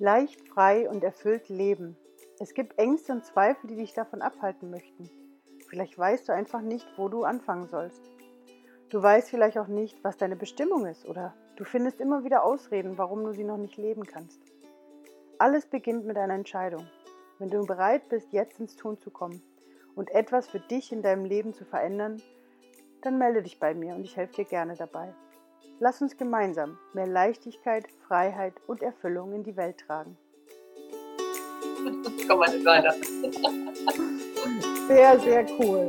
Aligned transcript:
Leicht, 0.00 0.48
frei 0.48 0.88
und 0.88 1.04
erfüllt 1.04 1.48
leben. 1.48 1.96
Es 2.40 2.52
gibt 2.54 2.78
Ängste 2.78 3.12
und 3.12 3.24
Zweifel, 3.24 3.68
die 3.68 3.76
dich 3.76 3.94
davon 3.94 4.22
abhalten 4.22 4.70
möchten. 4.70 5.08
Vielleicht 5.68 5.96
weißt 5.96 6.28
du 6.28 6.32
einfach 6.32 6.60
nicht, 6.60 6.86
wo 6.96 7.08
du 7.08 7.22
anfangen 7.24 7.68
sollst. 7.68 8.02
Du 8.90 9.02
weißt 9.02 9.30
vielleicht 9.30 9.56
auch 9.56 9.68
nicht, 9.68 10.02
was 10.02 10.16
deine 10.16 10.36
Bestimmung 10.36 10.86
ist 10.86 11.06
oder 11.06 11.34
du 11.56 11.64
findest 11.64 12.00
immer 12.00 12.24
wieder 12.24 12.44
Ausreden, 12.44 12.98
warum 12.98 13.24
du 13.24 13.32
sie 13.32 13.44
noch 13.44 13.56
nicht 13.56 13.76
leben 13.76 14.04
kannst. 14.04 14.40
Alles 15.38 15.66
beginnt 15.66 16.06
mit 16.06 16.16
einer 16.16 16.34
Entscheidung. 16.34 16.86
Wenn 17.38 17.50
du 17.50 17.64
bereit 17.64 18.08
bist, 18.08 18.32
jetzt 18.32 18.60
ins 18.60 18.76
Tun 18.76 18.98
zu 18.98 19.10
kommen 19.10 19.42
und 19.94 20.10
etwas 20.10 20.48
für 20.48 20.60
dich 20.60 20.92
in 20.92 21.02
deinem 21.02 21.24
Leben 21.24 21.54
zu 21.54 21.64
verändern, 21.64 22.20
dann 23.02 23.18
melde 23.18 23.42
dich 23.42 23.58
bei 23.60 23.74
mir 23.74 23.94
und 23.94 24.04
ich 24.04 24.16
helfe 24.16 24.34
dir 24.34 24.44
gerne 24.44 24.74
dabei. 24.76 25.14
Lass 25.80 26.00
uns 26.00 26.16
gemeinsam 26.16 26.78
mehr 26.92 27.06
Leichtigkeit, 27.06 27.86
Freiheit 28.06 28.54
und 28.68 28.80
Erfüllung 28.80 29.32
in 29.32 29.42
die 29.42 29.56
Welt 29.56 29.78
tragen. 29.78 30.16
Komm 32.28 32.38
mal 32.38 32.54
nicht 32.54 32.64
weiter. 32.64 32.94
Sehr, 34.86 35.18
sehr 35.18 35.44
cool. 35.58 35.88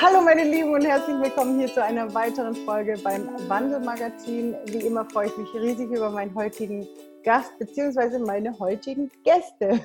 Hallo 0.00 0.20
meine 0.20 0.44
Lieben 0.44 0.72
und 0.72 0.84
herzlich 0.84 1.16
willkommen 1.20 1.58
hier 1.58 1.68
zu 1.68 1.82
einer 1.82 2.12
weiteren 2.14 2.54
Folge 2.54 2.96
beim 3.02 3.28
Wandelmagazin. 3.48 4.54
Wie 4.66 4.86
immer 4.86 5.04
freue 5.10 5.26
ich 5.26 5.36
mich 5.38 5.52
riesig 5.54 5.90
über 5.90 6.10
meinen 6.10 6.34
heutigen 6.34 6.86
Gast 7.24 7.58
bzw. 7.58 8.20
meine 8.20 8.56
heutigen 8.60 9.10
Gäste. 9.24 9.80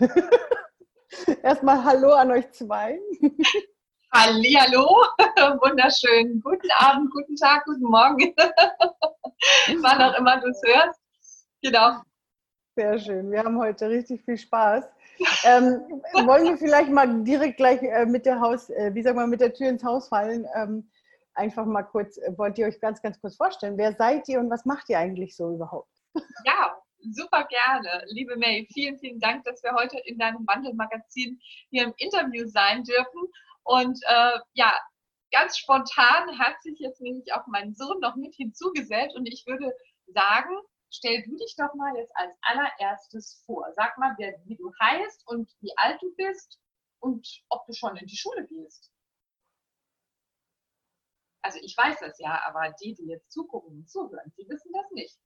Erstmal 1.43 1.83
Hallo 1.83 2.11
an 2.11 2.29
euch 2.29 2.51
zwei. 2.51 2.99
Hallihallo, 4.11 5.05
wunderschön. 5.61 6.41
Guten 6.41 6.69
Abend, 6.79 7.11
guten 7.11 7.35
Tag, 7.35 7.63
guten 7.65 7.83
Morgen. 7.83 8.33
Wann 9.83 10.01
auch 10.01 10.17
immer 10.17 10.39
du 10.41 10.47
es 10.47 10.59
hörst. 10.65 10.99
Genau. 11.61 12.01
Sehr 12.75 12.97
schön. 12.97 13.31
Wir 13.31 13.43
haben 13.43 13.59
heute 13.59 13.87
richtig 13.87 14.23
viel 14.23 14.37
Spaß. 14.37 14.83
Ähm, 15.43 16.01
wollen 16.25 16.45
wir 16.45 16.57
vielleicht 16.57 16.89
mal 16.89 17.23
direkt 17.23 17.57
gleich 17.57 17.83
äh, 17.83 18.07
mit 18.07 18.25
der 18.25 18.39
Haus, 18.39 18.71
äh, 18.71 18.89
wie 18.95 19.03
sagen 19.03 19.17
wir, 19.17 19.27
mit 19.27 19.41
der 19.41 19.53
Tür 19.53 19.69
ins 19.69 19.83
Haus 19.83 20.07
fallen? 20.07 20.47
Ähm, 20.55 20.89
einfach 21.35 21.65
mal 21.65 21.83
kurz, 21.83 22.17
äh, 22.17 22.35
wollt 22.35 22.57
ihr 22.57 22.65
euch 22.65 22.79
ganz, 22.79 23.03
ganz 23.03 23.21
kurz 23.21 23.35
vorstellen. 23.35 23.77
Wer 23.77 23.93
seid 23.93 24.27
ihr 24.27 24.39
und 24.39 24.49
was 24.49 24.65
macht 24.65 24.89
ihr 24.89 24.97
eigentlich 24.97 25.35
so 25.35 25.53
überhaupt? 25.53 25.91
Ja, 26.45 26.75
super 27.11 27.43
gerne. 27.45 28.05
Liebe 28.07 28.35
May, 28.37 28.67
vielen, 28.73 28.97
vielen 28.97 29.19
Dank, 29.19 29.43
dass 29.43 29.61
wir 29.61 29.73
heute 29.73 29.99
in 29.99 30.17
deinem 30.17 30.47
Wandelmagazin 30.47 31.39
hier 31.69 31.83
im 31.83 31.93
Interview 31.97 32.47
sein 32.47 32.83
dürfen. 32.83 33.29
Und 33.69 33.99
äh, 34.07 34.39
ja, 34.53 34.75
ganz 35.31 35.59
spontan 35.59 36.39
hat 36.39 36.59
sich 36.63 36.79
jetzt 36.79 37.01
nämlich 37.01 37.31
auch 37.33 37.45
mein 37.45 37.75
Sohn 37.75 37.99
noch 37.99 38.15
mit 38.15 38.33
hinzugesellt 38.33 39.13
und 39.13 39.27
ich 39.27 39.45
würde 39.45 39.71
sagen, 40.07 40.55
stell 40.89 41.21
du 41.21 41.37
dich 41.37 41.55
doch 41.55 41.71
mal 41.75 41.95
jetzt 41.95 42.11
als 42.15 42.35
allererstes 42.41 43.43
vor. 43.45 43.71
Sag 43.75 43.95
mal, 43.99 44.15
wer, 44.17 44.33
wie 44.45 44.55
du 44.55 44.71
heißt 44.81 45.27
und 45.27 45.51
wie 45.59 45.71
alt 45.77 46.01
du 46.01 46.11
bist 46.15 46.59
und 46.99 47.43
ob 47.49 47.63
du 47.67 47.73
schon 47.73 47.95
in 47.95 48.07
die 48.07 48.17
Schule 48.17 48.43
gehst. 48.47 48.91
Also 51.43 51.59
ich 51.61 51.77
weiß 51.77 51.99
das 51.99 52.17
ja, 52.17 52.41
aber 52.47 52.73
die, 52.81 52.95
die 52.95 53.05
jetzt 53.05 53.31
zugucken 53.31 53.77
und 53.77 53.87
zuhören, 53.87 54.33
die 54.35 54.49
wissen 54.49 54.71
das 54.73 54.89
nicht. 54.93 55.19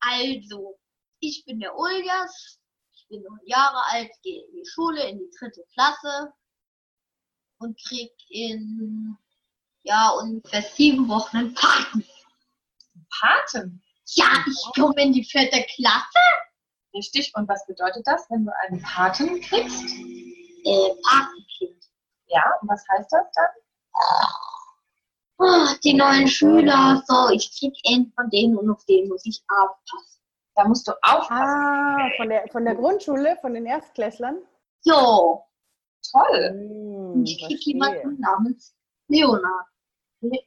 Also, 0.00 0.78
ich 1.20 1.46
bin 1.46 1.60
der 1.60 1.78
Uljas, 1.78 2.60
ich 2.92 3.08
bin 3.08 3.22
neun 3.22 3.46
Jahre 3.46 3.82
alt, 3.90 4.12
gehe 4.22 4.44
in 4.44 4.52
die 4.52 4.66
Schule, 4.66 5.08
in 5.08 5.18
die 5.18 5.30
dritte 5.38 5.64
Klasse 5.72 6.34
und 7.60 7.78
krieg 7.86 8.12
in 8.28 9.16
ja 9.82 10.10
ungefähr 10.10 10.62
sieben 10.62 11.08
Wochen 11.08 11.36
einen 11.36 11.54
Paten. 11.54 12.04
Paten? 13.20 13.82
Ja, 14.14 14.26
ich 14.46 14.80
komme 14.80 15.00
in 15.02 15.12
die 15.12 15.24
vierte 15.24 15.64
Klasse. 15.74 16.18
Richtig. 16.94 17.32
Und 17.34 17.48
was 17.48 17.64
bedeutet 17.66 18.06
das, 18.06 18.28
wenn 18.30 18.44
du 18.44 18.52
einen 18.62 18.82
Paten 18.82 19.40
kriegst? 19.40 19.84
Äh, 20.64 20.94
Patenkind. 21.02 21.84
Ja, 22.26 22.42
und 22.60 22.68
was 22.68 22.84
heißt 22.90 23.12
das 23.12 23.26
dann? 23.34 23.46
Oh, 25.38 25.74
die 25.82 25.94
neuen 25.94 26.28
Schüler, 26.28 27.02
so, 27.06 27.30
ich 27.30 27.50
krieg 27.58 27.74
einen 27.88 28.12
von 28.12 28.28
denen 28.30 28.58
und 28.58 28.70
auf 28.70 28.84
den 28.84 29.08
muss 29.08 29.24
ich 29.24 29.42
aufpassen. 29.48 30.20
Da 30.54 30.64
musst 30.66 30.86
du 30.86 30.92
aufpassen. 31.02 31.38
Ah, 31.38 32.10
von 32.16 32.28
der, 32.28 32.48
von 32.48 32.64
der 32.64 32.74
Grundschule, 32.74 33.38
von 33.40 33.54
den 33.54 33.64
Erstklässlern? 33.64 34.38
Jo, 34.84 35.44
Toll. 36.10 36.50
Hm, 37.12 37.20
und 37.20 37.28
ich 37.28 37.38
krieg 37.38 37.58
verstehe. 37.58 37.74
jemanden 37.74 38.20
namens 38.20 38.74
Leonard. 39.08 39.66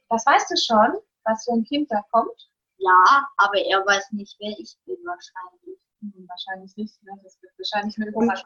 Das 0.08 0.24
weißt 0.26 0.50
du 0.50 0.56
schon, 0.56 1.00
was 1.24 1.44
für 1.44 1.52
ein 1.52 1.64
Kind 1.64 1.90
da 1.90 2.02
kommt? 2.10 2.50
Ja, 2.78 3.28
aber 3.36 3.58
er 3.58 3.84
weiß 3.84 4.12
nicht, 4.12 4.36
wer 4.38 4.50
ich 4.58 4.76
bin 4.84 4.96
wahrscheinlich. 5.04 5.80
Hm, 6.00 6.28
wahrscheinlich 6.28 6.76
nicht. 6.76 7.02
Ne? 7.02 7.18
Das 7.22 7.40
wird 7.42 7.52
wahrscheinlich 7.58 7.96
eine 7.98 8.12
Und-. 8.12 8.44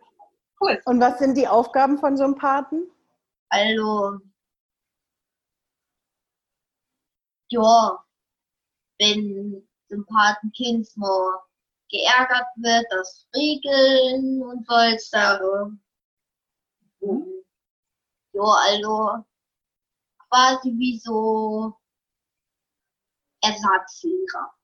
Cool. 0.60 0.80
Und 0.86 1.00
was 1.00 1.18
sind 1.18 1.36
die 1.36 1.46
Aufgaben 1.46 1.98
von 1.98 2.16
so 2.16 2.24
einem 2.24 2.34
Paten? 2.34 2.90
Also, 3.48 4.18
ja, 7.50 8.04
wenn 8.98 9.68
dem 9.90 10.06
Patenkind 10.06 10.88
mal 10.96 11.40
geärgert 11.90 12.46
wird, 12.56 12.86
das 12.90 13.26
Regeln 13.34 14.42
und 14.42 14.66
solche 14.66 14.98
Sachen. 14.98 15.82
Und, 17.00 17.37
Ja, 18.38 18.44
also 18.44 19.24
quasi 20.30 20.68
wie 20.78 20.96
so 21.00 21.74
Ersatzlehrer. 23.42 24.54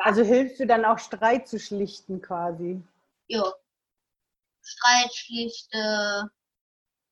Also 0.00 0.22
hilfst 0.22 0.60
du 0.60 0.66
dann 0.66 0.84
auch 0.84 0.98
Streit 0.98 1.48
zu 1.48 1.58
schlichten 1.58 2.20
quasi? 2.20 2.82
Ja, 3.28 3.50
Streitschlichte, 4.62 6.30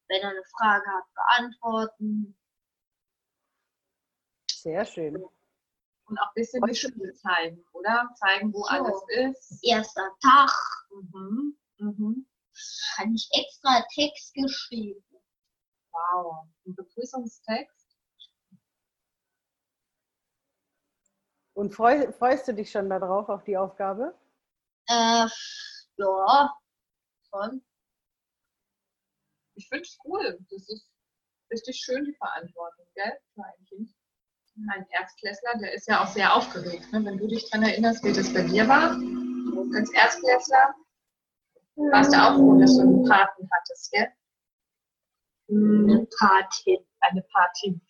wenn 0.09 0.21
er 0.21 0.29
eine 0.31 0.45
Frage 0.59 0.85
hat, 0.87 1.05
beantworten. 1.15 2.37
Sehr 4.51 4.85
schön. 4.85 5.17
Und 5.17 6.19
auch 6.21 6.27
ein 6.29 6.35
bisschen 6.35 6.63
die 6.67 6.75
Schule 6.75 7.15
zeigen, 7.15 7.65
oder? 7.73 8.11
Zeigen, 8.17 8.53
wo 8.53 8.63
So. 8.65 8.69
alles 8.69 9.03
ist. 9.09 9.65
Erster 9.65 10.11
Tag, 10.21 10.51
Mhm. 10.91 11.57
Mhm. 11.79 12.27
habe 12.99 13.13
ich 13.15 13.29
extra 13.33 13.85
Text 13.95 14.35
geschrieben. 14.35 15.03
Wow. 15.97 16.47
Ein 16.67 16.75
Begrüßungstext. 16.75 17.97
Und 21.55 21.75
freu, 21.75 22.13
freust 22.13 22.49
du 22.49 22.53
dich 22.53 22.71
schon 22.71 22.91
darauf, 22.91 23.31
auf 23.31 23.45
die 23.45 23.57
Aufgabe? 23.57 24.15
Äh, 24.89 25.27
ja, 25.97 26.55
schon. 27.31 27.65
Ich 29.55 29.67
finde 29.69 29.83
es 29.83 29.99
cool. 30.05 30.39
Das 30.51 30.69
ist 30.69 30.87
richtig 31.51 31.77
schön, 31.79 32.05
die 32.05 32.15
Verantwortung, 32.15 32.87
gell? 32.95 33.19
Für 33.35 33.45
ein 33.45 33.65
Kind. 33.67 33.91
Mein 34.57 34.87
Erstklässler, 34.91 35.59
der 35.59 35.73
ist 35.73 35.89
ja 35.89 36.03
auch 36.03 36.09
sehr 36.09 36.35
aufgeregt. 36.35 36.93
Ne? 36.93 37.05
Wenn 37.05 37.19
du 37.19 37.27
dich 37.27 37.49
daran 37.51 37.69
erinnerst, 37.69 38.05
wie 38.05 38.13
das 38.13 38.33
bei 38.33 38.43
dir 38.43 38.69
war, 38.69 38.93
als 39.75 39.93
Erstklässler, 39.93 40.75
warst 41.77 42.13
du 42.13 42.19
auch 42.19 42.37
froh, 42.37 42.59
dass 42.61 42.77
du 42.77 42.83
einen 42.83 43.05
Paten 43.05 43.49
hattest, 43.51 43.91
gell? 43.93 44.13
Eine 45.49 46.07
Patin. 46.19 46.85
Eine 47.01 47.23
Patin. 47.23 47.81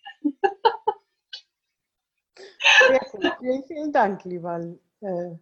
Sehr. 2.89 3.37
Vielen, 3.41 3.65
vielen 3.65 3.93
Dank, 3.93 4.25
lieber 4.25 4.61
äh, 5.01 5.37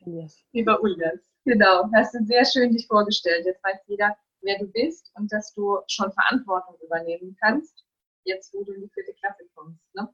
Elias. 0.00 0.44
Lieber 0.52 0.82
Ulgas. 0.82 1.20
Genau, 1.44 1.88
hast 1.94 2.14
du 2.14 2.24
sehr 2.24 2.44
schön 2.44 2.72
dich 2.72 2.86
vorgestellt. 2.86 3.46
Jetzt 3.46 3.62
weiß 3.62 3.78
jeder, 3.86 4.16
wer 4.40 4.58
du 4.58 4.66
bist 4.66 5.10
und 5.14 5.32
dass 5.32 5.52
du 5.54 5.78
schon 5.88 6.12
Verantwortung 6.12 6.76
übernehmen 6.84 7.36
kannst, 7.40 7.84
jetzt 8.24 8.52
wo 8.54 8.64
du 8.64 8.72
in 8.72 8.82
die 8.82 8.90
vierte 8.90 9.14
Klasse 9.14 9.44
kommst. 9.54 9.80
Ne? 9.94 10.08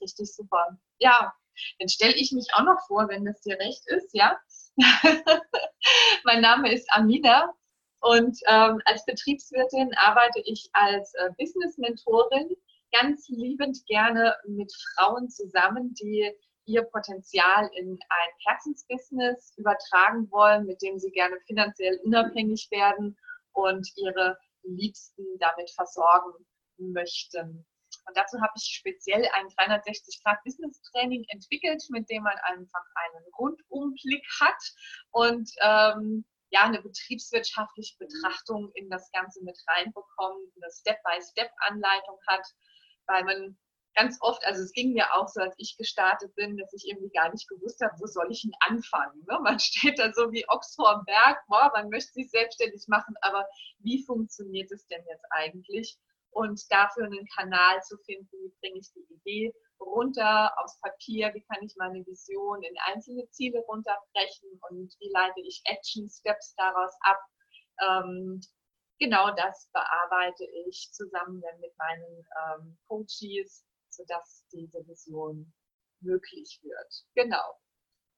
Richtig 0.00 0.32
super. 0.34 0.78
Ja, 0.98 1.32
dann 1.78 1.88
stelle 1.88 2.14
ich 2.14 2.32
mich 2.32 2.46
auch 2.54 2.64
noch 2.64 2.80
vor, 2.86 3.08
wenn 3.08 3.24
das 3.24 3.40
dir 3.40 3.58
recht 3.58 3.86
ist, 3.86 4.10
ja. 4.12 4.38
mein 6.24 6.40
Name 6.40 6.72
ist 6.72 6.90
Amina 6.92 7.54
und 8.00 8.38
ähm, 8.46 8.80
als 8.84 9.04
Betriebswirtin 9.04 9.90
arbeite 9.96 10.40
ich 10.44 10.68
als 10.72 11.14
äh, 11.14 11.30
Business-Mentorin 11.38 12.56
ganz 12.92 13.28
liebend 13.28 13.84
gerne 13.86 14.34
mit 14.46 14.72
Frauen 14.94 15.28
zusammen, 15.28 15.94
die 15.94 16.30
ihr 16.66 16.82
Potenzial 16.82 17.70
in 17.74 17.98
ein 18.08 18.30
Herzensbusiness 18.46 19.54
übertragen 19.56 20.30
wollen, 20.30 20.66
mit 20.66 20.82
dem 20.82 20.98
sie 20.98 21.10
gerne 21.10 21.36
finanziell 21.46 21.98
unabhängig 22.04 22.68
werden 22.70 23.16
und 23.52 23.88
ihre 23.96 24.38
Liebsten 24.62 25.24
damit 25.38 25.70
versorgen 25.70 26.32
möchten. 26.78 27.64
Und 28.06 28.16
dazu 28.16 28.40
habe 28.40 28.52
ich 28.56 28.64
speziell 28.64 29.28
ein 29.34 29.46
360-Grad-Business-Training 29.48 31.24
entwickelt, 31.28 31.82
mit 31.90 32.08
dem 32.10 32.22
man 32.22 32.36
einfach 32.44 32.84
einen 32.94 33.24
Rundumblick 33.38 34.24
hat 34.40 34.62
und 35.10 35.50
ähm, 35.62 36.24
ja, 36.50 36.62
eine 36.62 36.80
betriebswirtschaftliche 36.80 37.96
Betrachtung 37.98 38.70
in 38.74 38.88
das 38.88 39.10
Ganze 39.12 39.42
mit 39.42 39.58
reinbekommt, 39.68 40.52
eine 40.56 40.70
Step-by-Step-Anleitung 40.70 42.18
hat, 42.26 42.46
weil 43.06 43.24
man 43.24 43.58
ganz 43.94 44.18
oft, 44.20 44.44
also 44.44 44.62
es 44.62 44.72
ging 44.72 44.92
mir 44.92 45.12
auch 45.14 45.26
so, 45.28 45.40
als 45.40 45.54
ich 45.58 45.76
gestartet 45.76 46.34
bin, 46.34 46.56
dass 46.56 46.72
ich 46.74 46.86
irgendwie 46.86 47.10
gar 47.10 47.32
nicht 47.32 47.48
gewusst 47.48 47.80
habe, 47.80 47.94
wo 47.98 48.06
soll 48.06 48.30
ich 48.30 48.42
denn 48.42 48.52
anfangen. 48.60 49.24
Ne? 49.28 49.38
Man 49.42 49.58
steht 49.60 49.98
da 49.98 50.12
so 50.12 50.30
wie 50.30 50.48
Ochs 50.48 50.74
vorm 50.74 51.04
Berg, 51.04 51.38
boah, 51.48 51.70
man 51.74 51.88
möchte 51.88 52.12
sich 52.12 52.30
selbstständig 52.30 52.84
machen, 52.88 53.14
aber 53.22 53.46
wie 53.78 54.04
funktioniert 54.04 54.70
es 54.70 54.86
denn 54.86 55.02
jetzt 55.08 55.24
eigentlich? 55.30 55.96
Und 56.30 56.60
dafür 56.70 57.06
einen 57.06 57.26
Kanal 57.34 57.82
zu 57.82 57.96
finden, 58.04 58.28
wie 58.30 58.52
bringe 58.60 58.78
ich 58.78 58.92
die 58.92 59.06
Idee 59.14 59.54
runter 59.86 60.52
aufs 60.58 60.78
Papier, 60.80 61.32
wie 61.34 61.42
kann 61.42 61.62
ich 61.64 61.74
meine 61.76 62.04
Vision 62.06 62.62
in 62.62 62.74
einzelne 62.86 63.28
Ziele 63.30 63.60
runterbrechen 63.60 64.60
und 64.70 64.94
wie 65.00 65.10
leite 65.12 65.40
ich 65.40 65.62
Action 65.64 66.08
Steps 66.10 66.54
daraus 66.56 66.92
ab. 67.00 67.18
Ähm, 67.88 68.40
genau 68.98 69.34
das 69.34 69.68
bearbeite 69.72 70.44
ich 70.68 70.90
zusammen 70.92 71.42
mit 71.60 71.76
meinen 71.78 72.26
ähm, 72.60 72.78
Coaches 72.88 73.64
sodass 73.96 74.44
diese 74.52 74.86
Vision 74.86 75.52
möglich 76.00 76.60
wird. 76.62 77.06
Genau. 77.14 77.58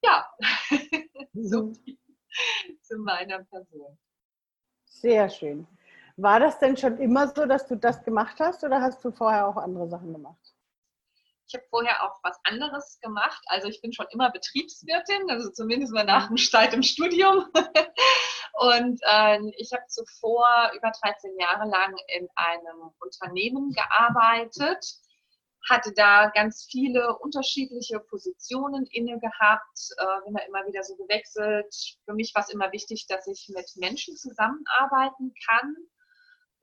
Ja, 0.02 0.28
so 1.34 1.66
Mhm. 1.66 1.74
viel 1.84 1.98
zu 2.82 2.98
meiner 2.98 3.44
Person. 3.44 3.98
Sehr 4.86 5.28
schön. 5.30 5.66
War 6.16 6.40
das 6.40 6.58
denn 6.58 6.76
schon 6.76 6.98
immer 6.98 7.28
so, 7.28 7.46
dass 7.46 7.66
du 7.68 7.76
das 7.76 8.02
gemacht 8.02 8.40
hast 8.40 8.64
oder 8.64 8.80
hast 8.80 9.04
du 9.04 9.12
vorher 9.12 9.46
auch 9.46 9.56
andere 9.56 9.88
Sachen 9.88 10.12
gemacht? 10.12 10.54
Ich 11.48 11.54
habe 11.54 11.64
vorher 11.70 12.02
auch 12.04 12.18
was 12.22 12.38
anderes 12.44 12.98
gemacht. 13.00 13.42
Also 13.46 13.68
ich 13.68 13.80
bin 13.80 13.92
schon 13.92 14.06
immer 14.10 14.30
Betriebswirtin, 14.30 15.30
also 15.30 15.50
zumindest 15.50 15.92
mal 15.92 16.04
nach 16.04 16.28
dem 16.28 16.36
Start 16.36 16.74
im 16.74 16.82
Studium. 16.82 17.46
Und 18.60 19.00
äh, 19.02 19.38
ich 19.56 19.72
habe 19.72 19.84
zuvor 19.88 20.72
über 20.76 20.92
13 21.02 21.38
Jahre 21.38 21.68
lang 21.68 21.96
in 22.16 22.28
einem 22.36 22.92
Unternehmen 23.00 23.72
gearbeitet 23.72 24.84
hatte 25.68 25.92
da 25.92 26.30
ganz 26.30 26.66
viele 26.70 27.16
unterschiedliche 27.18 28.00
Positionen 28.00 28.86
inne 28.90 29.18
gehabt, 29.18 29.78
äh, 29.98 30.24
bin 30.24 30.34
da 30.34 30.42
immer 30.44 30.66
wieder 30.66 30.82
so 30.82 30.96
gewechselt. 30.96 31.74
Für 32.04 32.14
mich 32.14 32.34
war 32.34 32.42
es 32.42 32.50
immer 32.50 32.72
wichtig, 32.72 33.06
dass 33.06 33.26
ich 33.26 33.50
mit 33.54 33.70
Menschen 33.76 34.16
zusammenarbeiten 34.16 35.34
kann. 35.46 35.76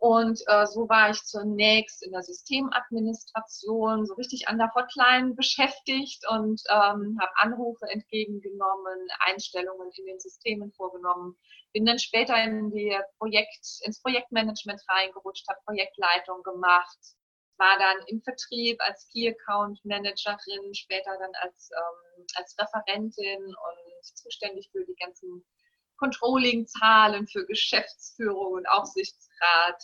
Und 0.05 0.39
äh, 0.45 0.67
so 0.67 0.87
war 0.87 1.09
ich 1.09 1.23
zunächst 1.23 2.05
in 2.05 2.11
der 2.11 2.21
Systemadministration, 2.21 4.05
so 4.05 4.13
richtig 4.13 4.47
an 4.47 4.59
der 4.59 4.71
Hotline 4.75 5.33
beschäftigt 5.33 6.23
und 6.29 6.61
ähm, 6.69 7.17
habe 7.19 7.31
Anrufe 7.37 7.87
entgegengenommen, 7.89 9.07
Einstellungen 9.21 9.89
in 9.97 10.05
den 10.05 10.19
Systemen 10.19 10.71
vorgenommen. 10.73 11.35
Bin 11.73 11.87
dann 11.87 11.97
später 11.97 12.35
in 12.43 12.69
die 12.69 12.95
Projekt, 13.17 13.65
ins 13.81 13.99
Projektmanagement 13.99 14.79
reingerutscht, 14.87 15.47
habe 15.49 15.61
Projektleitung 15.65 16.43
gemacht, 16.43 16.99
war 17.57 17.75
dann 17.79 18.05
im 18.05 18.21
Vertrieb 18.21 18.79
als 18.81 19.07
Key 19.11 19.27
Account 19.27 19.83
Managerin, 19.85 20.75
später 20.75 21.17
dann 21.17 21.31
als, 21.41 21.71
ähm, 21.75 22.25
als 22.35 22.55
Referentin 22.59 23.43
und 23.43 24.05
zuständig 24.05 24.69
für 24.71 24.85
die 24.85 24.95
ganzen 25.03 25.43
Controlling-Zahlen 25.97 27.27
für 27.27 27.43
Geschäftsführung 27.47 28.53
und 28.53 28.69
Aufsichtsrat. 28.69 29.81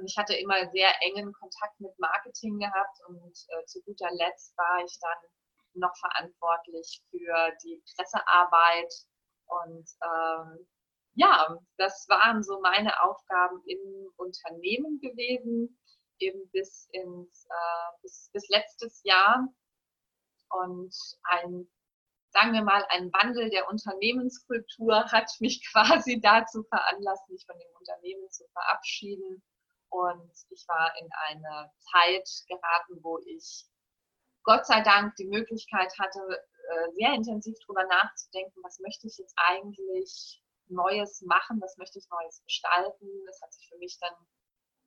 Und 0.00 0.06
ich 0.06 0.16
hatte 0.16 0.34
immer 0.34 0.70
sehr 0.70 0.90
engen 1.02 1.30
Kontakt 1.34 1.78
mit 1.78 1.98
Marketing 1.98 2.58
gehabt 2.58 2.98
und 3.06 3.36
äh, 3.48 3.64
zu 3.66 3.82
guter 3.82 4.10
Letzt 4.12 4.56
war 4.56 4.82
ich 4.82 4.98
dann 4.98 5.18
noch 5.74 5.94
verantwortlich 5.98 7.02
für 7.10 7.52
die 7.62 7.82
Pressearbeit. 7.94 8.94
Und 9.46 9.86
ähm, 10.02 10.66
ja, 11.14 11.58
das 11.76 12.06
waren 12.08 12.42
so 12.42 12.60
meine 12.62 13.02
Aufgaben 13.02 13.62
im 13.66 14.10
Unternehmen 14.16 15.00
gewesen 15.00 15.78
eben 16.18 16.50
bis 16.50 16.88
ins 16.92 17.46
äh, 17.50 18.00
bis, 18.02 18.30
bis 18.32 18.48
letztes 18.48 19.02
Jahr 19.04 19.48
und 20.50 20.94
ein 21.24 21.70
sagen 22.32 22.52
wir 22.52 22.62
mal 22.62 22.86
ein 22.90 23.12
Wandel 23.12 23.50
der 23.50 23.68
Unternehmenskultur 23.68 25.10
hat 25.10 25.30
mich 25.40 25.62
quasi 25.72 26.20
dazu 26.20 26.62
veranlasst, 26.62 27.28
mich 27.28 27.44
von 27.44 27.58
dem 27.58 27.68
Unternehmen 27.78 28.30
zu 28.30 28.44
verabschieden 28.52 29.42
und 29.90 30.32
ich 30.50 30.66
war 30.68 30.92
in 30.98 31.08
eine 31.28 31.70
Zeit 31.78 32.28
geraten, 32.48 33.02
wo 33.02 33.18
ich 33.18 33.66
Gott 34.42 34.66
sei 34.66 34.80
Dank 34.80 35.16
die 35.16 35.26
Möglichkeit 35.26 35.92
hatte, 35.98 36.20
sehr 36.94 37.12
intensiv 37.14 37.56
darüber 37.60 37.84
nachzudenken, 37.84 38.62
was 38.62 38.78
möchte 38.78 39.06
ich 39.06 39.18
jetzt 39.18 39.34
eigentlich 39.36 40.42
Neues 40.68 41.20
machen, 41.22 41.60
was 41.60 41.76
möchte 41.76 41.98
ich 41.98 42.08
Neues 42.08 42.42
gestalten. 42.44 43.08
Das 43.26 43.42
hat 43.42 43.52
sich 43.52 43.68
für 43.68 43.78
mich 43.78 43.98
dann 44.00 44.14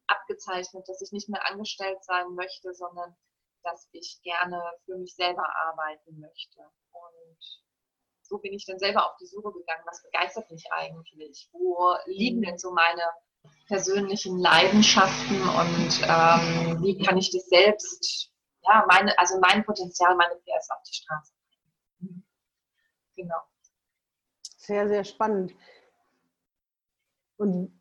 abgezeichnet, 0.08 0.88
dass 0.88 1.02
ich 1.02 1.12
nicht 1.12 1.28
mehr 1.28 1.46
angestellt 1.46 2.04
sein 2.04 2.34
möchte, 2.36 2.74
sondern 2.74 3.16
dass 3.64 3.90
ich 3.92 4.22
gerne 4.24 4.62
für 4.86 4.98
mich 4.98 5.14
selber 5.16 5.46
arbeiten 5.56 6.20
möchte. 6.20 6.62
Und 6.92 7.62
so 8.22 8.38
bin 8.38 8.54
ich 8.54 8.66
dann 8.66 8.80
selber 8.80 9.10
auf 9.10 9.18
die 9.18 9.28
Suche 9.28 9.52
gegangen, 9.52 9.84
was 9.86 10.02
begeistert 10.04 10.50
mich 10.52 10.72
eigentlich? 10.72 11.50
Wo 11.52 11.96
liegen 12.06 12.42
denn 12.42 12.58
so 12.58 12.72
meine 12.72 13.04
persönlichen 13.68 14.38
Leidenschaften 14.40 15.42
und 15.42 16.02
ähm, 16.04 16.84
wie 16.84 16.98
kann 16.98 17.18
ich 17.18 17.32
das 17.32 17.46
selbst, 17.48 18.32
ja, 18.62 18.86
meine, 18.88 19.18
also 19.18 19.40
mein 19.40 19.64
Potenzial, 19.66 20.16
meine 20.16 20.36
PS 20.36 20.70
auf 20.70 20.84
die 20.84 20.94
Straße 20.94 21.34
bringen. 22.00 22.26
Genau. 23.16 23.42
Sehr, 24.58 24.88
sehr 24.88 25.04
spannend. 25.04 25.54
Und 27.38 27.74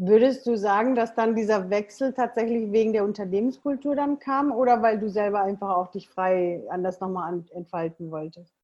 Würdest 0.00 0.46
du 0.46 0.56
sagen, 0.56 0.94
dass 0.94 1.16
dann 1.16 1.34
dieser 1.34 1.70
Wechsel 1.70 2.14
tatsächlich 2.14 2.70
wegen 2.70 2.92
der 2.92 3.02
Unternehmenskultur 3.02 3.96
dann 3.96 4.20
kam 4.20 4.52
oder 4.52 4.80
weil 4.80 5.00
du 5.00 5.10
selber 5.10 5.42
einfach 5.42 5.70
auch 5.70 5.90
dich 5.90 6.08
frei 6.08 6.62
anders 6.70 7.00
nochmal 7.00 7.42
entfalten 7.50 8.12
wolltest? 8.12 8.54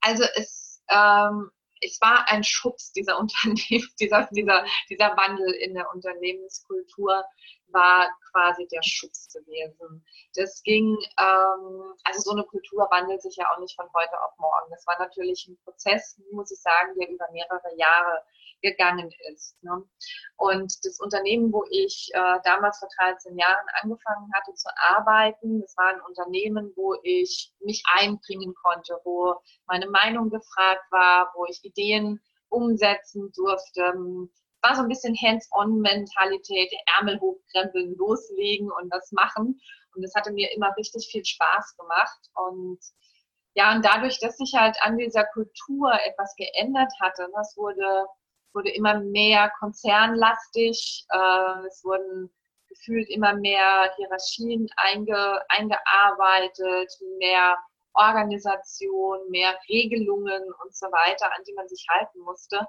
Also 0.00 0.24
es, 0.36 0.82
ähm, 0.88 1.50
es 1.84 2.00
war 2.00 2.28
ein 2.28 2.42
Schubs 2.42 2.92
dieser 2.92 3.18
Unternehmen, 3.20 3.88
dieser, 4.00 4.28
dieser, 4.32 4.64
dieser 4.88 5.16
Wandel 5.16 5.52
in 5.54 5.74
der 5.74 5.92
Unternehmenskultur 5.92 7.24
war 7.74 8.08
quasi 8.30 8.66
der 8.68 8.82
Schubs 8.82 9.28
gewesen. 9.32 10.04
Das 10.34 10.62
ging, 10.62 10.96
ähm, 11.18 11.94
also 12.04 12.20
so 12.20 12.30
eine 12.30 12.44
Kultur 12.44 12.88
wandelt 12.90 13.22
sich 13.22 13.36
ja 13.36 13.50
auch 13.52 13.58
nicht 13.58 13.76
von 13.76 13.86
heute 13.92 14.20
auf 14.22 14.32
morgen. 14.38 14.70
Das 14.70 14.86
war 14.86 14.98
natürlich 14.98 15.46
ein 15.46 15.58
Prozess, 15.64 16.18
muss 16.32 16.50
ich 16.50 16.60
sagen, 16.60 16.94
der 16.98 17.10
über 17.10 17.30
mehrere 17.32 17.76
Jahre 17.76 18.22
gegangen 18.62 19.12
ist. 19.32 19.62
Ne? 19.62 19.84
Und 20.36 20.84
das 20.84 20.98
Unternehmen, 20.98 21.52
wo 21.52 21.64
ich 21.70 22.10
äh, 22.14 22.38
damals 22.44 22.78
vor 22.78 22.88
13 22.98 23.36
Jahren 23.38 23.66
angefangen 23.82 24.30
hatte 24.34 24.54
zu 24.54 24.68
arbeiten, 24.76 25.60
das 25.60 25.76
war 25.76 25.88
ein 25.88 26.00
Unternehmen, 26.00 26.72
wo 26.74 26.96
ich 27.02 27.52
mich 27.60 27.82
einbringen 27.94 28.54
konnte, 28.54 28.98
wo 29.04 29.36
meine 29.66 29.88
Meinung 29.88 30.30
gefragt 30.30 30.84
war, 30.90 31.30
wo 31.34 31.44
ich 31.46 31.62
Ideen 31.62 32.20
umsetzen 32.48 33.32
durfte. 33.36 33.94
War 34.64 34.74
so 34.74 34.82
ein 34.82 34.88
bisschen 34.88 35.14
Hands-on-Mentalität, 35.14 36.72
Ärmel 36.98 37.20
hochkrempeln, 37.20 37.94
loslegen 37.96 38.70
und 38.70 38.92
das 38.92 39.12
machen. 39.12 39.60
Und 39.94 40.02
das 40.02 40.14
hatte 40.14 40.32
mir 40.32 40.50
immer 40.52 40.74
richtig 40.76 41.08
viel 41.10 41.24
Spaß 41.24 41.76
gemacht. 41.76 42.20
Und 42.34 42.80
ja, 43.54 43.74
und 43.74 43.84
dadurch, 43.84 44.18
dass 44.18 44.38
sich 44.38 44.54
halt 44.54 44.76
an 44.80 44.98
dieser 44.98 45.24
Kultur 45.26 45.92
etwas 46.04 46.34
geändert 46.36 46.92
hatte, 47.00 47.28
das 47.34 47.56
wurde 47.56 48.06
wurde 48.54 48.70
immer 48.70 49.00
mehr 49.00 49.50
konzernlastig, 49.58 51.04
äh, 51.10 51.66
es 51.66 51.84
wurden 51.84 52.30
gefühlt 52.68 53.08
immer 53.10 53.34
mehr 53.34 53.92
Hierarchien 53.96 54.68
einge, 54.76 55.42
eingearbeitet, 55.48 56.90
mehr 57.18 57.58
Organisation, 57.94 59.18
mehr 59.30 59.56
Regelungen 59.68 60.42
und 60.62 60.74
so 60.74 60.86
weiter, 60.86 61.26
an 61.26 61.42
die 61.46 61.52
man 61.54 61.68
sich 61.68 61.86
halten 61.88 62.20
musste. 62.20 62.66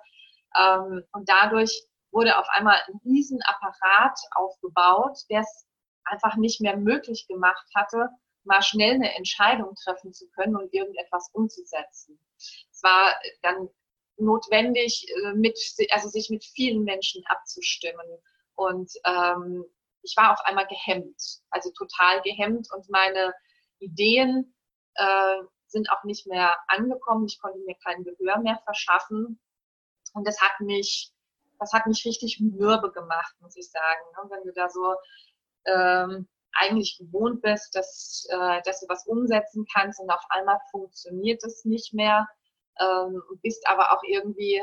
Ähm, 0.60 1.04
und 1.12 1.30
dadurch 1.30 1.86
wurde 2.12 2.38
auf 2.38 2.48
einmal 2.50 2.82
ein 2.88 3.00
Riesenapparat 3.04 4.20
aufgebaut, 4.36 5.20
der 5.30 5.42
es 5.42 5.66
einfach 6.06 6.36
nicht 6.38 6.62
mehr 6.62 6.78
möglich 6.78 7.28
gemacht 7.28 7.68
hatte, 7.76 8.10
mal 8.44 8.62
schnell 8.62 8.94
eine 8.94 9.16
Entscheidung 9.16 9.76
treffen 9.76 10.14
zu 10.14 10.30
können 10.30 10.56
und 10.56 10.74
irgendetwas 10.74 11.30
umzusetzen. 11.34 12.20
Es 12.38 12.82
war 12.84 13.14
dann 13.42 13.70
notwendig, 14.18 15.08
äh, 15.10 15.34
mit, 15.34 15.60
also 15.92 16.10
sich 16.10 16.30
mit 16.30 16.46
vielen 16.46 16.84
Menschen 16.84 17.24
abzustimmen. 17.26 18.08
Und 18.56 18.92
ähm, 19.06 19.66
ich 20.04 20.16
war 20.16 20.32
auf 20.32 20.40
einmal 20.46 20.68
gehemmt, 20.68 21.42
also 21.50 21.72
total 21.72 22.22
gehemmt 22.22 22.68
und 22.72 22.90
meine 22.90 23.34
Ideen 23.80 24.56
äh, 24.94 25.38
sind 25.68 25.90
auch 25.92 26.04
nicht 26.04 26.28
mehr 26.28 26.56
angekommen. 26.68 27.26
Ich 27.26 27.40
konnte 27.42 27.60
mir 27.66 27.76
kein 27.84 28.04
Gehör 28.04 28.40
mehr 28.40 28.60
verschaffen. 28.64 29.40
Und 30.16 30.28
das 30.28 30.42
hat 30.42 30.60
mich, 30.60 31.12
das 31.60 31.72
hat 31.74 31.86
mich 31.86 32.04
richtig 32.06 32.40
mürbe 32.40 32.92
gemacht, 32.92 33.36
muss 33.42 33.56
ich 33.56 33.70
sagen. 33.70 34.02
Ne? 34.18 34.30
Wenn 34.32 34.44
du 34.44 34.54
da 34.54 34.70
so 34.70 34.96
ähm, 35.66 36.28
eigentlich 36.54 36.98
gewohnt 36.98 37.42
bist, 37.42 37.76
dass, 37.76 38.28
äh, 38.30 38.62
dass 38.64 38.80
du 38.80 38.88
was 38.88 39.06
umsetzen 39.06 39.66
kannst 39.74 40.00
und 40.00 40.10
auf 40.10 40.24
einmal 40.30 40.60
funktioniert 40.72 41.44
es 41.44 41.66
nicht 41.66 41.94
mehr 41.94 42.28
ähm, 42.80 43.22
bist 43.42 43.68
aber 43.68 43.92
auch 43.92 44.04
irgendwie 44.04 44.62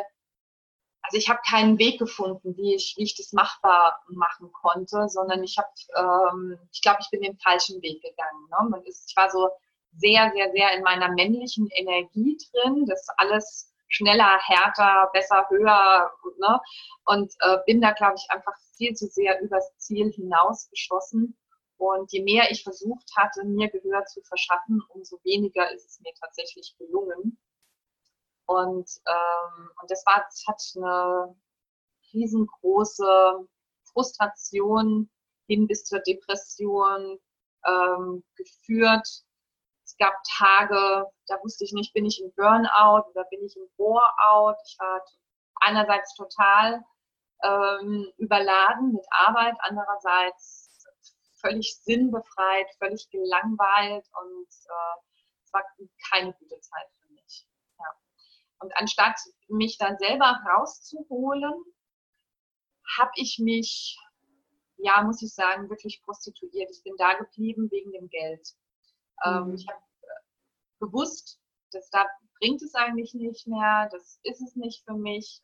also 1.04 1.18
ich 1.18 1.28
habe 1.28 1.40
keinen 1.49 1.78
Weg 1.80 1.99
gefunden, 1.99 2.56
wie 2.56 2.76
ich, 2.76 2.94
wie 2.97 3.02
ich 3.02 3.16
das 3.16 3.32
machbar 3.32 4.00
machen 4.06 4.52
konnte, 4.52 5.09
sondern 5.09 5.42
ich 5.42 5.59
habe, 5.59 5.68
ähm, 5.97 6.59
ich 6.71 6.80
glaube, 6.80 6.99
ich 7.00 7.11
bin 7.11 7.23
den 7.23 7.37
falschen 7.38 7.82
Weg 7.82 8.00
gegangen. 8.00 8.47
Ne? 8.50 8.68
Man 8.71 8.85
ist, 8.85 9.11
ich 9.11 9.16
war 9.16 9.28
so 9.28 9.50
sehr, 9.97 10.30
sehr, 10.32 10.52
sehr 10.52 10.76
in 10.76 10.85
meiner 10.85 11.09
männlichen 11.09 11.66
Energie 11.73 12.38
drin, 12.52 12.87
das 12.87 13.04
alles 13.16 13.72
schneller, 13.93 14.39
härter, 14.41 15.11
besser, 15.13 15.47
höher. 15.49 16.11
Ne? 16.39 16.61
Und 17.05 17.33
äh, 17.41 17.59
bin 17.67 17.81
da, 17.81 17.93
glaube 17.93 18.15
ich, 18.17 18.31
einfach 18.31 18.55
viel 18.77 18.95
zu 18.95 19.07
sehr 19.07 19.41
übers 19.41 19.77
Ziel 19.79 20.11
hinausgeschossen. 20.11 21.37
Und 21.77 22.13
je 22.13 22.23
mehr 22.23 22.51
ich 22.51 22.63
versucht 22.63 23.11
hatte, 23.17 23.45
mir 23.45 23.69
Gehör 23.69 24.05
zu 24.07 24.23
verschaffen, 24.23 24.83
umso 24.89 25.19
weniger 25.25 25.71
ist 25.73 25.87
es 25.87 26.01
mir 26.01 26.13
tatsächlich 26.21 26.75
gelungen. 26.79 27.39
Und, 28.47 28.91
ähm, 29.07 29.71
und 29.81 29.91
das, 29.91 30.05
war, 30.07 30.25
das 30.29 30.45
hat 30.47 30.61
eine 30.77 31.37
riesengroße 32.13 33.49
Frustration 33.93 35.11
hin 35.47 35.67
bis 35.67 35.85
zur 35.85 36.01
Depression 36.01 37.19
ähm, 37.67 38.25
geführt. 38.37 39.09
Es 39.93 39.99
gab 39.99 40.15
Tage, 40.39 41.07
da 41.27 41.37
wusste 41.43 41.65
ich 41.65 41.73
nicht, 41.73 41.93
bin 41.93 42.07
ich 42.07 42.19
im 42.23 42.33
Burnout 42.35 43.11
oder 43.11 43.25
bin 43.25 43.45
ich 43.45 43.55
im 43.57 43.69
Bore-out. 43.77 44.57
Ich 44.65 44.79
war 44.79 45.05
einerseits 45.57 46.15
total 46.15 46.83
ähm, 47.43 48.11
überladen 48.17 48.93
mit 48.93 49.05
Arbeit, 49.11 49.55
andererseits 49.59 50.83
völlig 51.43 51.77
sinnbefreit, 51.83 52.67
völlig 52.79 53.11
gelangweilt 53.11 54.07
und 54.23 54.49
äh, 54.49 55.01
es 55.45 55.53
war 55.53 55.63
keine 56.11 56.33
gute 56.33 56.59
Zeit 56.61 56.87
für 57.03 57.13
mich. 57.13 57.47
Ja. 57.79 57.85
Und 58.61 58.75
anstatt 58.77 59.19
mich 59.49 59.77
dann 59.77 59.99
selber 59.99 60.41
rauszuholen, 60.49 61.65
habe 62.99 63.11
ich 63.17 63.39
mich, 63.39 63.99
ja, 64.79 65.03
muss 65.03 65.21
ich 65.21 65.35
sagen, 65.35 65.69
wirklich 65.69 66.01
prostituiert. 66.03 66.71
Ich 66.71 66.83
bin 66.83 66.95
da 66.97 67.13
geblieben 67.13 67.71
wegen 67.71 67.93
dem 67.93 68.09
Geld. 68.09 68.55
Ähm, 69.25 69.49
mhm. 69.49 69.55
ich 69.55 69.67
habe 69.69 69.83
äh, 70.02 70.85
gewusst, 70.87 71.41
dass 71.73 71.88
da 71.91 72.07
bringt 72.41 72.62
es 72.62 72.75
eigentlich 72.75 73.14
nicht 73.14 73.47
mehr, 73.47 73.88
das 73.93 74.19
ist 74.23 74.43
es 74.43 74.57
nicht 74.57 74.85
für 74.85 74.95
mich. 74.95 75.41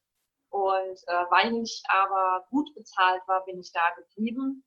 Und 0.51 0.99
äh, 1.07 1.25
weil 1.31 1.55
ich 1.63 1.83
aber 1.89 2.47
gut 2.51 2.75
bezahlt 2.75 3.23
war, 3.27 3.45
bin 3.45 3.59
ich 3.61 3.71
da 3.73 3.91
geblieben. 3.97 4.65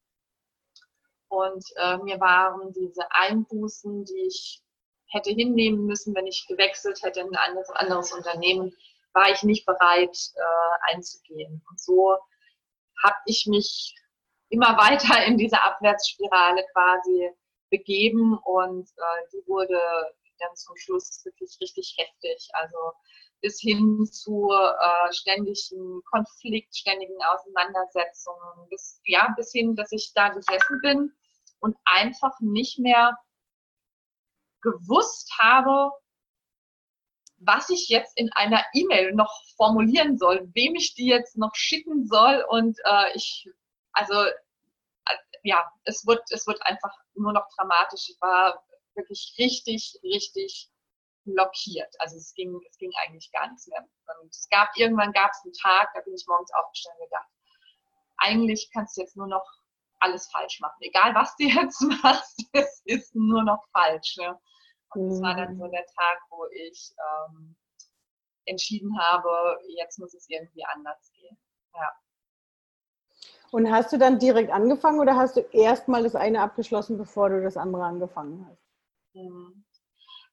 Und 1.27 1.65
äh, 1.77 1.97
mir 1.97 2.19
waren 2.19 2.71
diese 2.73 3.09
Einbußen, 3.11 4.05
die 4.05 4.27
ich 4.27 4.61
hätte 5.07 5.31
hinnehmen 5.31 5.85
müssen, 5.85 6.15
wenn 6.15 6.27
ich 6.27 6.45
gewechselt 6.47 7.01
hätte 7.01 7.21
in 7.21 7.27
ein 7.27 7.49
anderes, 7.49 7.69
anderes 7.71 8.11
Unternehmen, 8.13 8.73
war 9.13 9.29
ich 9.29 9.43
nicht 9.43 9.65
bereit 9.65 10.17
äh, 10.35 10.93
einzugehen. 10.93 11.63
Und 11.69 11.79
so 11.79 12.17
habe 13.03 13.17
ich 13.25 13.45
mich 13.47 13.95
immer 14.49 14.77
weiter 14.77 15.25
in 15.25 15.37
diese 15.37 15.61
Abwärtsspirale 15.61 16.65
quasi 16.73 17.31
begeben 17.71 18.37
und 18.37 18.87
äh, 18.87 19.27
die 19.33 19.47
wurde 19.47 19.79
dann 20.39 20.55
zum 20.55 20.75
Schluss 20.75 21.23
wirklich 21.25 21.57
richtig 21.61 21.95
heftig. 21.97 22.49
Also 22.53 22.77
bis 23.41 23.59
hin 23.59 24.05
zu 24.05 24.51
äh, 24.51 25.13
ständigen 25.13 26.01
Konflikt, 26.11 26.75
ständigen 26.75 27.17
Auseinandersetzungen, 27.23 28.69
bis, 28.69 29.01
ja, 29.05 29.33
bis 29.35 29.51
hin, 29.51 29.75
dass 29.75 29.91
ich 29.91 30.11
da 30.13 30.29
gesessen 30.29 30.79
bin 30.81 31.11
und 31.59 31.75
einfach 31.85 32.39
nicht 32.39 32.77
mehr 32.79 33.17
gewusst 34.61 35.31
habe, 35.39 35.91
was 37.37 37.69
ich 37.69 37.89
jetzt 37.89 38.15
in 38.17 38.31
einer 38.33 38.63
E-Mail 38.73 39.13
noch 39.13 39.33
formulieren 39.57 40.17
soll, 40.17 40.47
wem 40.53 40.75
ich 40.75 40.93
die 40.93 41.07
jetzt 41.07 41.37
noch 41.37 41.55
schicken 41.55 42.05
soll. 42.05 42.45
Und 42.47 42.77
äh, 42.83 43.15
ich, 43.15 43.49
also 43.93 44.13
ja, 45.43 45.71
es 45.83 46.05
wird, 46.05 46.23
es 46.31 46.45
wird 46.47 46.61
einfach 46.65 46.95
nur 47.15 47.33
noch 47.33 47.47
dramatisch. 47.55 48.09
Ich 48.09 48.21
war 48.21 48.63
wirklich 48.95 49.35
richtig, 49.37 49.97
richtig 50.03 50.69
blockiert. 51.23 51.93
Also 51.99 52.17
es 52.17 52.33
ging, 52.33 52.59
es 52.69 52.77
ging 52.77 52.91
eigentlich 53.03 53.31
gar 53.31 53.47
nichts 53.49 53.67
mehr. 53.67 53.85
Und 54.21 54.29
es 54.29 54.47
gab, 54.49 54.75
irgendwann 54.75 55.13
gab 55.13 55.31
es 55.31 55.43
einen 55.43 55.53
Tag, 55.53 55.91
da 55.93 56.01
bin 56.01 56.13
ich 56.13 56.25
morgens 56.27 56.51
aufgestanden 56.53 57.01
und 57.01 57.09
gedacht, 57.09 57.29
eigentlich 58.17 58.69
kannst 58.73 58.97
du 58.97 59.01
jetzt 59.01 59.15
nur 59.15 59.27
noch 59.27 59.45
alles 59.99 60.29
falsch 60.31 60.59
machen. 60.59 60.77
Egal 60.81 61.13
was 61.15 61.35
du 61.37 61.43
jetzt 61.47 61.81
machst, 62.03 62.43
es 62.53 62.81
ist 62.85 63.15
nur 63.15 63.43
noch 63.43 63.63
falsch. 63.71 64.17
Ne? 64.17 64.39
Und 64.93 65.09
das 65.09 65.21
war 65.21 65.35
dann 65.35 65.57
so 65.57 65.67
der 65.67 65.85
Tag, 65.85 66.19
wo 66.29 66.45
ich 66.47 66.93
ähm, 66.97 67.55
entschieden 68.45 68.99
habe, 68.99 69.59
jetzt 69.67 69.99
muss 69.99 70.13
es 70.13 70.27
irgendwie 70.29 70.65
anders 70.65 71.11
gehen. 71.13 71.37
Ja. 71.75 71.91
Und 73.51 73.69
hast 73.69 73.91
du 73.91 73.97
dann 73.97 74.17
direkt 74.17 74.51
angefangen 74.51 74.99
oder 74.99 75.15
hast 75.17 75.35
du 75.35 75.41
erst 75.51 75.87
mal 75.87 76.03
das 76.03 76.15
eine 76.15 76.41
abgeschlossen, 76.41 76.97
bevor 76.97 77.29
du 77.29 77.43
das 77.43 77.57
andere 77.57 77.83
angefangen 77.83 78.47
hast? 78.49 78.61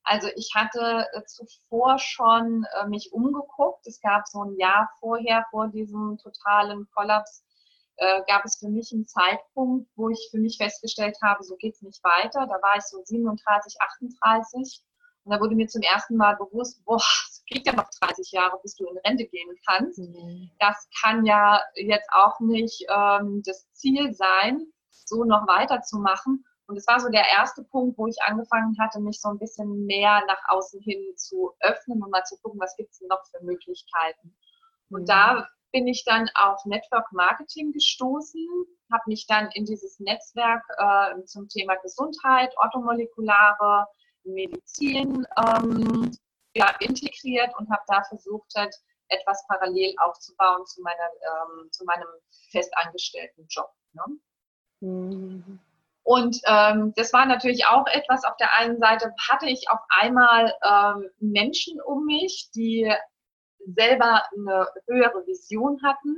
Also 0.04 0.28
ich 0.36 0.52
hatte 0.54 1.06
äh, 1.12 1.24
zuvor 1.24 1.98
schon 1.98 2.64
äh, 2.80 2.86
mich 2.86 3.12
umgeguckt. 3.12 3.86
Es 3.86 4.00
gab 4.00 4.26
so 4.28 4.42
ein 4.42 4.56
Jahr 4.56 4.88
vorher, 5.00 5.44
vor 5.50 5.68
diesem 5.68 6.16
totalen 6.22 6.88
Kollaps, 6.94 7.44
äh, 7.96 8.22
gab 8.28 8.44
es 8.44 8.56
für 8.58 8.68
mich 8.68 8.92
einen 8.92 9.06
Zeitpunkt, 9.06 9.90
wo 9.96 10.08
ich 10.08 10.28
für 10.30 10.38
mich 10.38 10.56
festgestellt 10.56 11.18
habe, 11.22 11.42
so 11.42 11.56
geht 11.56 11.74
es 11.74 11.82
nicht 11.82 12.02
weiter. 12.04 12.46
Da 12.46 12.62
war 12.62 12.76
ich 12.76 12.84
so 12.84 13.02
37, 13.04 13.80
38 13.80 14.82
und 15.24 15.34
da 15.34 15.40
wurde 15.40 15.56
mir 15.56 15.66
zum 15.66 15.82
ersten 15.82 16.16
Mal 16.16 16.36
bewusst, 16.36 16.84
boah, 16.84 17.02
geht 17.48 17.66
ja 17.66 17.74
noch 17.74 17.88
30 18.00 18.30
Jahre, 18.32 18.58
bis 18.62 18.74
du 18.76 18.86
in 18.86 18.98
Rente 18.98 19.26
gehen 19.26 19.54
kannst. 19.66 19.98
Mhm. 19.98 20.50
Das 20.58 20.88
kann 21.02 21.24
ja 21.24 21.60
jetzt 21.74 22.08
auch 22.12 22.38
nicht 22.40 22.84
ähm, 22.88 23.42
das 23.44 23.70
Ziel 23.72 24.12
sein, 24.12 24.66
so 24.90 25.24
noch 25.24 25.46
weiterzumachen. 25.46 26.44
Und 26.66 26.76
es 26.76 26.86
war 26.86 27.00
so 27.00 27.08
der 27.08 27.26
erste 27.26 27.64
Punkt, 27.64 27.96
wo 27.96 28.06
ich 28.06 28.16
angefangen 28.22 28.76
hatte, 28.78 29.00
mich 29.00 29.20
so 29.20 29.30
ein 29.30 29.38
bisschen 29.38 29.86
mehr 29.86 30.22
nach 30.26 30.40
außen 30.48 30.80
hin 30.82 31.02
zu 31.16 31.52
öffnen 31.60 32.02
und 32.02 32.10
mal 32.10 32.24
zu 32.24 32.36
gucken, 32.42 32.60
was 32.60 32.76
gibt 32.76 32.92
es 32.92 32.98
denn 32.98 33.08
noch 33.08 33.24
für 33.30 33.42
Möglichkeiten. 33.42 34.36
Und 34.90 35.02
mhm. 35.02 35.06
da 35.06 35.48
bin 35.72 35.86
ich 35.86 36.04
dann 36.04 36.28
auf 36.34 36.64
Network 36.66 37.10
Marketing 37.12 37.72
gestoßen, 37.72 38.40
habe 38.92 39.02
mich 39.06 39.26
dann 39.26 39.48
in 39.54 39.64
dieses 39.64 39.98
Netzwerk 40.00 40.62
äh, 40.76 41.24
zum 41.24 41.48
Thema 41.48 41.74
Gesundheit, 41.76 42.54
orthomolekulare 42.58 43.86
Medizin 44.24 45.26
ähm, 45.36 46.10
ja, 46.58 46.74
integriert 46.80 47.50
und 47.58 47.70
habe 47.70 47.82
da 47.86 48.02
versucht, 48.04 48.52
halt, 48.56 48.74
etwas 49.08 49.44
parallel 49.46 49.94
aufzubauen 49.98 50.66
zu, 50.66 50.82
meiner, 50.82 51.08
ähm, 51.22 51.70
zu 51.72 51.84
meinem 51.84 52.08
festangestellten 52.50 53.46
Job. 53.48 53.70
Ne? 53.92 54.04
Mhm. 54.80 55.60
Und 56.02 56.40
ähm, 56.46 56.94
das 56.96 57.12
war 57.12 57.26
natürlich 57.26 57.66
auch 57.66 57.86
etwas, 57.86 58.24
auf 58.24 58.36
der 58.36 58.54
einen 58.54 58.78
Seite 58.78 59.12
hatte 59.28 59.46
ich 59.46 59.68
auf 59.68 59.80
einmal 59.88 60.54
ähm, 60.64 61.10
Menschen 61.18 61.80
um 61.82 62.06
mich, 62.06 62.50
die 62.54 62.90
selber 63.66 64.22
eine 64.34 64.68
höhere 64.86 65.26
Vision 65.26 65.78
hatten, 65.82 66.16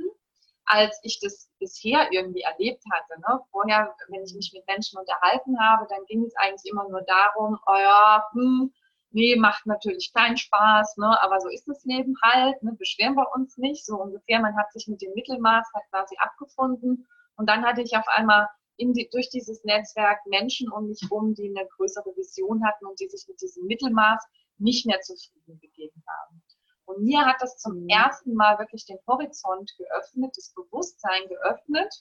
als 0.63 0.97
ich 1.03 1.19
das 1.19 1.49
bisher 1.59 2.07
irgendwie 2.11 2.41
erlebt 2.41 2.83
hatte. 2.93 3.19
Ne? 3.19 3.41
Vorher, 3.51 3.93
wenn 4.07 4.23
ich 4.23 4.33
mich 4.33 4.53
mit 4.53 4.65
Menschen 4.67 4.97
unterhalten 4.97 5.59
habe, 5.59 5.85
dann 5.89 6.05
ging 6.05 6.23
es 6.23 6.35
eigentlich 6.37 6.71
immer 6.71 6.87
nur 6.87 7.01
darum, 7.01 7.59
oh 7.67 7.75
ja, 7.75 8.25
hm, 8.31 8.71
nee, 9.11 9.35
macht 9.35 9.65
natürlich 9.65 10.11
keinen 10.13 10.37
Spaß, 10.37 10.97
ne? 10.97 11.21
aber 11.21 11.39
so 11.39 11.49
ist 11.49 11.67
das 11.67 11.83
Leben 11.85 12.15
halt, 12.23 12.61
ne? 12.63 12.73
beschweren 12.77 13.15
wir 13.15 13.27
uns 13.35 13.57
nicht, 13.57 13.85
so 13.85 13.95
ungefähr, 13.95 14.39
man 14.39 14.57
hat 14.57 14.71
sich 14.71 14.87
mit 14.87 15.01
dem 15.01 15.13
Mittelmaß 15.13 15.67
halt 15.73 15.85
quasi 15.89 16.15
abgefunden 16.17 17.07
und 17.35 17.49
dann 17.49 17.63
hatte 17.63 17.81
ich 17.81 17.95
auf 17.95 18.07
einmal 18.07 18.47
die, 18.79 19.09
durch 19.11 19.29
dieses 19.29 19.63
Netzwerk 19.63 20.25
Menschen 20.25 20.71
um 20.71 20.87
mich 20.87 21.01
herum, 21.01 21.35
die 21.35 21.53
eine 21.55 21.67
größere 21.77 22.15
Vision 22.15 22.65
hatten 22.65 22.87
und 22.87 22.99
die 22.99 23.07
sich 23.07 23.25
mit 23.27 23.39
diesem 23.41 23.67
Mittelmaß 23.67 24.25
nicht 24.57 24.85
mehr 24.85 25.01
zufrieden 25.01 25.59
gegeben 25.59 26.03
haben. 26.07 26.41
Und 26.85 27.03
mir 27.03 27.25
hat 27.25 27.37
das 27.39 27.57
zum 27.57 27.83
mhm. 27.83 27.89
ersten 27.89 28.33
Mal 28.33 28.57
wirklich 28.59 28.85
den 28.85 28.97
Horizont 29.07 29.71
geöffnet, 29.77 30.35
das 30.35 30.53
Bewusstsein 30.53 31.27
geöffnet. 31.29 31.93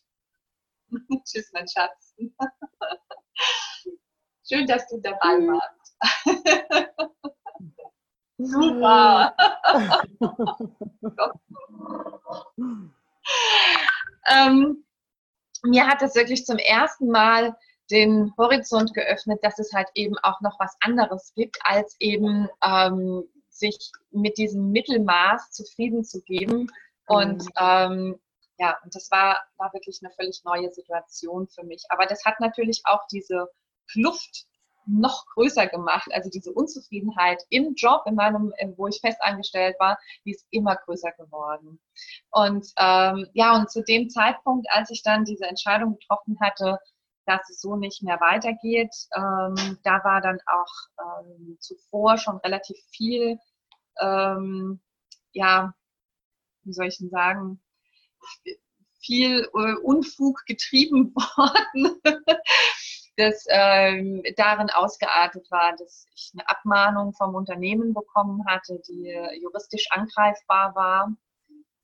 Tschüss, 1.25 1.51
mein 1.53 1.69
Schatz. 1.69 2.15
Schön, 4.49 4.67
dass 4.67 4.89
du 4.89 5.01
dabei 5.01 5.39
mhm. 5.39 5.53
warst. 5.53 5.80
Super. 8.39 9.37
ähm, 14.27 14.85
mir 15.63 15.87
hat 15.87 16.01
das 16.01 16.15
wirklich 16.15 16.47
zum 16.47 16.57
ersten 16.59 17.09
Mal 17.09 17.55
den 17.91 18.33
Horizont 18.39 18.95
geöffnet, 18.95 19.41
dass 19.43 19.59
es 19.59 19.73
halt 19.73 19.89
eben 19.95 20.17
auch 20.23 20.41
noch 20.41 20.59
was 20.59 20.77
anderes 20.81 21.33
gibt, 21.35 21.59
als 21.65 21.97
eben 21.99 22.49
ähm, 22.65 23.25
sich 23.49 23.91
mit 24.11 24.39
diesem 24.39 24.71
Mittelmaß 24.71 25.51
zufrieden 25.51 26.05
zu 26.05 26.23
geben. 26.23 26.71
Und 27.07 27.43
mhm. 27.43 27.51
ähm, 27.59 28.21
ja, 28.59 28.79
und 28.85 28.95
das 28.95 29.11
war, 29.11 29.39
war 29.57 29.73
wirklich 29.73 30.01
eine 30.03 30.13
völlig 30.13 30.43
neue 30.45 30.71
Situation 30.71 31.49
für 31.49 31.65
mich. 31.65 31.83
Aber 31.89 32.07
das 32.07 32.25
hat 32.25 32.41
natürlich 32.41 32.83
auch 32.85 33.07
diese 33.11 33.49
Kluft 33.91 34.47
noch 34.91 35.27
größer 35.35 35.67
gemacht. 35.67 36.09
Also 36.13 36.31
diese 36.31 36.53
Unzufriedenheit 36.53 37.43
im 37.51 37.75
Job, 37.75 38.03
in 38.07 38.15
meinem, 38.15 38.53
wo 38.77 38.89
ich 38.89 39.01
festangestellt 39.01 39.77
war, 39.79 39.99
die 40.25 40.33
ist 40.33 40.47
immer 40.51 40.77
größer 40.77 41.13
geworden. 41.13 41.81
Und 42.31 42.67
ähm, 42.77 43.27
ja, 43.33 43.57
und 43.57 43.71
zu 43.71 43.83
dem 43.83 44.11
Zeitpunkt, 44.11 44.67
als 44.71 44.91
ich 44.91 45.03
dann 45.03 45.25
diese 45.25 45.47
Entscheidung 45.47 45.95
getroffen 45.99 46.39
hatte, 46.41 46.79
dass 47.27 47.49
es 47.49 47.61
so 47.61 47.77
nicht 47.77 48.03
mehr 48.03 48.21
weitergeht, 48.21 48.95
ähm, 49.15 49.79
da 49.85 50.03
war 50.05 50.21
dann 50.21 50.39
auch 50.47 51.23
ähm, 51.23 51.57
zuvor 51.61 52.19
schon 52.19 52.39
relativ 52.39 52.77
viel, 52.91 53.39
ähm, 54.01 54.81
ja, 55.33 55.73
wie 56.65 56.73
soll 56.73 56.89
ich 56.89 56.99
denn 56.99 57.11
sagen, 57.11 57.63
viel 59.01 59.49
äh, 59.55 59.75
Unfug 59.83 60.45
getrieben 60.47 61.15
worden 61.15 62.01
das 63.21 63.45
ähm, 63.49 64.23
darin 64.37 64.71
ausgeartet 64.71 65.51
war, 65.51 65.77
dass 65.77 66.07
ich 66.15 66.33
eine 66.35 66.49
Abmahnung 66.49 67.13
vom 67.13 67.35
Unternehmen 67.35 67.95
bekommen 67.95 68.45
hatte, 68.47 68.81
die 68.89 69.15
juristisch 69.41 69.87
angreifbar 69.91 70.75
war. 70.75 71.13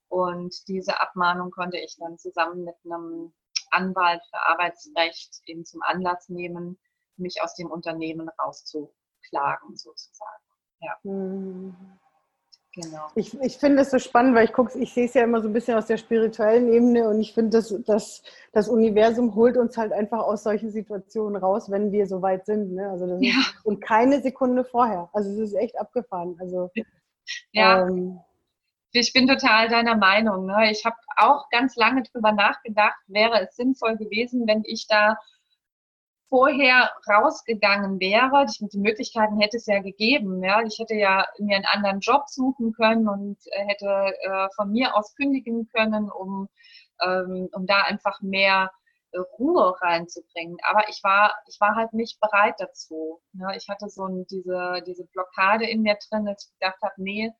Und 0.09 0.67
diese 0.67 0.99
Abmahnung 0.99 1.51
konnte 1.51 1.77
ich 1.77 1.95
dann 1.97 2.17
zusammen 2.17 2.63
mit 2.63 2.75
einem 2.85 3.33
Anwalt 3.71 4.21
für 4.29 4.41
Arbeitsrecht 4.47 5.41
eben 5.45 5.65
zum 5.65 5.81
Anlass 5.81 6.29
nehmen, 6.29 6.79
mich 7.17 7.41
aus 7.41 7.55
dem 7.55 7.69
Unternehmen 7.69 8.29
rauszuklagen, 8.29 9.75
sozusagen. 9.75 10.43
Ja. 10.79 10.97
Mhm. 11.03 11.99
Genau. 12.77 13.07
Ich, 13.15 13.33
ich 13.41 13.57
finde 13.57 13.81
es 13.81 13.89
so 13.89 13.97
spannend, 13.97 14.35
weil 14.35 14.45
ich 14.45 14.53
gucke, 14.53 14.77
ich 14.77 14.93
sehe 14.93 15.05
es 15.05 15.15
ja 15.15 15.23
immer 15.23 15.41
so 15.41 15.47
ein 15.47 15.53
bisschen 15.53 15.75
aus 15.75 15.87
der 15.87 15.97
spirituellen 15.97 16.71
Ebene 16.71 17.09
und 17.09 17.19
ich 17.19 17.33
finde, 17.33 17.57
dass, 17.57 17.69
dass 17.85 18.21
das 18.51 18.69
Universum 18.69 19.33
holt 19.33 19.57
uns 19.57 19.77
halt 19.77 19.91
einfach 19.91 20.19
aus 20.19 20.43
solchen 20.43 20.69
Situationen 20.69 21.41
raus, 21.41 21.71
wenn 21.71 21.91
wir 21.91 22.05
so 22.05 22.21
weit 22.21 22.45
sind. 22.45 22.73
Ne? 22.73 22.87
Also 22.87 23.07
ja. 23.19 23.31
ist, 23.39 23.65
und 23.65 23.81
keine 23.81 24.21
Sekunde 24.21 24.63
vorher. 24.63 25.09
Also 25.11 25.31
es 25.31 25.49
ist 25.49 25.53
echt 25.55 25.79
abgefahren. 25.79 26.37
Also 26.39 26.69
ja. 27.51 27.87
Ähm, 27.87 28.19
ich 28.91 29.11
bin 29.11 29.27
total 29.27 29.69
deiner 29.69 29.97
Meinung. 29.97 30.45
Ne? 30.45 30.69
Ich 30.69 30.85
habe 30.85 30.97
auch 31.15 31.49
ganz 31.49 31.75
lange 31.77 32.03
drüber 32.03 32.31
nachgedacht, 32.31 32.99
wäre 33.07 33.41
es 33.41 33.55
sinnvoll 33.55 33.97
gewesen, 33.97 34.45
wenn 34.45 34.61
ich 34.65 34.85
da 34.87 35.17
vorher 36.29 36.91
rausgegangen 37.09 37.99
wäre, 37.99 38.45
die, 38.45 38.77
Möglichkeiten 38.77 39.39
hätte 39.39 39.57
es 39.57 39.65
ja 39.65 39.79
gegeben. 39.79 40.43
Ja? 40.43 40.61
Ich 40.63 40.77
hätte 40.79 40.95
ja 40.95 41.25
mir 41.39 41.55
einen 41.55 41.65
anderen 41.65 41.99
Job 41.99 42.23
suchen 42.27 42.73
können 42.73 43.07
und 43.07 43.37
äh, 43.51 43.65
hätte 43.65 44.13
äh, 44.21 44.47
von 44.55 44.71
mir 44.71 44.95
aus 44.95 45.15
kündigen 45.15 45.67
können, 45.73 46.09
um, 46.09 46.49
ähm, 47.01 47.49
um 47.53 47.65
da 47.65 47.83
einfach 47.83 48.21
mehr 48.21 48.71
äh, 49.11 49.19
Ruhe 49.39 49.79
reinzubringen. 49.81 50.57
Aber 50.67 50.87
ich 50.89 50.99
war, 51.03 51.35
ich 51.47 51.59
war 51.59 51.75
halt 51.75 51.93
nicht 51.93 52.19
bereit 52.19 52.55
dazu. 52.57 53.21
Ja? 53.33 53.51
Ich 53.55 53.67
hatte 53.69 53.89
so 53.89 54.05
ein, 54.05 54.25
diese, 54.29 54.81
diese 54.85 55.05
Blockade 55.05 55.69
in 55.69 55.81
mir 55.81 55.97
drin, 56.09 56.25
dass 56.25 56.45
ich 56.45 56.59
gedacht 56.59 56.81
habe, 56.81 56.93
nee, 56.97 57.31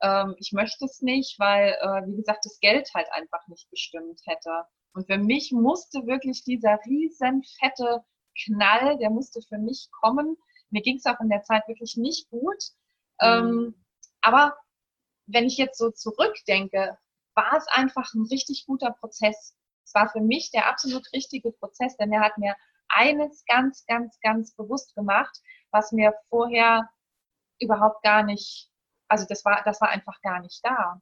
ähm, 0.00 0.34
ich 0.38 0.52
möchte 0.52 0.84
es 0.84 1.02
nicht, 1.02 1.38
weil, 1.38 1.76
äh, 1.80 2.06
wie 2.06 2.16
gesagt, 2.16 2.44
das 2.44 2.60
Geld 2.60 2.88
halt 2.94 3.08
einfach 3.12 3.46
nicht 3.48 3.68
bestimmt 3.70 4.20
hätte. 4.26 4.64
Und 4.94 5.06
für 5.06 5.18
mich 5.18 5.52
musste 5.52 6.06
wirklich 6.06 6.44
dieser 6.44 6.78
riesen 6.86 7.42
fette 7.58 8.04
Knall, 8.44 8.98
der 8.98 9.10
musste 9.10 9.40
für 9.42 9.58
mich 9.58 9.88
kommen. 9.90 10.36
Mir 10.70 10.82
ging 10.82 10.96
es 10.96 11.06
auch 11.06 11.20
in 11.20 11.28
der 11.28 11.42
Zeit 11.42 11.66
wirklich 11.68 11.96
nicht 11.96 12.28
gut. 12.30 12.62
Mhm. 13.20 13.26
Ähm, 13.26 13.84
aber 14.20 14.56
wenn 15.26 15.46
ich 15.46 15.56
jetzt 15.56 15.78
so 15.78 15.90
zurückdenke, 15.90 16.98
war 17.34 17.56
es 17.56 17.66
einfach 17.68 18.12
ein 18.14 18.26
richtig 18.30 18.66
guter 18.66 18.90
Prozess. 18.90 19.54
Es 19.84 19.94
war 19.94 20.08
für 20.10 20.20
mich 20.20 20.50
der 20.50 20.68
absolut 20.68 21.10
richtige 21.12 21.52
Prozess, 21.52 21.96
denn 21.96 22.12
er 22.12 22.20
hat 22.20 22.36
mir 22.38 22.56
eines 22.88 23.44
ganz, 23.46 23.84
ganz, 23.86 24.18
ganz 24.20 24.54
bewusst 24.54 24.94
gemacht, 24.94 25.40
was 25.70 25.92
mir 25.92 26.14
vorher 26.28 26.88
überhaupt 27.60 28.02
gar 28.02 28.22
nicht, 28.22 28.70
also 29.08 29.26
das 29.28 29.44
war, 29.44 29.62
das 29.64 29.80
war 29.80 29.90
einfach 29.90 30.20
gar 30.22 30.40
nicht 30.40 30.60
da. 30.64 31.00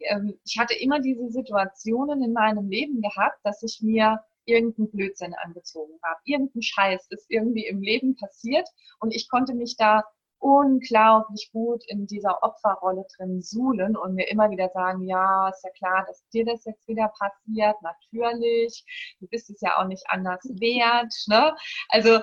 Ähm, 0.00 0.38
ich 0.44 0.58
hatte 0.58 0.74
immer 0.74 1.00
diese 1.00 1.28
Situationen 1.28 2.22
in 2.22 2.32
meinem 2.32 2.68
Leben 2.68 3.00
gehabt, 3.02 3.38
dass 3.44 3.62
ich 3.62 3.80
mir 3.82 4.22
irgendeinen 4.48 4.90
Blödsinn 4.90 5.34
angezogen 5.34 5.98
habe. 6.02 6.20
Irgendein 6.24 6.62
Scheiß 6.62 7.06
ist 7.10 7.26
irgendwie 7.28 7.66
im 7.66 7.80
Leben 7.80 8.16
passiert 8.16 8.68
und 9.00 9.14
ich 9.14 9.28
konnte 9.28 9.54
mich 9.54 9.76
da 9.76 10.02
unglaublich 10.40 11.50
gut 11.52 11.82
in 11.88 12.06
dieser 12.06 12.42
Opferrolle 12.42 13.04
drin 13.16 13.42
suhlen 13.42 13.96
und 13.96 14.14
mir 14.14 14.28
immer 14.28 14.50
wieder 14.50 14.68
sagen, 14.68 15.06
ja, 15.06 15.48
ist 15.48 15.64
ja 15.64 15.70
klar, 15.70 16.04
dass 16.06 16.26
dir 16.28 16.44
das 16.44 16.64
jetzt 16.64 16.86
wieder 16.86 17.12
passiert, 17.18 17.76
natürlich, 17.82 18.84
du 19.20 19.26
bist 19.28 19.50
es 19.50 19.60
ja 19.60 19.78
auch 19.78 19.86
nicht 19.86 20.04
anders 20.08 20.42
wert. 20.44 21.12
Ne? 21.26 21.54
Also 21.88 22.20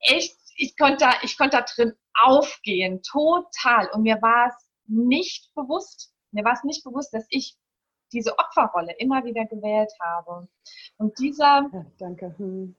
echt, 0.00 0.36
ich 0.56 0.76
konnte, 0.76 1.04
da, 1.04 1.12
ich 1.22 1.36
konnte 1.36 1.58
da 1.58 1.64
drin 1.74 1.92
aufgehen, 2.24 3.02
total. 3.02 3.90
Und 3.92 4.02
mir 4.02 4.20
war 4.22 4.48
es 4.48 4.68
nicht 4.86 5.52
bewusst, 5.54 6.12
mir 6.32 6.44
war 6.44 6.54
es 6.54 6.64
nicht 6.64 6.82
bewusst, 6.84 7.12
dass 7.12 7.26
ich 7.28 7.56
diese 8.12 8.38
Opferrolle 8.38 8.94
immer 8.98 9.24
wieder 9.24 9.44
gewählt 9.46 9.92
habe. 10.00 10.48
Und 10.96 11.18
dieser, 11.18 11.68
ja, 11.72 11.86
danke. 11.98 12.34
Hm. 12.38 12.74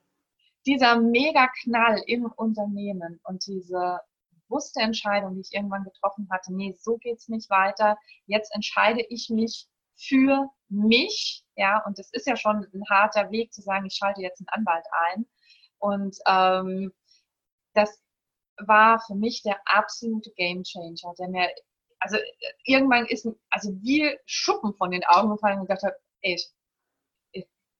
dieser 0.65 0.99
Mega-Knall 0.99 2.03
im 2.07 2.25
Unternehmen 2.25 3.19
und 3.23 3.45
diese 3.47 3.99
bewusste 4.47 4.81
Entscheidung, 4.81 5.35
die 5.35 5.41
ich 5.41 5.53
irgendwann 5.53 5.83
getroffen 5.83 6.27
hatte, 6.31 6.53
nee, 6.53 6.75
so 6.77 6.97
geht's 6.97 7.27
nicht 7.27 7.49
weiter. 7.49 7.97
Jetzt 8.25 8.53
entscheide 8.53 9.01
ich 9.09 9.29
mich 9.29 9.67
für 9.95 10.49
mich, 10.69 11.43
ja, 11.55 11.83
und 11.85 11.99
das 11.99 12.09
ist 12.11 12.25
ja 12.25 12.35
schon 12.35 12.65
ein 12.73 12.83
harter 12.89 13.31
Weg 13.31 13.53
zu 13.53 13.61
sagen, 13.61 13.85
ich 13.85 13.95
schalte 13.95 14.21
jetzt 14.21 14.39
einen 14.39 14.65
Anwalt 14.65 14.85
ein. 15.11 15.25
Und 15.77 16.17
ähm, 16.25 16.91
das 17.73 18.01
war 18.57 18.99
für 18.99 19.15
mich 19.15 19.41
der 19.43 19.59
absolute 19.65 20.31
Game 20.31 20.63
Changer, 20.63 21.13
der 21.17 21.29
mir 21.29 21.49
also 21.99 22.17
irgendwann 22.63 23.05
ist, 23.07 23.27
also 23.49 23.71
wie 23.81 24.17
Schuppen 24.25 24.73
von 24.75 24.91
den 24.91 25.03
Augen 25.05 25.31
gefallen 25.31 25.59
und 25.59 25.67
gedacht 25.67 25.83
habe, 25.83 25.95
ey, 26.21 26.37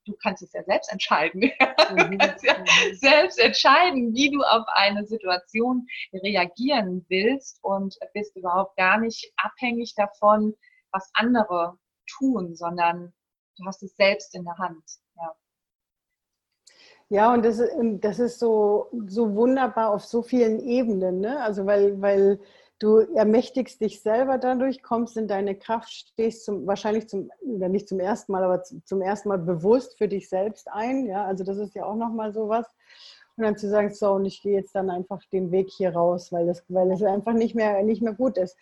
du 0.09 0.15
kannst 0.21 0.43
es 0.43 0.53
ja 0.53 0.63
selbst 0.63 0.91
entscheiden. 0.91 1.51
Mhm. 1.89 2.11
du 2.11 2.17
kannst 2.19 2.43
ja 2.43 2.55
mhm. 2.55 2.93
selbst 2.93 3.39
entscheiden, 3.39 4.13
wie 4.13 4.29
du 4.29 4.43
auf 4.43 4.63
eine 4.67 5.07
Situation 5.07 5.87
reagieren 6.13 7.03
willst 7.09 7.57
und 7.63 7.97
bist 8.13 8.35
überhaupt 8.35 8.77
gar 8.77 8.99
nicht 8.99 9.33
abhängig 9.37 9.95
davon, 9.95 10.53
was 10.91 11.09
andere 11.13 11.79
tun, 12.05 12.55
sondern 12.55 13.11
du 13.57 13.65
hast 13.65 13.81
es 13.81 13.95
selbst 13.95 14.35
in 14.35 14.43
der 14.43 14.55
Hand. 14.59 14.83
Ja. 15.15 15.35
Ja, 17.09 17.33
und 17.33 17.43
das, 17.43 17.59
das 18.01 18.19
ist 18.19 18.37
so, 18.37 18.91
so 19.07 19.33
wunderbar 19.33 19.89
auf 19.89 20.05
so 20.05 20.21
vielen 20.21 20.59
Ebenen. 20.59 21.21
Ne? 21.21 21.41
Also 21.41 21.65
weil, 21.65 21.99
weil 21.99 22.39
Du 22.79 22.99
ermächtigst 23.13 23.81
dich 23.81 24.01
selber 24.01 24.37
dadurch, 24.37 24.81
kommst 24.81 25.17
in 25.17 25.27
deine 25.27 25.55
Kraft, 25.55 25.91
stehst 25.91 26.45
zum, 26.45 26.65
wahrscheinlich 26.65 27.09
zum, 27.09 27.29
nicht 27.43 27.89
zum 27.89 27.99
ersten 27.99 28.31
Mal, 28.31 28.43
aber 28.43 28.63
zum 28.63 29.01
ersten 29.01 29.27
Mal 29.27 29.37
bewusst 29.37 29.97
für 29.97 30.07
dich 30.07 30.29
selbst 30.29 30.69
ein. 30.71 31.05
Ja, 31.05 31.25
also 31.25 31.43
das 31.43 31.57
ist 31.57 31.75
ja 31.75 31.83
auch 31.83 31.95
nochmal 31.95 32.31
sowas. 32.31 32.65
Und 33.35 33.43
dann 33.43 33.57
zu 33.57 33.69
sagen, 33.69 33.93
so, 33.93 34.11
und 34.11 34.25
ich 34.25 34.41
gehe 34.41 34.53
jetzt 34.53 34.75
dann 34.75 34.89
einfach 34.89 35.21
den 35.31 35.51
Weg 35.51 35.69
hier 35.69 35.93
raus, 35.93 36.31
weil 36.31 36.47
es, 36.47 36.63
weil 36.69 36.91
es 36.91 37.03
einfach 37.03 37.33
nicht 37.33 37.53
mehr, 37.53 37.83
nicht 37.83 38.01
mehr 38.01 38.13
gut 38.13 38.37
ist. 38.37 38.57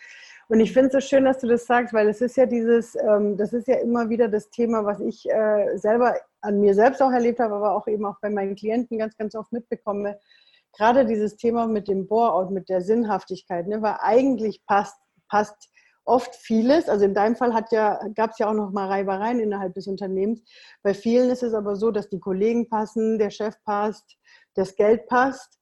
Und 0.49 0.61
ich 0.61 0.71
finde 0.71 0.87
es 0.87 0.93
so 0.93 0.99
schön, 0.99 1.25
dass 1.25 1.39
du 1.39 1.47
das 1.47 1.65
sagst, 1.65 1.93
weil 1.93 2.07
es 2.07 2.21
ist 2.21 2.37
ja 2.37 2.45
dieses, 2.45 2.95
ähm, 2.95 3.37
das 3.37 3.53
ist 3.53 3.67
ja 3.67 3.75
immer 3.75 4.09
wieder 4.09 4.29
das 4.29 4.49
Thema, 4.49 4.85
was 4.85 4.99
ich 4.99 5.29
äh, 5.29 5.77
selber 5.77 6.15
an 6.41 6.59
mir 6.59 6.73
selbst 6.73 7.01
auch 7.01 7.11
erlebt 7.11 7.39
habe, 7.39 7.55
aber 7.55 7.75
auch 7.75 7.87
eben 7.87 8.05
auch 8.05 8.19
bei 8.21 8.29
meinen 8.29 8.55
Klienten 8.55 8.97
ganz, 8.97 9.17
ganz 9.17 9.35
oft 9.35 9.51
mitbekomme 9.51 10.17
gerade 10.77 11.05
dieses 11.05 11.35
Thema 11.35 11.67
mit 11.67 11.87
dem 11.87 12.07
Bore-out, 12.07 12.51
mit 12.51 12.69
der 12.69 12.81
Sinnhaftigkeit, 12.81 13.67
ne, 13.67 13.81
weil 13.81 13.97
eigentlich 13.99 14.63
passt, 14.65 14.95
passt 15.29 15.69
oft 16.05 16.33
vieles. 16.35 16.87
Also 16.87 17.05
in 17.05 17.13
deinem 17.13 17.35
Fall 17.35 17.53
ja, 17.71 17.99
gab 18.15 18.31
es 18.31 18.39
ja 18.39 18.49
auch 18.49 18.53
noch 18.53 18.71
mal 18.71 18.87
Reibereien 18.87 19.39
innerhalb 19.39 19.73
des 19.73 19.87
Unternehmens. 19.87 20.41
Bei 20.83 20.93
vielen 20.93 21.29
ist 21.29 21.43
es 21.43 21.53
aber 21.53 21.75
so, 21.75 21.91
dass 21.91 22.09
die 22.09 22.19
Kollegen 22.19 22.69
passen, 22.69 23.19
der 23.19 23.29
Chef 23.29 23.55
passt, 23.65 24.17
das 24.55 24.75
Geld 24.75 25.07
passt 25.07 25.59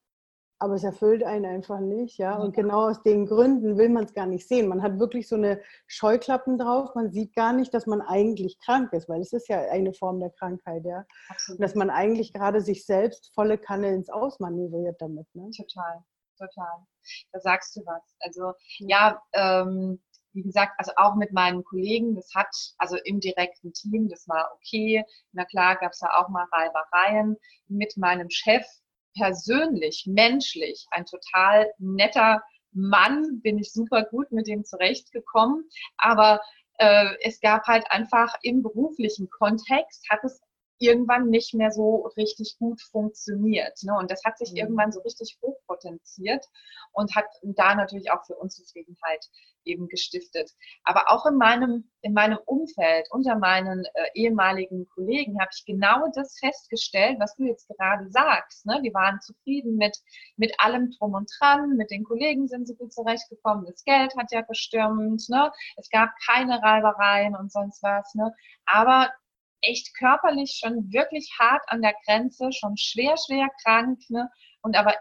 aber 0.60 0.76
es 0.76 0.84
erfüllt 0.84 1.24
einen 1.24 1.46
einfach 1.46 1.80
nicht, 1.80 2.18
ja. 2.18 2.38
Und 2.38 2.56
genau 2.56 2.90
aus 2.90 3.04
den 3.04 3.26
Gründen 3.26 3.78
will 3.78 3.90
man 3.90 4.06
es 4.06 4.14
gar 4.14 4.26
nicht 4.26 4.48
sehen. 4.48 4.68
Man 4.68 4.82
hat 4.82 5.00
wirklich 5.00 5.28
so 5.28 5.36
eine 5.36 5.62
Scheuklappen 5.88 6.58
drauf. 6.58 6.96
Man 6.96 7.12
sieht 7.12 7.36
gar 7.36 7.52
nicht, 7.52 7.74
dass 7.74 7.88
man 7.88 8.02
eigentlich 8.02 8.60
krank 8.60 8.94
ist, 8.94 9.10
weil 9.10 9.22
es 9.22 9.34
ist 9.34 9.50
ja 9.50 9.60
eine 9.70 9.94
Form 9.94 10.20
der 10.20 10.30
Krankheit, 10.32 10.86
ja. 10.86 11.06
Absolut. 11.30 11.60
Und 11.60 11.64
dass 11.64 11.76
man 11.76 11.90
eigentlich 11.90 12.32
gerade 12.34 12.62
sich 12.62 12.86
selbst 12.86 13.34
volle 13.34 13.58
Kanne 13.58 13.94
ins 13.94 14.10
Ausmanövriert 14.10 15.02
damit. 15.02 15.28
Ne? 15.34 15.50
Total, 15.52 16.04
total. 16.38 16.86
Da 17.34 17.40
sagst 17.42 17.76
du 17.76 17.82
was. 17.86 18.16
Also 18.20 18.54
ja, 18.80 19.22
ähm, 19.34 20.02
wie 20.32 20.44
gesagt, 20.44 20.74
also 20.78 20.92
auch 20.98 21.16
mit 21.16 21.32
meinen 21.32 21.64
Kollegen, 21.64 22.16
das 22.16 22.30
hat, 22.36 22.54
also 22.78 22.98
im 23.06 23.20
direkten 23.20 23.72
Team, 23.74 24.10
das 24.10 24.28
war 24.28 24.52
okay. 24.56 25.04
Na 25.32 25.46
klar, 25.46 25.78
gab 25.78 25.92
es 25.92 26.00
da 26.00 26.08
auch 26.18 26.30
mal 26.30 26.46
Reibereien. 26.52 27.38
Mit 27.68 27.96
meinem 27.98 28.30
Chef 28.30 28.66
persönlich, 29.18 30.06
menschlich 30.08 30.86
ein 30.92 31.06
total 31.06 31.72
netter 31.78 32.44
Mann, 32.72 33.42
bin 33.42 33.58
ich 33.58 33.72
super 33.72 34.04
gut 34.04 34.32
mit 34.32 34.48
ihm 34.48 34.66
zurechtgekommen. 34.66 35.68
Aber 35.98 36.42
äh, 36.78 37.16
es 37.24 37.40
gab 37.40 37.66
halt 37.66 37.90
einfach 37.90 38.36
im 38.42 38.62
beruflichen 38.62 39.30
Kontext, 39.30 40.06
hat 40.10 40.24
es 40.24 40.42
irgendwann 40.78 41.30
nicht 41.30 41.54
mehr 41.54 41.72
so 41.72 42.08
richtig 42.18 42.58
gut 42.60 42.82
funktioniert. 42.82 43.82
Ne? 43.84 43.98
Und 43.98 44.12
das 44.12 44.24
hat 44.26 44.38
sich 44.38 44.52
Mhm. 44.52 44.58
irgendwann 44.58 44.92
so 44.92 45.00
richtig 45.02 45.38
hochpotenziert 45.42 46.46
und 46.92 47.16
hat 47.16 47.26
da 47.44 47.76
natürlich 47.76 48.12
auch 48.12 48.26
für 48.26 48.36
Unzufriedenheit 48.36 49.26
eben 49.66 49.88
gestiftet. 49.88 50.52
Aber 50.84 51.12
auch 51.12 51.26
in 51.26 51.38
meinem, 51.38 51.90
in 52.02 52.14
meinem 52.14 52.38
Umfeld, 52.46 53.08
unter 53.12 53.38
meinen 53.38 53.86
äh, 53.86 54.08
ehemaligen 54.14 54.88
Kollegen, 54.90 55.40
habe 55.40 55.50
ich 55.54 55.66
genau 55.66 56.08
das 56.14 56.38
festgestellt, 56.40 57.18
was 57.20 57.36
du 57.36 57.46
jetzt 57.46 57.68
gerade 57.68 58.10
sagst. 58.10 58.66
Ne? 58.66 58.82
Die 58.84 58.94
waren 58.94 59.20
zufrieden 59.22 59.76
mit, 59.76 59.98
mit 60.38 60.54
allem 60.60 60.92
drum 60.92 61.14
und 61.14 61.30
dran, 61.40 61.76
mit 61.78 61.92
den 61.92 62.04
Kollegen 62.04 62.48
sind 62.48 62.68
sie 62.68 62.76
gut 62.76 62.94
zurechtgekommen, 62.94 63.66
das 63.66 63.84
Geld 63.84 64.16
hat 64.18 64.32
ja 64.32 64.42
gestimmt, 64.42 65.24
ne? 65.30 65.52
es 65.78 65.90
gab 65.90 66.10
keine 66.26 66.62
Reibereien 66.62 67.36
und 67.36 67.52
sonst 67.52 67.82
was. 67.84 68.14
Ne? 68.16 68.34
Aber 68.66 69.12
echt 69.62 69.96
körperlich 69.98 70.60
schon 70.62 70.92
wirklich 70.92 71.32
hart 71.40 71.64
an 71.68 71.82
der 71.82 71.96
Grenze, 72.06 72.52
schon 72.52 72.78
schwer, 72.78 73.16
schwer 73.18 73.50
krank, 73.64 74.00
ne? 74.10 74.30
und 74.62 74.78
aber 74.78 74.94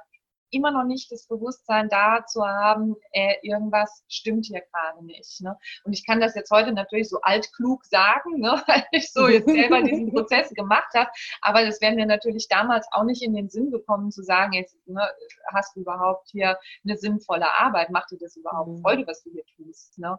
immer 0.54 0.70
noch 0.70 0.84
nicht 0.84 1.10
das 1.10 1.26
Bewusstsein 1.26 1.88
da 1.88 2.24
zu 2.26 2.44
haben, 2.44 2.96
äh, 3.12 3.36
irgendwas 3.42 4.04
stimmt 4.08 4.46
hier 4.46 4.62
gerade 4.72 5.04
nicht. 5.04 5.40
Ne? 5.40 5.56
Und 5.84 5.92
ich 5.92 6.06
kann 6.06 6.20
das 6.20 6.34
jetzt 6.34 6.50
heute 6.50 6.72
natürlich 6.72 7.08
so 7.08 7.20
altklug 7.22 7.84
sagen, 7.86 8.40
ne? 8.40 8.62
weil 8.66 8.84
ich 8.92 9.12
so 9.12 9.28
jetzt 9.28 9.48
selber 9.48 9.82
diesen 9.82 10.10
Prozess 10.12 10.50
gemacht 10.50 10.92
habe, 10.94 11.10
aber 11.40 11.64
das 11.64 11.80
wäre 11.80 11.94
mir 11.94 12.06
natürlich 12.06 12.48
damals 12.48 12.86
auch 12.92 13.04
nicht 13.04 13.22
in 13.22 13.34
den 13.34 13.48
Sinn 13.48 13.70
gekommen 13.70 14.10
zu 14.10 14.22
sagen, 14.22 14.52
jetzt 14.52 14.76
ne, 14.86 15.08
hast 15.52 15.76
du 15.76 15.80
überhaupt 15.80 16.28
hier 16.30 16.58
eine 16.84 16.96
sinnvolle 16.96 17.50
Arbeit, 17.58 17.90
macht 17.90 18.10
dir 18.10 18.18
das 18.18 18.36
überhaupt 18.36 18.74
Mhm. 18.74 18.82
Freude, 18.82 19.06
was 19.06 19.22
du 19.22 19.30
hier 19.30 19.44
tust. 19.56 19.98
Ne? 19.98 20.18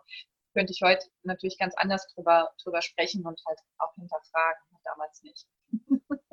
Könnte 0.54 0.72
ich 0.72 0.82
heute 0.82 1.06
natürlich 1.24 1.58
ganz 1.58 1.76
anders 1.78 2.08
drüber, 2.14 2.50
drüber 2.64 2.82
sprechen 2.82 3.26
und 3.26 3.42
halt 3.46 3.60
auch 3.78 3.94
hinterfragen, 3.96 4.62
damals 4.84 5.24
nicht. 5.24 5.48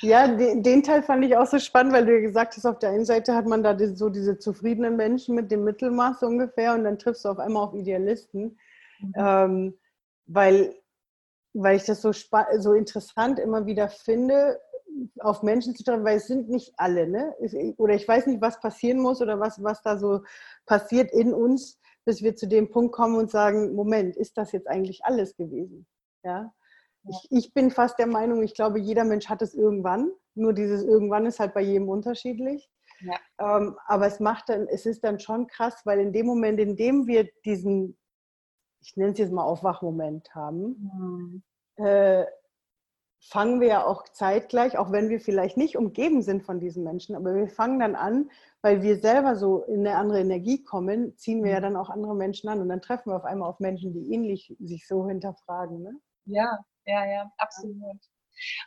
Ja, 0.00 0.28
den, 0.28 0.62
den 0.62 0.82
Teil 0.82 1.02
fand 1.02 1.24
ich 1.24 1.36
auch 1.36 1.46
so 1.46 1.58
spannend, 1.58 1.92
weil 1.92 2.06
du 2.06 2.14
ja 2.14 2.20
gesagt 2.20 2.56
hast, 2.56 2.64
auf 2.66 2.78
der 2.78 2.90
einen 2.90 3.04
Seite 3.04 3.34
hat 3.34 3.46
man 3.46 3.62
da 3.62 3.76
so 3.94 4.08
diese 4.08 4.38
zufriedenen 4.38 4.96
Menschen 4.96 5.34
mit 5.34 5.50
dem 5.50 5.64
Mittelmaß 5.64 6.22
ungefähr 6.22 6.74
und 6.74 6.84
dann 6.84 6.98
triffst 6.98 7.24
du 7.24 7.28
auf 7.30 7.38
einmal 7.38 7.64
auf 7.64 7.74
Idealisten, 7.74 8.58
Mhm. 9.00 9.12
ähm, 9.16 9.78
weil, 10.26 10.74
weil 11.52 11.76
ich 11.76 11.84
das 11.84 12.02
so, 12.02 12.10
so 12.12 12.72
interessant 12.72 13.38
immer 13.38 13.64
wieder 13.64 13.88
finde, 13.88 14.60
auf 15.20 15.42
Menschen 15.42 15.76
zu 15.76 15.84
treffen, 15.84 16.04
weil 16.04 16.16
es 16.16 16.26
sind 16.26 16.48
nicht 16.48 16.72
alle, 16.76 17.06
ne? 17.06 17.34
Oder 17.76 17.94
ich 17.94 18.08
weiß 18.08 18.26
nicht, 18.26 18.40
was 18.40 18.58
passieren 18.60 18.98
muss 18.98 19.20
oder 19.22 19.38
was, 19.38 19.62
was 19.62 19.80
da 19.82 19.98
so 19.98 20.22
passiert 20.66 21.12
in 21.12 21.32
uns, 21.32 21.78
bis 22.04 22.22
wir 22.22 22.34
zu 22.34 22.48
dem 22.48 22.70
Punkt 22.70 22.92
kommen 22.92 23.16
und 23.16 23.30
sagen, 23.30 23.74
Moment, 23.74 24.16
ist 24.16 24.36
das 24.36 24.50
jetzt 24.52 24.66
eigentlich 24.66 25.04
alles 25.04 25.36
gewesen? 25.36 25.86
Ja. 26.24 26.52
Ich, 27.10 27.28
ich 27.30 27.54
bin 27.54 27.70
fast 27.70 27.98
der 27.98 28.06
Meinung, 28.06 28.42
ich 28.42 28.54
glaube, 28.54 28.78
jeder 28.78 29.04
Mensch 29.04 29.28
hat 29.28 29.42
es 29.42 29.54
irgendwann. 29.54 30.10
Nur 30.34 30.52
dieses 30.52 30.82
irgendwann 30.84 31.26
ist 31.26 31.40
halt 31.40 31.54
bei 31.54 31.62
jedem 31.62 31.88
unterschiedlich. 31.88 32.70
Ja. 33.00 33.58
Ähm, 33.58 33.76
aber 33.86 34.06
es 34.06 34.20
macht 34.20 34.48
dann, 34.48 34.66
es 34.68 34.86
ist 34.86 35.04
dann 35.04 35.20
schon 35.20 35.46
krass, 35.46 35.82
weil 35.84 36.00
in 36.00 36.12
dem 36.12 36.26
Moment, 36.26 36.58
in 36.58 36.76
dem 36.76 37.06
wir 37.06 37.28
diesen, 37.44 37.96
ich 38.80 38.96
nenne 38.96 39.12
es 39.12 39.18
jetzt 39.18 39.32
mal 39.32 39.44
Aufwachmoment 39.44 40.34
haben, 40.34 40.90
Mhm. 40.94 41.42
äh, 41.76 42.24
fangen 43.20 43.60
wir 43.60 43.68
ja 43.68 43.84
auch 43.86 44.04
zeitgleich, 44.08 44.78
auch 44.78 44.92
wenn 44.92 45.08
wir 45.08 45.20
vielleicht 45.20 45.56
nicht 45.56 45.76
umgeben 45.76 46.22
sind 46.22 46.44
von 46.44 46.60
diesen 46.60 46.84
Menschen, 46.84 47.16
aber 47.16 47.34
wir 47.34 47.48
fangen 47.48 47.80
dann 47.80 47.96
an, 47.96 48.30
weil 48.62 48.82
wir 48.82 48.98
selber 48.98 49.34
so 49.36 49.64
in 49.64 49.80
eine 49.86 49.96
andere 49.96 50.20
Energie 50.20 50.62
kommen, 50.62 51.16
ziehen 51.16 51.42
wir 51.42 51.50
ja 51.52 51.60
dann 51.60 51.76
auch 51.76 51.90
andere 51.90 52.14
Menschen 52.14 52.48
an 52.48 52.60
und 52.60 52.68
dann 52.68 52.80
treffen 52.80 53.10
wir 53.10 53.16
auf 53.16 53.24
einmal 53.24 53.48
auf 53.48 53.60
Menschen, 53.60 53.92
die 53.92 54.12
ähnlich 54.12 54.54
sich 54.60 54.86
so 54.86 55.06
hinterfragen. 55.08 55.82
Ne? 55.82 55.94
Ja, 56.26 56.58
ja, 56.88 57.04
ja, 57.04 57.32
absolut. 57.36 58.00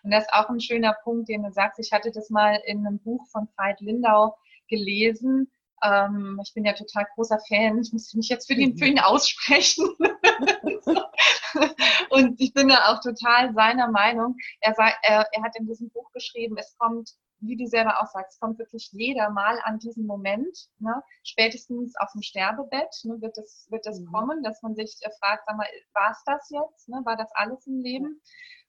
Und 0.03 0.11
das 0.11 0.25
ist 0.25 0.33
auch 0.33 0.49
ein 0.49 0.59
schöner 0.59 0.95
Punkt, 1.03 1.29
den 1.29 1.43
du 1.43 1.51
sagst. 1.51 1.79
Ich 1.79 1.91
hatte 1.91 2.11
das 2.11 2.29
mal 2.29 2.61
in 2.65 2.85
einem 2.85 2.99
Buch 2.99 3.25
von 3.31 3.47
Veit 3.57 3.81
Lindau 3.81 4.37
gelesen. 4.69 5.51
Ähm, 5.83 6.39
ich 6.43 6.53
bin 6.53 6.65
ja 6.65 6.73
total 6.73 7.07
großer 7.15 7.39
Fan. 7.47 7.81
Ich 7.81 7.91
muss 7.91 8.13
mich 8.13 8.29
jetzt 8.29 8.47
für, 8.47 8.55
den, 8.55 8.77
für 8.77 8.85
ihn 8.85 8.99
aussprechen. 8.99 9.89
Und 12.09 12.39
ich 12.39 12.53
bin 12.53 12.67
da 12.67 12.91
auch 12.91 13.01
total 13.01 13.53
seiner 13.53 13.89
Meinung. 13.89 14.37
Er, 14.59 14.75
sagt, 14.75 14.97
er, 15.01 15.25
er 15.31 15.43
hat 15.43 15.57
in 15.57 15.65
diesem 15.65 15.89
Buch 15.89 16.11
geschrieben, 16.11 16.57
es 16.57 16.75
kommt, 16.77 17.11
wie 17.41 17.57
du 17.57 17.65
selber 17.65 18.01
auch 18.01 18.07
sagst, 18.07 18.39
kommt 18.39 18.59
wirklich 18.59 18.89
jeder 18.91 19.29
mal 19.29 19.59
an 19.63 19.79
diesen 19.79 20.05
Moment. 20.05 20.69
Ne? 20.79 21.01
Spätestens 21.23 21.95
auf 21.97 22.11
dem 22.13 22.21
Sterbebett 22.21 22.95
ne, 23.03 23.19
wird 23.21 23.37
das, 23.37 23.67
wird 23.69 23.85
das 23.85 23.99
Mhm. 23.99 24.05
kommen, 24.11 24.43
dass 24.43 24.61
man 24.61 24.75
sich 24.75 24.97
äh, 25.01 25.09
fragt, 25.19 25.43
sag 25.45 25.57
mal, 25.57 25.67
war 25.93 26.11
es 26.11 26.23
das 26.25 26.49
jetzt? 26.49 26.89
Ne? 26.89 27.01
War 27.03 27.17
das 27.17 27.29
alles 27.33 27.65
im 27.67 27.81
Leben? 27.81 28.21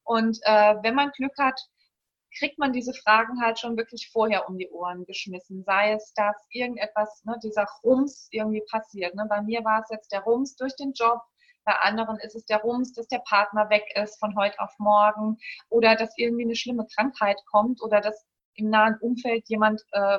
Und 0.04 0.38
äh, 0.42 0.76
wenn 0.82 0.94
man 0.94 1.10
Glück 1.12 1.36
hat, 1.38 1.60
kriegt 2.38 2.58
man 2.58 2.72
diese 2.72 2.94
Fragen 2.94 3.42
halt 3.42 3.58
schon 3.58 3.76
wirklich 3.76 4.10
vorher 4.10 4.48
um 4.48 4.56
die 4.56 4.70
Ohren 4.70 5.04
geschmissen. 5.04 5.64
Sei 5.64 5.92
es, 5.92 6.14
dass 6.14 6.36
irgendetwas, 6.50 7.22
ne, 7.24 7.36
dieser 7.42 7.66
Rums 7.84 8.28
irgendwie 8.30 8.62
passiert. 8.70 9.14
Ne? 9.14 9.26
Bei 9.28 9.42
mir 9.42 9.64
war 9.64 9.82
es 9.82 9.90
jetzt 9.90 10.12
der 10.12 10.22
Rums 10.22 10.56
durch 10.56 10.74
den 10.76 10.92
Job, 10.94 11.20
bei 11.64 11.74
anderen 11.78 12.18
ist 12.18 12.34
es 12.34 12.44
der 12.46 12.60
Rums, 12.60 12.92
dass 12.92 13.06
der 13.06 13.20
Partner 13.20 13.70
weg 13.70 13.84
ist 13.94 14.18
von 14.18 14.34
heute 14.36 14.58
auf 14.58 14.74
morgen 14.78 15.38
oder 15.68 15.94
dass 15.94 16.16
irgendwie 16.18 16.44
eine 16.44 16.56
schlimme 16.56 16.86
Krankheit 16.94 17.40
kommt 17.46 17.80
oder 17.82 18.00
dass 18.00 18.26
im 18.54 18.70
nahen 18.70 18.96
Umfeld 19.00 19.48
jemand 19.48 19.82
äh, 19.92 20.18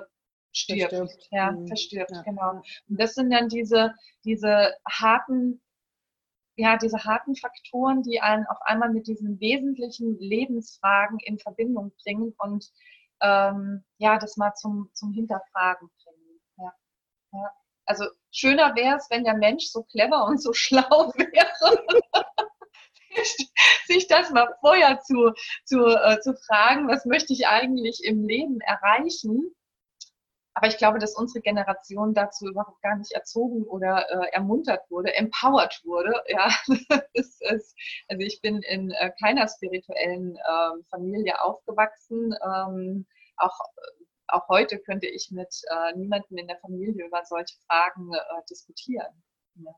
stirbt. 0.51 0.93
Verstirbt. 0.93 1.27
Ja, 1.31 1.51
Mhm. 1.51 1.67
verstirbt, 1.67 2.11
Ja. 2.11 2.21
genau. 2.23 2.51
Und 2.89 2.99
das 2.99 3.15
sind 3.15 3.31
dann 3.31 3.49
diese, 3.49 3.93
diese 4.23 4.73
harten 4.89 5.61
ja, 6.55 6.77
diese 6.77 7.03
harten 7.03 7.35
Faktoren, 7.35 8.03
die 8.03 8.21
einen 8.21 8.45
auf 8.45 8.61
einmal 8.61 8.91
mit 8.91 9.07
diesen 9.07 9.39
wesentlichen 9.39 10.19
Lebensfragen 10.19 11.17
in 11.21 11.39
Verbindung 11.39 11.91
bringen 12.03 12.35
und 12.37 12.71
ähm, 13.21 13.83
ja, 13.97 14.19
das 14.19 14.37
mal 14.37 14.53
zum, 14.53 14.89
zum 14.93 15.13
Hinterfragen 15.13 15.89
bringen. 16.03 16.39
Ja. 16.57 16.73
Ja. 17.33 17.51
Also 17.85 18.05
schöner 18.31 18.75
wäre 18.75 18.97
es, 18.97 19.09
wenn 19.09 19.23
der 19.23 19.35
Mensch 19.35 19.65
so 19.67 19.83
clever 19.83 20.25
und 20.25 20.41
so 20.41 20.53
schlau 20.53 21.11
wäre, 21.15 21.83
sich 23.87 24.07
das 24.07 24.29
mal 24.31 24.55
vorher 24.61 24.99
zu, 25.01 25.33
zu, 25.65 25.85
äh, 25.85 26.19
zu 26.21 26.35
fragen, 26.35 26.87
was 26.87 27.05
möchte 27.05 27.33
ich 27.33 27.47
eigentlich 27.47 28.03
im 28.03 28.27
Leben 28.27 28.59
erreichen. 28.61 29.53
Aber 30.55 30.67
ich 30.67 30.77
glaube, 30.77 30.99
dass 30.99 31.15
unsere 31.15 31.41
Generation 31.41 32.13
dazu 32.13 32.47
überhaupt 32.47 32.81
gar 32.83 32.95
nicht 32.95 33.11
erzogen 33.11 33.63
oder 33.63 34.07
äh, 34.09 34.29
ermuntert 34.33 34.89
wurde, 34.89 35.13
empowered 35.15 35.81
wurde. 35.83 36.13
Ja, 36.27 36.49
ist, 37.13 37.43
also 38.07 38.21
ich 38.21 38.39
bin 38.41 38.61
in 38.61 38.91
äh, 38.91 39.11
keiner 39.19 39.47
spirituellen 39.47 40.35
äh, 40.35 40.83
Familie 40.91 41.41
aufgewachsen. 41.41 42.35
Ähm, 42.45 43.07
auch, 43.37 43.59
auch 44.27 44.47
heute 44.47 44.77
könnte 44.79 45.07
ich 45.07 45.31
mit 45.31 45.55
äh, 45.69 45.97
niemandem 45.97 46.37
in 46.37 46.47
der 46.47 46.59
Familie 46.59 47.05
über 47.05 47.25
solche 47.25 47.57
Fragen 47.67 48.13
äh, 48.13 48.19
diskutieren. 48.47 49.23
Ja. 49.55 49.71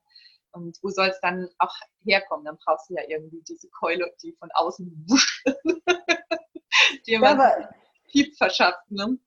Und 0.55 0.77
wo 0.81 0.89
soll 0.89 1.07
es 1.07 1.19
dann 1.21 1.49
auch 1.59 1.73
herkommen? 2.03 2.45
Dann 2.45 2.57
brauchst 2.63 2.89
du 2.89 2.95
ja 2.95 3.01
irgendwie 3.07 3.41
diese 3.47 3.69
Keule, 3.69 4.11
die 4.23 4.33
von 4.33 4.49
außen 4.53 5.05
wusch, 5.07 5.43
die 7.07 7.13
Ja, 7.13 7.69
Piep 8.09 8.35
verschafft. 8.37 8.89
Ne? 8.89 9.17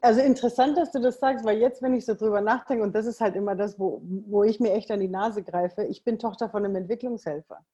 Also 0.00 0.20
interessant, 0.20 0.76
dass 0.76 0.90
du 0.92 1.00
das 1.00 1.18
sagst, 1.18 1.44
weil 1.44 1.58
jetzt, 1.58 1.82
wenn 1.82 1.94
ich 1.94 2.06
so 2.06 2.14
drüber 2.14 2.40
nachdenke, 2.40 2.82
und 2.82 2.94
das 2.94 3.06
ist 3.06 3.20
halt 3.20 3.36
immer 3.36 3.54
das, 3.54 3.78
wo, 3.78 4.00
wo 4.02 4.42
ich 4.42 4.58
mir 4.60 4.72
echt 4.72 4.90
an 4.90 5.00
die 5.00 5.08
Nase 5.08 5.42
greife, 5.42 5.84
ich 5.84 6.02
bin 6.02 6.18
Tochter 6.18 6.48
von 6.48 6.64
einem 6.64 6.76
Entwicklungshelfer. 6.76 7.64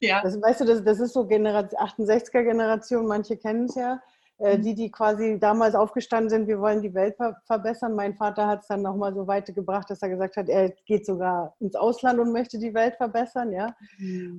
Ja. 0.00 0.22
Das, 0.22 0.40
weißt 0.40 0.60
du, 0.60 0.64
das, 0.64 0.84
das 0.84 1.00
ist 1.00 1.12
so 1.12 1.26
Generation, 1.26 1.80
68er-Generation, 1.80 3.06
manche 3.06 3.36
kennen 3.36 3.64
es 3.64 3.74
ja, 3.74 4.00
äh, 4.38 4.58
die, 4.58 4.74
die 4.74 4.90
quasi 4.90 5.38
damals 5.38 5.74
aufgestanden 5.74 6.28
sind, 6.28 6.48
wir 6.48 6.60
wollen 6.60 6.82
die 6.82 6.92
Welt 6.92 7.16
ver 7.16 7.36
verbessern. 7.46 7.94
Mein 7.94 8.14
Vater 8.14 8.48
hat 8.48 8.62
es 8.62 8.66
dann 8.66 8.82
nochmal 8.82 9.14
so 9.14 9.26
weit 9.26 9.54
gebracht, 9.54 9.88
dass 9.90 10.02
er 10.02 10.08
gesagt 10.08 10.36
hat, 10.36 10.48
er 10.48 10.70
geht 10.86 11.06
sogar 11.06 11.54
ins 11.60 11.76
Ausland 11.76 12.18
und 12.18 12.32
möchte 12.32 12.58
die 12.58 12.74
Welt 12.74 12.96
verbessern, 12.96 13.52
ja. 13.52 13.74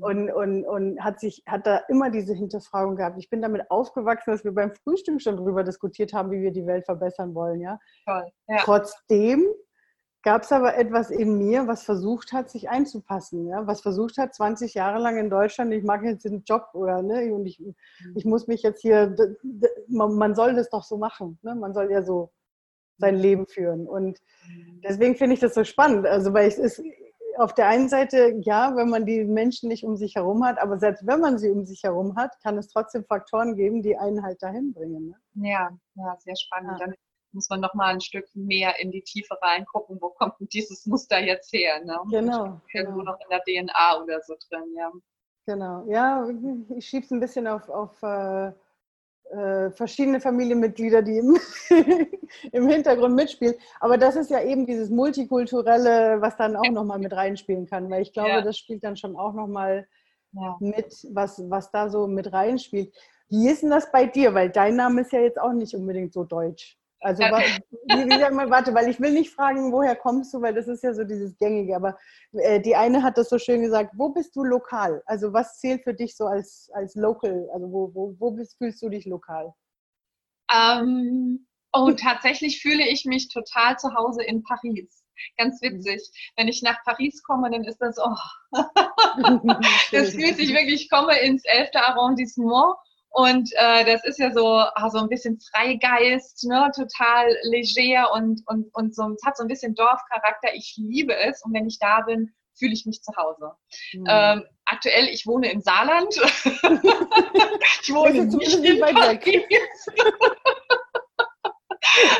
Und, 0.01 0.29
und, 0.31 0.65
und 0.65 0.99
hat 1.03 1.19
sich, 1.19 1.43
hat 1.47 1.65
da 1.65 1.77
immer 1.87 2.09
diese 2.09 2.33
Hinterfragung 2.33 2.97
gehabt. 2.97 3.17
Ich 3.19 3.29
bin 3.29 3.41
damit 3.41 3.69
aufgewachsen, 3.71 4.31
dass 4.31 4.43
wir 4.43 4.53
beim 4.53 4.73
Frühstück 4.83 5.21
schon 5.21 5.37
darüber 5.37 5.63
diskutiert 5.63 6.13
haben, 6.13 6.31
wie 6.31 6.41
wir 6.41 6.51
die 6.51 6.65
Welt 6.65 6.85
verbessern 6.85 7.33
wollen, 7.33 7.61
ja. 7.61 7.79
Toll. 8.05 8.27
Ja. 8.47 8.57
Trotzdem 8.59 9.45
gab 10.25 10.41
es 10.41 10.51
aber 10.51 10.75
etwas 10.75 11.11
in 11.11 11.37
mir, 11.37 11.67
was 11.67 11.83
versucht 11.83 12.33
hat, 12.33 12.49
sich 12.49 12.67
einzupassen, 12.67 13.47
ja? 13.47 13.67
was 13.67 13.81
versucht 13.81 14.17
hat, 14.17 14.33
20 14.33 14.73
Jahre 14.73 14.99
lang 14.99 15.17
in 15.17 15.29
Deutschland, 15.29 15.71
ich 15.71 15.83
mag 15.83 16.03
jetzt 16.03 16.25
den 16.25 16.43
Job 16.43 16.69
oder 16.73 17.03
ne, 17.03 17.31
und 17.31 17.45
ich, 17.45 17.63
ich 18.15 18.25
muss 18.25 18.47
mich 18.47 18.63
jetzt 18.63 18.81
hier, 18.81 19.15
man, 19.87 20.15
man 20.15 20.33
soll 20.33 20.55
das 20.55 20.71
doch 20.71 20.83
so 20.83 20.97
machen, 20.97 21.37
ne? 21.43 21.53
man 21.53 21.75
soll 21.75 21.91
ja 21.91 22.01
so 22.01 22.31
sein 22.97 23.15
Leben 23.15 23.45
führen. 23.45 23.87
Und 23.87 24.19
deswegen 24.83 25.15
finde 25.15 25.35
ich 25.35 25.41
das 25.41 25.53
so 25.53 25.63
spannend, 25.63 26.07
also 26.07 26.33
weil 26.33 26.47
es 26.47 26.57
ist 26.57 26.81
auf 27.37 27.53
der 27.53 27.67
einen 27.67 27.87
Seite, 27.87 28.33
ja, 28.41 28.75
wenn 28.75 28.89
man 28.89 29.05
die 29.05 29.25
Menschen 29.25 29.69
nicht 29.69 29.85
um 29.85 29.95
sich 29.95 30.15
herum 30.15 30.43
hat, 30.43 30.57
aber 30.57 30.79
selbst 30.79 31.05
wenn 31.05 31.19
man 31.19 31.37
sie 31.37 31.51
um 31.51 31.65
sich 31.65 31.83
herum 31.83 32.15
hat, 32.15 32.31
kann 32.41 32.57
es 32.57 32.69
trotzdem 32.69 33.05
Faktoren 33.05 33.55
geben, 33.55 33.83
die 33.83 33.95
einen 33.95 34.23
halt 34.23 34.41
dahin 34.41 34.73
bringen. 34.73 35.09
Ne? 35.33 35.49
Ja, 35.51 35.69
ja, 35.95 36.15
sehr 36.17 36.35
spannend. 36.35 36.79
Ja. 36.79 36.87
Dann 36.87 36.95
muss 37.35 37.49
man 37.49 37.59
noch 37.59 37.73
mal 37.75 37.93
ein 37.93 38.01
Stück 38.01 38.25
mehr 38.33 38.79
in 38.79 38.91
die 38.91 39.03
Tiefe 39.03 39.37
reingucken, 39.41 40.01
wo 40.01 40.09
kommt 40.09 40.39
denn 40.39 40.47
dieses 40.47 40.85
Muster 40.85 41.19
jetzt 41.19 41.53
her? 41.53 41.83
Ne? 41.83 41.99
Genau, 42.09 42.61
Irgendwo 42.73 42.99
genau. 42.99 43.11
noch 43.11 43.19
in 43.19 43.29
der 43.29 43.41
DNA 43.45 44.01
oder 44.01 44.21
so 44.21 44.35
drin, 44.49 44.73
ja. 44.75 44.91
Genau, 45.45 45.85
ja, 45.87 46.27
ich 46.75 46.87
schiebe 46.87 47.05
es 47.05 47.11
ein 47.11 47.19
bisschen 47.19 47.45
auf, 47.45 47.69
auf 47.69 48.01
äh, 48.01 48.51
äh, 49.31 49.69
verschiedene 49.71 50.19
Familienmitglieder, 50.19 51.03
die 51.03 51.17
im, 51.17 51.37
im, 52.51 52.67
Hintergrund 52.67 53.15
mitspielen. 53.15 53.55
Aber 53.79 53.97
das 53.97 54.15
ist 54.15 54.31
ja 54.31 54.41
eben 54.41 54.65
dieses 54.65 54.89
Multikulturelle, 54.89 56.21
was 56.21 56.35
dann 56.37 56.55
auch 56.55 56.71
nochmal 56.71 56.99
mit 56.99 57.13
reinspielen 57.13 57.67
kann, 57.67 57.89
weil 57.91 58.01
ich 58.01 58.13
glaube, 58.13 58.29
ja. 58.29 58.41
das 58.41 58.57
spielt 58.57 58.83
dann 58.83 58.97
schon 58.97 59.15
auch 59.15 59.33
nochmal 59.33 59.87
ja. 60.31 60.57
mit, 60.59 60.95
was, 61.11 61.43
was 61.49 61.69
da 61.71 61.89
so 61.89 62.07
mit 62.07 62.33
reinspielt. 62.33 62.93
Wie 63.29 63.49
ist 63.49 63.63
denn 63.63 63.71
das 63.71 63.91
bei 63.91 64.05
dir? 64.05 64.33
Weil 64.33 64.49
dein 64.49 64.75
Name 64.75 65.01
ist 65.01 65.11
ja 65.11 65.19
jetzt 65.19 65.39
auch 65.39 65.53
nicht 65.53 65.73
unbedingt 65.73 66.13
so 66.13 66.23
deutsch. 66.23 66.77
Also 67.01 67.21
wie, 67.21 68.19
sag 68.19 68.33
mal, 68.33 68.49
warte, 68.49 68.73
weil 68.73 68.89
ich 68.89 68.99
will 68.99 69.11
nicht 69.11 69.31
fragen, 69.31 69.71
woher 69.71 69.95
kommst 69.95 70.33
du, 70.33 70.41
weil 70.41 70.53
das 70.53 70.67
ist 70.67 70.83
ja 70.83 70.93
so 70.93 71.03
dieses 71.03 71.37
Gängige. 71.37 71.75
Aber 71.75 71.97
äh, 72.31 72.59
die 72.59 72.75
eine 72.75 73.03
hat 73.03 73.17
das 73.17 73.29
so 73.29 73.37
schön 73.37 73.61
gesagt, 73.61 73.91
wo 73.95 74.09
bist 74.09 74.35
du 74.35 74.43
lokal? 74.43 75.03
Also 75.05 75.33
was 75.33 75.59
zählt 75.59 75.83
für 75.83 75.93
dich 75.93 76.17
so 76.17 76.25
als, 76.25 76.69
als 76.73 76.95
local? 76.95 77.47
Also 77.53 77.71
wo, 77.71 77.93
wo, 77.93 78.15
wo 78.17 78.31
bist, 78.31 78.57
fühlst 78.57 78.81
du 78.81 78.89
dich 78.89 79.05
lokal? 79.05 79.53
Ähm, 80.51 81.47
oh, 81.73 81.91
tatsächlich 81.91 82.61
fühle 82.61 82.87
ich 82.87 83.05
mich 83.05 83.29
total 83.29 83.77
zu 83.77 83.93
Hause 83.93 84.23
in 84.23 84.43
Paris. 84.43 85.03
Ganz 85.37 85.61
mhm. 85.61 85.77
witzig. 85.77 86.33
Wenn 86.35 86.47
ich 86.47 86.61
nach 86.61 86.83
Paris 86.83 87.21
komme, 87.23 87.51
dann 87.51 87.63
ist 87.63 87.79
das, 87.79 87.97
oh, 87.99 88.15
das 89.91 90.11
fühlt 90.11 90.37
sich 90.37 90.53
wirklich, 90.53 90.83
ich 90.83 90.89
komme 90.89 91.17
ins 91.19 91.43
11. 91.45 91.69
Arrondissement 91.75 92.75
und 93.15 93.49
äh, 93.53 93.85
das 93.85 94.03
ist 94.03 94.19
ja 94.19 94.33
so, 94.33 94.45
ah, 94.45 94.89
so 94.89 94.97
ein 94.97 95.07
bisschen 95.07 95.39
Freigeist, 95.39 96.43
ne? 96.43 96.69
total 96.75 97.33
leger 97.43 98.11
und, 98.11 98.41
und, 98.45 98.75
und 98.75 98.93
so, 98.93 99.09
es 99.15 99.25
hat 99.25 99.37
so 99.37 99.43
ein 99.43 99.47
bisschen 99.47 99.73
Dorfcharakter. 99.73 100.53
Ich 100.53 100.73
liebe 100.75 101.15
es 101.15 101.41
und 101.41 101.53
wenn 101.53 101.65
ich 101.65 101.79
da 101.79 102.01
bin, 102.01 102.33
fühle 102.59 102.73
ich 102.73 102.85
mich 102.85 103.01
zu 103.01 103.13
Hause. 103.15 103.53
Mhm. 103.93 104.05
Ähm, 104.09 104.43
aktuell, 104.65 105.07
ich 105.07 105.25
wohne 105.25 105.49
im 105.49 105.61
Saarland. 105.61 106.13
ich 107.83 107.93
wohne 107.93 108.25
nicht 108.25 108.53
in 108.53 108.81
Paris. 108.81 109.23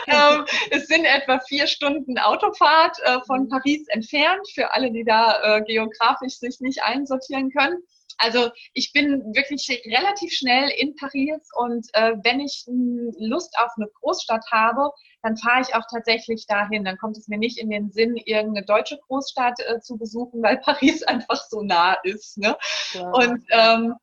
ähm, 0.08 0.46
es 0.72 0.88
sind 0.88 1.04
etwa 1.04 1.42
vier 1.42 1.68
Stunden 1.68 2.18
Autofahrt 2.20 2.96
äh, 3.04 3.20
von 3.28 3.44
mhm. 3.44 3.50
Paris 3.50 3.86
entfernt, 3.90 4.48
für 4.54 4.72
alle, 4.72 4.94
die 4.94 5.04
da 5.04 5.58
äh, 5.58 5.62
geografisch 5.64 6.40
sich 6.40 6.62
nicht 6.62 6.84
einsortieren 6.84 7.52
können. 7.52 7.84
Also 8.18 8.50
ich 8.74 8.94
bin 8.94 9.22
wirklich 9.34 9.68
relativ 9.86 10.32
schnell 10.32 10.70
in 10.70 10.96
Paris 10.96 11.42
und 11.56 11.88
äh, 11.94 12.14
wenn 12.24 12.40
ich 12.40 12.66
Lust 12.68 13.54
auf 13.58 13.72
eine 13.78 13.88
Großstadt 14.00 14.46
habe, 14.52 14.92
dann 15.22 15.38
fahre 15.38 15.62
ich 15.62 15.76
auch 15.76 15.84
tatsächlich 15.92 16.46
dahin. 16.48 16.86
Dann 16.86 16.98
kommt 16.98 17.18
es 17.18 17.28
mir 17.28 17.38
nicht 17.38 17.58
in 17.58 17.70
den 17.70 17.92
Sinn, 17.92 18.16
irgendeine 18.16 18.66
deutsche 18.66 18.98
Großstadt 19.08 19.60
äh, 19.60 19.80
zu 19.80 19.98
besuchen, 19.98 20.42
weil 20.42 20.58
Paris 20.64 21.04
einfach 21.04 21.42
so 21.50 21.62
nah 21.62 21.94
ist. 22.04 22.38
Ne? 22.38 22.56
Ja. 22.94 23.10
Und 23.10 23.44
ähm, 23.50 23.96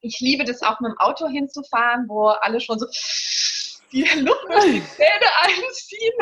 ich 0.00 0.18
liebe 0.20 0.44
das 0.44 0.62
auch 0.62 0.80
mit 0.80 0.90
dem 0.90 0.98
Auto 0.98 1.28
hinzufahren, 1.28 2.08
wo 2.08 2.28
alle 2.28 2.60
schon 2.60 2.78
so 2.78 2.86
die 3.92 4.02
Luft 4.02 4.44
durch 4.48 4.64
die 4.64 4.84
Zähne 4.96 5.30
einziehen. 5.42 6.12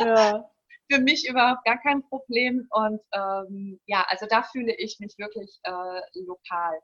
Ja 0.00 0.50
für 0.90 1.00
mich 1.00 1.28
überhaupt 1.28 1.64
gar 1.64 1.78
kein 1.78 2.02
Problem. 2.02 2.66
Und 2.70 3.00
ähm, 3.12 3.80
ja, 3.86 4.04
also 4.08 4.26
da 4.28 4.42
fühle 4.42 4.74
ich 4.76 4.98
mich 5.00 5.14
wirklich 5.18 5.58
äh, 5.64 6.20
lokal. 6.26 6.78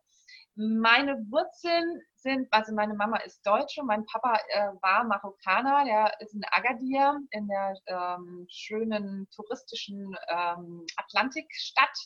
Meine 0.56 1.16
Wurzeln 1.30 2.02
sind, 2.16 2.48
also 2.50 2.74
meine 2.74 2.94
Mama 2.94 3.18
ist 3.18 3.40
Deutsche, 3.46 3.82
mein 3.82 4.04
Papa 4.06 4.36
äh, 4.48 4.72
war 4.82 5.04
Marokkaner, 5.04 5.84
der 5.84 6.20
ist 6.20 6.34
in 6.34 6.42
Agadir, 6.50 7.18
in 7.30 7.48
der 7.48 7.74
ähm, 7.86 8.46
schönen 8.50 9.28
touristischen 9.34 10.14
ähm, 10.28 10.84
Atlantikstadt 10.96 11.96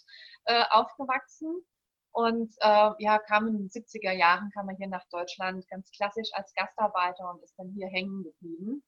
äh, 0.45 0.63
aufgewachsen. 0.71 1.65
Und 2.13 2.55
äh, 2.61 2.91
ja, 2.99 3.19
kam 3.19 3.49
in 3.49 3.59
den 3.59 3.71
70er 3.71 4.13
Jahren, 4.13 4.51
kam 4.55 4.69
er 4.69 4.77
hier 4.77 4.89
nach 4.89 5.05
Deutschland 5.11 5.67
ganz 5.69 5.91
klassisch 5.91 6.29
als 6.35 6.55
Gastarbeiter 6.55 7.29
und 7.29 7.43
ist 7.43 7.59
dann 7.59 7.73
hier 7.75 7.89
hängen 7.89 8.23
geblieben. 8.23 8.85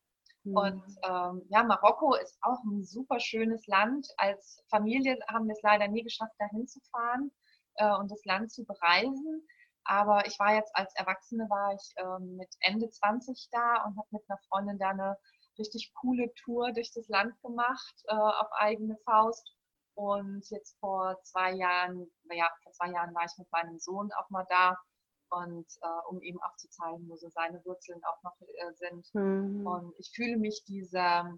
Und 0.55 0.77
mhm. 0.77 0.97
ähm, 1.03 1.43
ja, 1.49 1.63
Marokko 1.65 2.15
ist 2.15 2.39
auch 2.43 2.63
ein 2.65 2.85
super 2.85 3.19
schönes 3.19 3.67
Land. 3.67 4.07
Als 4.17 4.63
Familie 4.71 5.19
haben 5.29 5.47
wir 5.47 5.53
es 5.55 5.63
leider 5.63 5.89
nie 5.89 6.03
geschafft, 6.03 6.35
dahin 6.39 6.67
zu 6.67 6.81
fahren 6.91 7.31
äh, 7.77 7.95
und 7.97 8.11
das 8.11 8.25
Land 8.25 8.53
zu 8.53 8.65
bereisen. 8.65 9.47
Aber 9.85 10.27
ich 10.27 10.39
war 10.39 10.55
jetzt 10.55 10.75
als 10.75 10.93
Erwachsene, 10.97 11.49
war 11.49 11.75
ich 11.75 11.93
äh, 11.97 12.19
mit 12.21 12.49
Ende 12.61 12.91
20 12.91 13.49
da 13.53 13.85
und 13.85 13.97
habe 13.97 14.09
mit 14.11 14.23
einer 14.29 14.39
Freundin 14.49 14.79
da 14.79 14.91
eine 14.91 15.17
richtig 15.59 15.93
coole 15.95 16.33
Tour 16.35 16.73
durch 16.73 16.93
das 16.93 17.09
Land 17.09 17.41
gemacht, 17.43 17.95
äh, 18.09 18.15
auf 18.15 18.49
eigene 18.53 18.97
Faust. 19.05 19.53
Und 19.95 20.45
jetzt 20.51 20.77
vor 20.79 21.17
zwei 21.23 21.53
Jahren, 21.53 22.07
ja, 22.31 22.51
vor 22.63 22.73
zwei 22.73 22.91
Jahren 22.91 23.15
war 23.15 23.25
ich 23.25 23.39
mit 23.39 23.51
meinem 23.51 23.79
Sohn 23.79 24.11
auch 24.13 24.29
mal 24.29 24.45
da 24.51 24.77
und 25.31 25.67
äh, 25.83 26.09
um 26.09 26.21
ihm 26.23 26.41
auch 26.43 26.57
zu 26.57 26.69
zeigen, 26.71 27.09
wo 27.09 27.17
so 27.17 27.29
seine 27.29 27.65
Wurzeln 27.65 28.01
auch 28.05 28.23
noch 28.23 28.37
äh, 28.41 28.73
sind. 28.75 29.07
Mhm. 29.15 29.67
Und 29.67 29.95
ich 29.99 30.11
fühle 30.15 30.37
mich 30.37 30.65
dieser 30.67 31.37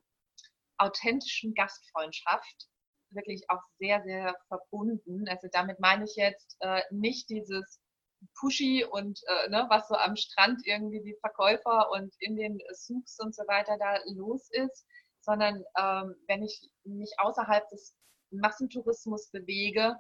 authentischen 0.79 1.55
Gastfreundschaft 1.55 2.69
wirklich 3.11 3.45
auch 3.49 3.63
sehr, 3.79 4.03
sehr 4.03 4.37
verbunden. 4.49 5.29
Also 5.29 5.49
damit 5.53 5.81
meine 5.81 6.05
ich 6.05 6.15
jetzt 6.17 6.57
äh, 6.61 6.83
nicht 6.91 7.29
dieses 7.31 7.81
Pushy 8.39 8.85
und 8.85 9.21
äh, 9.27 9.49
ne, 9.49 9.67
was 9.69 9.89
so 9.89 9.95
am 9.95 10.17
Strand 10.17 10.61
irgendwie 10.65 11.01
die 11.01 11.17
Verkäufer 11.21 11.91
und 11.93 12.15
in 12.19 12.37
den 12.37 12.59
Souks 12.73 13.19
und 13.21 13.35
so 13.35 13.43
weiter 13.47 13.77
da 13.79 13.99
los 14.15 14.49
ist, 14.51 14.87
sondern 15.21 15.65
ähm, 15.79 16.15
wenn 16.27 16.43
ich 16.43 16.71
mich 16.85 17.13
außerhalb 17.19 17.69
des 17.69 17.95
Massentourismus 18.31 19.31
bewege, 19.31 19.97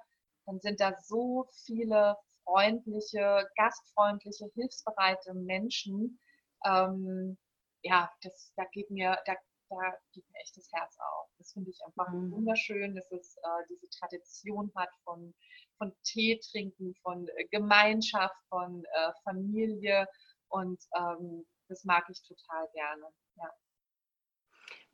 dann 0.46 0.60
sind 0.60 0.80
da 0.80 0.94
so 1.02 1.48
viele 1.64 2.16
freundliche, 2.48 3.46
gastfreundliche, 3.56 4.50
hilfsbereite 4.54 5.34
Menschen, 5.34 6.18
ähm, 6.64 7.36
ja, 7.82 8.10
das, 8.22 8.52
da 8.56 8.64
geht 8.72 8.90
mir, 8.90 9.18
da, 9.26 9.34
da 9.70 9.96
geht 10.12 10.24
mir 10.30 10.40
echt 10.40 10.56
das 10.56 10.68
Herz 10.72 10.96
auf. 10.98 11.28
Das 11.38 11.52
finde 11.52 11.70
ich 11.70 11.78
einfach 11.84 12.08
mhm. 12.10 12.32
wunderschön, 12.32 12.94
dass 12.94 13.10
es 13.12 13.36
äh, 13.36 13.66
diese 13.68 13.88
Tradition 13.90 14.72
hat 14.74 14.90
von, 15.04 15.34
von 15.76 15.92
Tee 16.04 16.40
trinken, 16.50 16.94
von 17.02 17.28
äh, 17.28 17.44
Gemeinschaft, 17.50 18.36
von 18.48 18.84
äh, 18.84 19.12
Familie 19.24 20.08
und 20.48 20.82
ähm, 20.96 21.46
das 21.68 21.84
mag 21.84 22.04
ich 22.08 22.22
total 22.22 22.66
gerne. 22.72 23.04
Ja. 23.36 23.50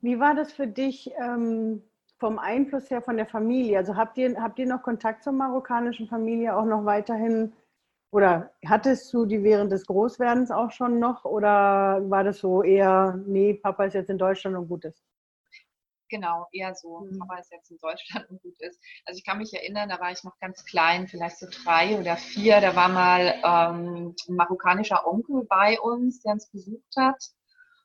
Wie 0.01 0.19
war 0.19 0.35
das 0.35 0.51
für 0.51 0.67
dich? 0.67 1.09
Ähm 1.17 1.89
vom 2.17 2.39
Einfluss 2.39 2.89
her 2.89 3.01
von 3.01 3.17
der 3.17 3.25
Familie? 3.25 3.77
Also 3.77 3.95
habt 3.95 4.17
ihr, 4.17 4.41
habt 4.41 4.59
ihr 4.59 4.65
noch 4.65 4.83
Kontakt 4.83 5.23
zur 5.23 5.33
marokkanischen 5.33 6.07
Familie 6.07 6.55
auch 6.55 6.65
noch 6.65 6.85
weiterhin? 6.85 7.53
Oder 8.11 8.51
hattest 8.65 9.13
du 9.13 9.25
die 9.25 9.43
während 9.43 9.71
des 9.71 9.85
Großwerdens 9.85 10.51
auch 10.51 10.71
schon 10.71 10.99
noch? 10.99 11.25
Oder 11.25 12.01
war 12.09 12.23
das 12.23 12.39
so 12.39 12.63
eher, 12.63 13.19
nee, 13.25 13.55
Papa 13.55 13.85
ist 13.85 13.93
jetzt 13.93 14.09
in 14.09 14.17
Deutschland 14.17 14.55
und 14.55 14.69
gut 14.69 14.85
ist? 14.85 15.03
Genau, 16.09 16.47
eher 16.51 16.73
so. 16.75 16.99
Mhm. 16.99 17.19
Papa 17.19 17.39
ist 17.39 17.51
jetzt 17.51 17.71
in 17.71 17.77
Deutschland 17.79 18.29
und 18.29 18.41
gut 18.41 18.55
ist. 18.59 18.79
Also 19.05 19.17
ich 19.17 19.25
kann 19.25 19.39
mich 19.39 19.53
erinnern, 19.53 19.89
da 19.89 19.99
war 19.99 20.11
ich 20.11 20.23
noch 20.23 20.37
ganz 20.39 20.63
klein, 20.63 21.07
vielleicht 21.07 21.39
so 21.39 21.47
drei 21.63 21.99
oder 21.99 22.15
vier. 22.15 22.61
Da 22.61 22.75
war 22.75 22.89
mal 22.89 23.33
ähm, 23.43 24.15
ein 24.29 24.35
marokkanischer 24.35 25.05
Onkel 25.05 25.43
bei 25.49 25.79
uns, 25.79 26.21
der 26.21 26.33
uns 26.33 26.49
besucht 26.51 26.95
hat. 26.95 27.21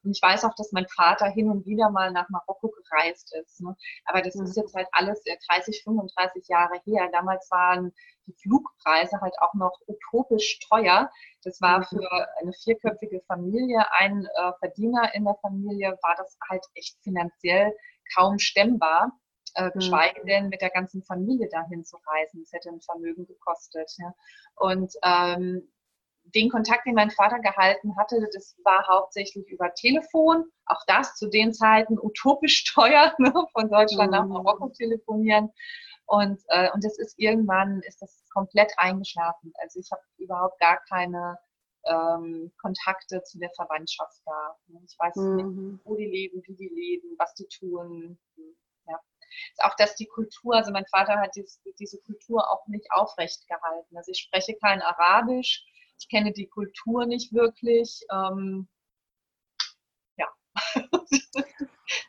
Und 0.02 0.12
ich 0.12 0.22
weiß 0.22 0.44
auch, 0.44 0.54
dass 0.54 0.72
mein 0.72 0.86
Vater 0.88 1.26
hin 1.26 1.50
und 1.50 1.66
wieder 1.66 1.90
mal 1.90 2.10
nach 2.10 2.28
Marokko 2.30 2.68
gereist 2.68 3.34
ist. 3.34 3.60
Ne? 3.60 3.76
Aber 4.06 4.22
das 4.22 4.34
mhm. 4.34 4.44
ist 4.44 4.56
jetzt 4.56 4.74
halt 4.74 4.88
alles 4.92 5.22
30, 5.48 5.82
35 5.84 6.48
Jahre 6.48 6.80
her. 6.84 7.08
Damals 7.12 7.50
waren 7.50 7.92
die 8.26 8.34
Flugpreise 8.42 9.20
halt 9.20 9.34
auch 9.40 9.54
noch 9.54 9.78
utopisch 9.86 10.58
teuer. 10.68 11.10
Das 11.44 11.60
war 11.60 11.80
mhm. 11.80 11.84
für 11.84 12.28
eine 12.40 12.52
vierköpfige 12.52 13.20
Familie, 13.26 13.84
ein 13.92 14.26
äh, 14.26 14.52
Verdiener 14.58 15.14
in 15.14 15.24
der 15.24 15.36
Familie, 15.42 15.98
war 16.02 16.14
das 16.16 16.36
halt 16.48 16.64
echt 16.74 16.96
finanziell 17.02 17.74
kaum 18.14 18.38
stemmbar. 18.38 19.12
Äh, 19.56 19.64
mhm. 19.64 19.70
geschweige 19.74 20.24
denn 20.26 20.48
mit 20.48 20.60
der 20.60 20.70
ganzen 20.70 21.02
Familie 21.02 21.48
dahin 21.48 21.84
zu 21.84 21.96
reisen. 22.06 22.42
Das 22.44 22.52
hätte 22.52 22.68
ein 22.68 22.80
Vermögen 22.80 23.26
gekostet. 23.26 23.90
Ja. 23.98 24.14
Und 24.54 24.94
ähm, 25.02 25.68
den 26.24 26.50
Kontakt, 26.50 26.87
den 26.87 26.94
mein 26.94 27.11
Vater 27.11 27.40
gehalten 27.40 27.96
hatte, 27.96 28.28
das 28.33 28.56
war 28.64 28.87
hauptsächlich 28.87 29.48
über 29.48 29.72
Telefon. 29.74 30.44
Auch 30.66 30.83
das 30.87 31.16
zu 31.16 31.28
den 31.28 31.52
Zeiten 31.52 31.98
utopisch 31.98 32.64
teuer, 32.74 33.14
ne? 33.18 33.33
von 33.52 33.68
Deutschland 33.68 34.12
nach 34.12 34.24
mhm. 34.24 34.33
Marokko 34.33 34.68
telefonieren. 34.70 35.50
Und, 36.06 36.40
äh, 36.48 36.70
und 36.72 36.85
das 36.85 36.98
ist 36.98 37.18
irgendwann, 37.18 37.80
ist 37.87 38.02
das 38.02 38.24
komplett 38.33 38.72
eingeschlafen. 38.76 39.52
Also 39.61 39.78
ich 39.78 39.90
habe 39.92 40.02
überhaupt 40.18 40.59
gar 40.59 40.80
keine 40.88 41.38
ähm, 41.87 42.52
Kontakte 42.61 43.22
zu 43.22 43.38
der 43.38 43.50
Verwandtschaft 43.54 44.20
da. 44.26 44.56
Ich 44.85 44.96
weiß 44.98 45.16
mhm. 45.16 45.37
nicht, 45.37 45.80
wo 45.85 45.94
die 45.96 46.06
leben, 46.06 46.42
wie 46.46 46.54
die 46.54 46.68
leben, 46.68 47.14
was 47.18 47.35
die 47.35 47.46
tun. 47.46 48.18
Ja. 48.87 48.98
Auch 49.59 49.76
dass 49.76 49.94
die 49.94 50.06
Kultur, 50.06 50.56
also 50.56 50.72
mein 50.72 50.87
Vater 50.87 51.16
hat 51.18 51.37
dies, 51.37 51.61
diese 51.78 52.00
Kultur 52.00 52.50
auch 52.50 52.66
nicht 52.66 52.90
aufrecht 52.90 53.46
gehalten. 53.46 53.96
Also 53.96 54.11
ich 54.11 54.18
spreche 54.18 54.56
kein 54.56 54.83
Arabisch, 54.83 55.64
ich 56.00 56.08
kenne 56.08 56.32
die 56.32 56.48
Kultur 56.48 57.06
nicht 57.06 57.32
wirklich. 57.32 58.00
Ähm, 58.12 58.68
ja. 60.16 60.26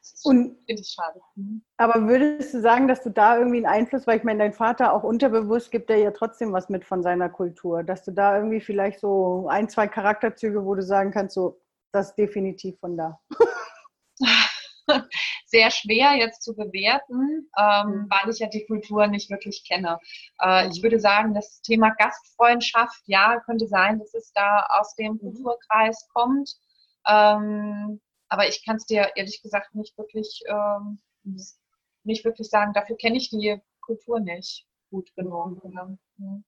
das 0.01 0.21
finde 0.21 0.55
ich 0.67 0.87
schade. 0.89 1.19
Mhm. 1.35 1.61
Aber 1.77 2.07
würdest 2.07 2.53
du 2.53 2.61
sagen, 2.61 2.87
dass 2.87 3.03
du 3.03 3.09
da 3.09 3.37
irgendwie 3.37 3.57
einen 3.57 3.65
Einfluss, 3.65 4.07
weil 4.07 4.17
ich 4.17 4.23
meine, 4.23 4.39
dein 4.39 4.53
Vater 4.53 4.93
auch 4.93 5.03
unterbewusst 5.03 5.71
gibt 5.71 5.89
er 5.89 5.97
ja 5.97 6.11
trotzdem 6.11 6.53
was 6.53 6.69
mit 6.69 6.85
von 6.85 7.03
seiner 7.03 7.29
Kultur, 7.29 7.83
dass 7.83 8.03
du 8.03 8.11
da 8.11 8.37
irgendwie 8.37 8.61
vielleicht 8.61 8.99
so 8.99 9.47
ein, 9.49 9.67
zwei 9.69 9.87
Charakterzüge, 9.87 10.65
wo 10.65 10.75
du 10.75 10.83
sagen 10.83 11.11
kannst, 11.11 11.35
so, 11.35 11.61
das 11.91 12.09
ist 12.09 12.15
definitiv 12.15 12.79
von 12.79 12.95
da. 12.97 13.19
Sehr 15.51 15.69
schwer 15.69 16.15
jetzt 16.15 16.43
zu 16.43 16.55
bewerten, 16.55 17.49
ähm, 17.57 17.89
mhm. 17.89 18.07
weil 18.09 18.29
ich 18.31 18.39
ja 18.39 18.47
die 18.47 18.65
Kultur 18.65 19.07
nicht 19.07 19.29
wirklich 19.29 19.65
kenne. 19.67 19.99
Äh, 20.41 20.69
ich 20.69 20.81
würde 20.81 20.97
sagen, 20.97 21.33
das 21.33 21.61
Thema 21.61 21.89
Gastfreundschaft, 21.97 23.01
ja, 23.05 23.41
könnte 23.41 23.67
sein, 23.67 23.99
dass 23.99 24.13
es 24.13 24.31
da 24.31 24.65
aus 24.69 24.95
dem 24.95 25.13
mhm. 25.13 25.19
Kulturkreis 25.19 26.07
kommt. 26.13 26.55
Ähm, 27.05 27.99
aber 28.29 28.47
ich 28.47 28.63
kann 28.63 28.77
es 28.77 28.85
dir 28.85 29.11
ehrlich 29.15 29.41
gesagt 29.41 29.75
nicht 29.75 29.97
wirklich, 29.97 30.41
ähm, 30.47 31.01
nicht 32.03 32.23
wirklich 32.23 32.49
sagen. 32.49 32.71
Dafür 32.71 32.95
kenne 32.95 33.17
ich 33.17 33.29
die 33.29 33.59
Kultur 33.81 34.21
nicht 34.21 34.65
gut 34.89 35.13
genug. 35.15 35.61
Mhm. 35.65 36.45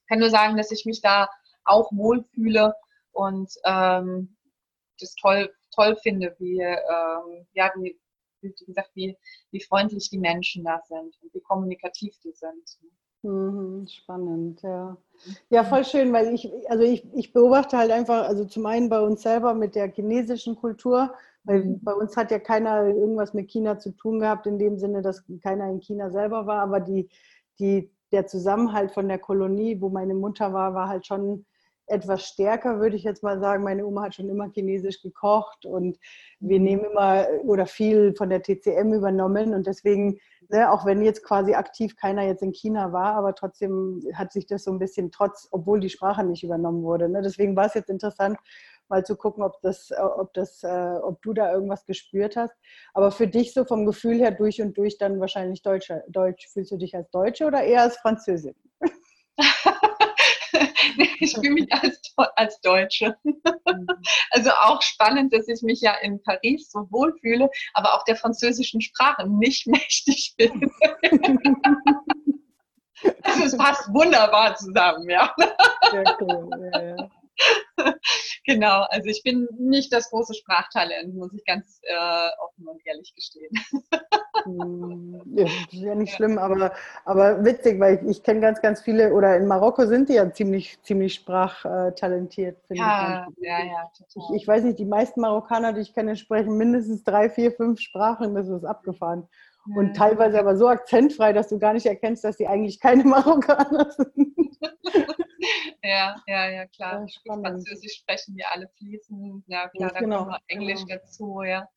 Ich 0.00 0.08
kann 0.08 0.18
nur 0.18 0.30
sagen, 0.30 0.56
dass 0.56 0.72
ich 0.72 0.84
mich 0.84 1.00
da 1.00 1.30
auch 1.64 1.92
wohlfühle 1.92 2.74
und 3.12 3.48
ähm, 3.64 4.36
das 4.98 5.14
toll, 5.14 5.54
toll 5.74 5.96
finde, 6.02 6.34
wie, 6.38 6.60
ähm, 6.60 7.46
ja, 7.52 7.72
wie, 7.76 7.96
wie 8.44 8.64
gesagt, 8.64 8.90
wie, 8.94 9.16
wie 9.50 9.60
freundlich 9.60 10.10
die 10.10 10.18
Menschen 10.18 10.64
da 10.64 10.80
sind 10.86 11.16
und 11.22 11.34
wie 11.34 11.40
kommunikativ 11.40 12.18
die 12.22 12.32
sind. 12.32 12.78
Mhm, 13.22 13.86
spannend, 13.88 14.60
ja. 14.62 14.98
Ja, 15.48 15.64
voll 15.64 15.84
schön, 15.84 16.12
weil 16.12 16.34
ich, 16.34 16.50
also 16.68 16.84
ich, 16.84 17.06
ich 17.14 17.32
beobachte 17.32 17.78
halt 17.78 17.90
einfach, 17.90 18.28
also 18.28 18.44
zum 18.44 18.66
einen 18.66 18.90
bei 18.90 19.00
uns 19.00 19.22
selber 19.22 19.54
mit 19.54 19.74
der 19.74 19.90
chinesischen 19.90 20.56
Kultur, 20.56 21.14
weil 21.44 21.64
mhm. 21.64 21.80
bei 21.82 21.94
uns 21.94 22.16
hat 22.16 22.30
ja 22.30 22.38
keiner 22.38 22.86
irgendwas 22.86 23.32
mit 23.32 23.50
China 23.50 23.78
zu 23.78 23.92
tun 23.92 24.20
gehabt, 24.20 24.46
in 24.46 24.58
dem 24.58 24.78
Sinne, 24.78 25.00
dass 25.00 25.24
keiner 25.42 25.70
in 25.70 25.80
China 25.80 26.10
selber 26.10 26.46
war, 26.46 26.60
aber 26.60 26.80
die, 26.80 27.08
die, 27.58 27.90
der 28.12 28.26
Zusammenhalt 28.26 28.92
von 28.92 29.08
der 29.08 29.18
Kolonie, 29.18 29.80
wo 29.80 29.88
meine 29.88 30.14
Mutter 30.14 30.52
war, 30.52 30.74
war 30.74 30.88
halt 30.88 31.06
schon 31.06 31.46
etwas 31.86 32.26
stärker, 32.26 32.80
würde 32.80 32.96
ich 32.96 33.04
jetzt 33.04 33.22
mal 33.22 33.40
sagen. 33.40 33.62
Meine 33.62 33.86
Oma 33.86 34.02
hat 34.04 34.14
schon 34.14 34.28
immer 34.28 34.50
chinesisch 34.50 35.02
gekocht 35.02 35.66
und 35.66 35.98
wir 36.40 36.58
mhm. 36.58 36.64
nehmen 36.64 36.84
immer 36.84 37.26
oder 37.44 37.66
viel 37.66 38.14
von 38.16 38.30
der 38.30 38.42
TCM 38.42 38.92
übernommen 38.92 39.54
und 39.54 39.66
deswegen, 39.66 40.18
ne, 40.48 40.70
auch 40.70 40.86
wenn 40.86 41.02
jetzt 41.02 41.22
quasi 41.22 41.54
aktiv 41.54 41.96
keiner 41.96 42.22
jetzt 42.22 42.42
in 42.42 42.52
China 42.52 42.92
war, 42.92 43.14
aber 43.14 43.34
trotzdem 43.34 44.02
hat 44.14 44.32
sich 44.32 44.46
das 44.46 44.64
so 44.64 44.72
ein 44.72 44.78
bisschen 44.78 45.10
trotz, 45.10 45.48
obwohl 45.50 45.80
die 45.80 45.90
Sprache 45.90 46.24
nicht 46.24 46.44
übernommen 46.44 46.82
wurde. 46.82 47.08
Ne, 47.08 47.22
deswegen 47.22 47.56
war 47.56 47.66
es 47.66 47.74
jetzt 47.74 47.90
interessant, 47.90 48.38
mal 48.88 49.04
zu 49.04 49.16
gucken, 49.16 49.42
ob 49.42 49.60
das, 49.62 49.90
ob 49.92 50.32
das, 50.34 50.62
äh, 50.62 50.98
ob 51.02 51.20
du 51.22 51.32
da 51.32 51.52
irgendwas 51.52 51.84
gespürt 51.86 52.36
hast. 52.36 52.54
Aber 52.92 53.10
für 53.10 53.26
dich 53.26 53.52
so 53.52 53.64
vom 53.64 53.86
Gefühl 53.86 54.18
her 54.18 54.30
durch 54.30 54.60
und 54.60 54.76
durch 54.76 54.98
dann 54.98 55.20
wahrscheinlich 55.20 55.62
Deutsche. 55.62 56.04
Deutsch. 56.08 56.48
Fühlst 56.52 56.70
du 56.70 56.76
dich 56.76 56.94
als 56.94 57.10
Deutsche 57.10 57.46
oder 57.46 57.62
eher 57.62 57.82
als 57.82 57.96
Französin? 57.96 58.54
ich 61.20 61.34
fühle 61.34 61.50
mich 61.50 61.72
als, 61.72 62.14
als 62.36 62.60
Deutsche. 62.60 63.16
Mhm. 63.24 63.86
Also 64.30 64.50
auch 64.50 64.82
spannend, 64.82 65.32
dass 65.32 65.48
ich 65.48 65.62
mich 65.62 65.80
ja 65.80 65.94
in 66.02 66.22
Paris 66.22 66.70
so 66.70 66.86
wohlfühle, 66.90 67.48
aber 67.74 67.94
auch 67.94 68.04
der 68.04 68.16
französischen 68.16 68.80
Sprache 68.80 69.28
nicht 69.28 69.66
mächtig 69.66 70.34
bin. 70.36 70.70
Also 73.22 73.44
es 73.44 73.56
passt 73.56 73.92
wunderbar 73.92 74.54
zusammen, 74.54 75.10
ja. 75.10 75.34
Sehr 75.90 76.16
cool, 76.22 76.48
ja, 76.72 76.82
ja. 76.82 77.10
genau, 78.46 78.84
also 78.90 79.08
ich 79.08 79.22
bin 79.22 79.48
nicht 79.58 79.92
das 79.92 80.10
große 80.10 80.34
Sprachtalent, 80.34 81.14
muss 81.14 81.32
ich 81.34 81.44
ganz 81.44 81.80
äh, 81.82 82.28
offen 82.38 82.68
und 82.68 82.80
ehrlich 82.86 83.12
gestehen. 83.14 83.50
Hm, 84.44 85.22
ja, 85.36 85.44
ist 85.44 85.72
ja 85.72 85.94
nicht 85.94 86.14
schlimm, 86.16 86.38
aber, 86.38 86.72
aber 87.04 87.44
witzig, 87.44 87.80
weil 87.80 87.96
ich, 87.96 88.18
ich 88.18 88.22
kenne 88.22 88.40
ganz, 88.40 88.60
ganz 88.60 88.82
viele, 88.82 89.12
oder 89.12 89.36
in 89.36 89.46
Marokko 89.46 89.86
sind 89.86 90.08
die 90.08 90.14
ja 90.14 90.32
ziemlich, 90.32 90.80
ziemlich 90.82 91.14
sprachtalentiert, 91.14 92.58
finde 92.66 92.82
ja, 92.82 93.26
ich. 93.30 93.46
Ja, 93.46 93.58
ja, 93.64 93.90
total. 93.96 94.36
Ich, 94.36 94.42
ich 94.42 94.48
weiß 94.48 94.64
nicht, 94.64 94.78
die 94.78 94.84
meisten 94.84 95.20
Marokkaner, 95.20 95.72
die 95.72 95.80
ich 95.80 95.94
kenne, 95.94 96.16
sprechen 96.16 96.56
mindestens 96.56 97.04
drei, 97.04 97.30
vier, 97.30 97.52
fünf 97.52 97.80
Sprachen, 97.80 98.34
das 98.34 98.48
ist 98.48 98.64
abgefahren. 98.64 99.28
Und 99.74 99.96
teilweise 99.96 100.38
aber 100.38 100.56
so 100.56 100.68
akzentfrei, 100.68 101.32
dass 101.32 101.48
du 101.48 101.58
gar 101.58 101.72
nicht 101.72 101.86
erkennst, 101.86 102.22
dass 102.22 102.36
die 102.36 102.46
eigentlich 102.46 102.80
keine 102.80 103.04
Marokkaner 103.04 103.90
sind. 103.90 104.36
Ja, 105.82 106.16
ja, 106.26 106.50
ja, 106.50 106.66
klar. 106.66 107.06
Französisch 107.26 107.98
sprechen 107.98 108.36
wir 108.36 108.50
alle 108.52 108.68
fließend. 108.78 109.44
Ja, 109.46 109.68
klar, 109.68 109.92
ja, 109.92 110.00
genau. 110.00 110.18
kommt 110.18 110.30
noch 110.32 110.40
Englisch 110.48 110.84
genau. 110.86 111.00
dazu, 111.00 111.42
ja. 111.42 111.68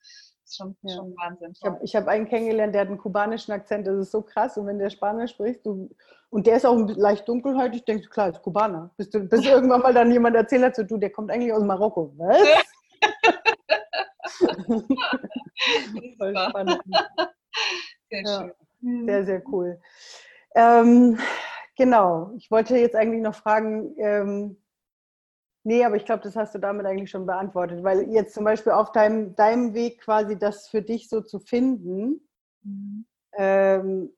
Das 0.42 0.52
ist 0.52 0.56
schon, 0.56 0.76
ja. 0.82 0.96
schon 0.96 1.14
Wahnsinn. 1.16 1.52
Ich 1.52 1.94
habe 1.94 2.06
hab 2.06 2.08
einen 2.08 2.26
kennengelernt, 2.26 2.74
der 2.74 2.82
hat 2.82 2.88
einen 2.88 2.98
kubanischen 2.98 3.52
Akzent, 3.52 3.86
das 3.86 3.96
ist 3.96 4.10
so 4.10 4.22
krass. 4.22 4.56
Und 4.56 4.66
wenn 4.66 4.78
der 4.78 4.90
Spanisch 4.90 5.32
spricht, 5.32 5.64
du, 5.66 5.90
und 6.30 6.46
der 6.46 6.56
ist 6.56 6.66
auch 6.66 6.76
leicht 6.96 7.28
dunkelhäutig, 7.28 7.84
denkst 7.84 8.04
du, 8.04 8.10
klar, 8.10 8.28
ist 8.28 8.42
Kubaner. 8.42 8.90
Bis, 8.96 9.10
du, 9.10 9.20
bis 9.20 9.44
irgendwann 9.46 9.82
mal 9.82 9.94
dann 9.94 10.10
jemand 10.10 10.36
erzählt 10.36 10.62
hat, 10.62 10.76
so, 10.76 10.82
du, 10.82 10.96
der 10.96 11.10
kommt 11.10 11.30
eigentlich 11.30 11.52
aus 11.52 11.62
Marokko. 11.62 12.12
Was? 12.16 12.38
Voll 16.18 16.36
spannend. 16.36 16.82
Sehr 18.10 18.26
schön. 18.26 18.52
Ja, 18.80 19.04
sehr, 19.04 19.24
sehr 19.24 19.42
cool. 19.48 19.80
Ähm, 20.54 21.18
Genau, 21.78 22.32
ich 22.36 22.50
wollte 22.50 22.76
jetzt 22.76 22.96
eigentlich 22.96 23.22
noch 23.22 23.36
fragen, 23.36 23.94
ähm, 23.98 24.56
nee, 25.62 25.84
aber 25.84 25.94
ich 25.94 26.04
glaube, 26.04 26.24
das 26.24 26.34
hast 26.34 26.52
du 26.56 26.58
damit 26.58 26.84
eigentlich 26.84 27.08
schon 27.08 27.24
beantwortet, 27.24 27.84
weil 27.84 28.10
jetzt 28.10 28.34
zum 28.34 28.42
Beispiel 28.42 28.72
auf 28.72 28.90
deinem, 28.90 29.36
deinem 29.36 29.74
Weg 29.74 30.00
quasi 30.00 30.36
das 30.36 30.66
für 30.66 30.82
dich 30.82 31.08
so 31.08 31.20
zu 31.20 31.38
finden, 31.38 32.28
mhm. 32.62 33.06
ähm, 33.36 34.10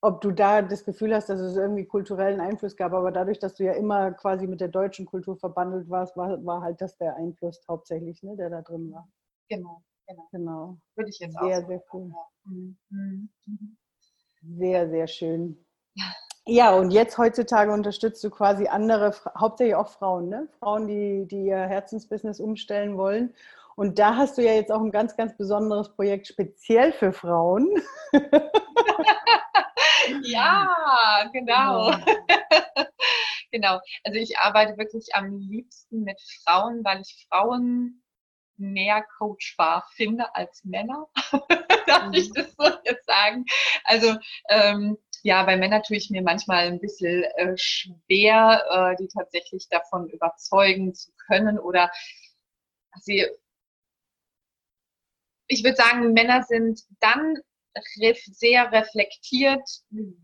ob 0.00 0.22
du 0.22 0.30
da 0.30 0.62
das 0.62 0.84
Gefühl 0.84 1.14
hast, 1.14 1.28
dass 1.28 1.40
es 1.40 1.58
irgendwie 1.58 1.84
kulturellen 1.84 2.40
Einfluss 2.40 2.74
gab, 2.74 2.94
aber 2.94 3.12
dadurch, 3.12 3.38
dass 3.38 3.54
du 3.54 3.64
ja 3.64 3.72
immer 3.72 4.12
quasi 4.12 4.46
mit 4.46 4.62
der 4.62 4.68
deutschen 4.68 5.04
Kultur 5.04 5.36
verbandelt 5.36 5.90
warst, 5.90 6.16
war, 6.16 6.42
war 6.46 6.62
halt 6.62 6.80
das 6.80 6.96
der 6.96 7.16
Einfluss 7.16 7.60
hauptsächlich, 7.68 8.22
ne, 8.22 8.34
der 8.34 8.48
da 8.48 8.62
drin 8.62 8.90
war. 8.92 9.06
Genau, 9.50 9.82
genau. 10.06 10.28
genau. 10.32 10.78
Würde 10.96 11.10
ich 11.10 11.18
jetzt 11.18 11.32
sehr, 11.34 11.42
auch 11.42 11.46
Sehr, 11.46 11.66
sehr 11.66 11.82
cool. 11.92 12.14
Mhm. 12.44 12.78
Mhm. 12.88 13.76
Sehr, 14.40 14.88
sehr 14.88 15.06
schön. 15.06 15.66
Ja, 16.50 16.74
und 16.74 16.92
jetzt 16.92 17.18
heutzutage 17.18 17.70
unterstützt 17.70 18.24
du 18.24 18.30
quasi 18.30 18.68
andere, 18.68 19.14
hauptsächlich 19.38 19.74
auch 19.74 19.90
Frauen, 19.90 20.30
ne? 20.30 20.48
Frauen, 20.60 20.88
die, 20.88 21.28
die 21.28 21.48
ihr 21.48 21.58
Herzensbusiness 21.58 22.40
umstellen 22.40 22.96
wollen. 22.96 23.34
Und 23.76 23.98
da 23.98 24.16
hast 24.16 24.38
du 24.38 24.42
ja 24.42 24.54
jetzt 24.54 24.72
auch 24.72 24.80
ein 24.80 24.90
ganz, 24.90 25.14
ganz 25.14 25.36
besonderes 25.36 25.94
Projekt 25.94 26.26
speziell 26.26 26.92
für 26.92 27.12
Frauen. 27.12 27.68
ja, 30.22 31.28
genau. 31.34 31.90
genau. 33.52 33.78
Also 34.04 34.18
ich 34.18 34.38
arbeite 34.38 34.78
wirklich 34.78 35.14
am 35.14 35.36
liebsten 35.36 36.02
mit 36.02 36.18
Frauen, 36.44 36.82
weil 36.82 37.02
ich 37.02 37.26
Frauen 37.28 38.02
mehr 38.56 39.04
coachbar 39.18 39.86
finde 39.94 40.34
als 40.34 40.64
Männer. 40.64 41.08
Darf 41.86 42.08
ich 42.12 42.30
mhm. 42.30 42.34
das 42.34 42.54
so 42.56 42.78
jetzt 42.84 43.06
sagen? 43.06 43.44
Also 43.84 44.16
ähm, 44.48 44.96
ja, 45.22 45.42
bei 45.44 45.56
Männern 45.56 45.82
tue 45.82 45.96
ich 45.96 46.10
mir 46.10 46.22
manchmal 46.22 46.66
ein 46.66 46.80
bisschen 46.80 47.24
äh, 47.36 47.56
schwer, 47.56 48.62
äh, 48.70 48.96
die 48.96 49.08
tatsächlich 49.08 49.68
davon 49.68 50.08
überzeugen 50.08 50.94
zu 50.94 51.10
können 51.26 51.58
oder 51.58 51.90
sie, 53.00 53.26
ich 55.46 55.64
würde 55.64 55.76
sagen, 55.76 56.12
Männer 56.12 56.42
sind 56.42 56.82
dann 57.00 57.36
ref 58.00 58.18
sehr 58.24 58.70
reflektiert, 58.72 59.68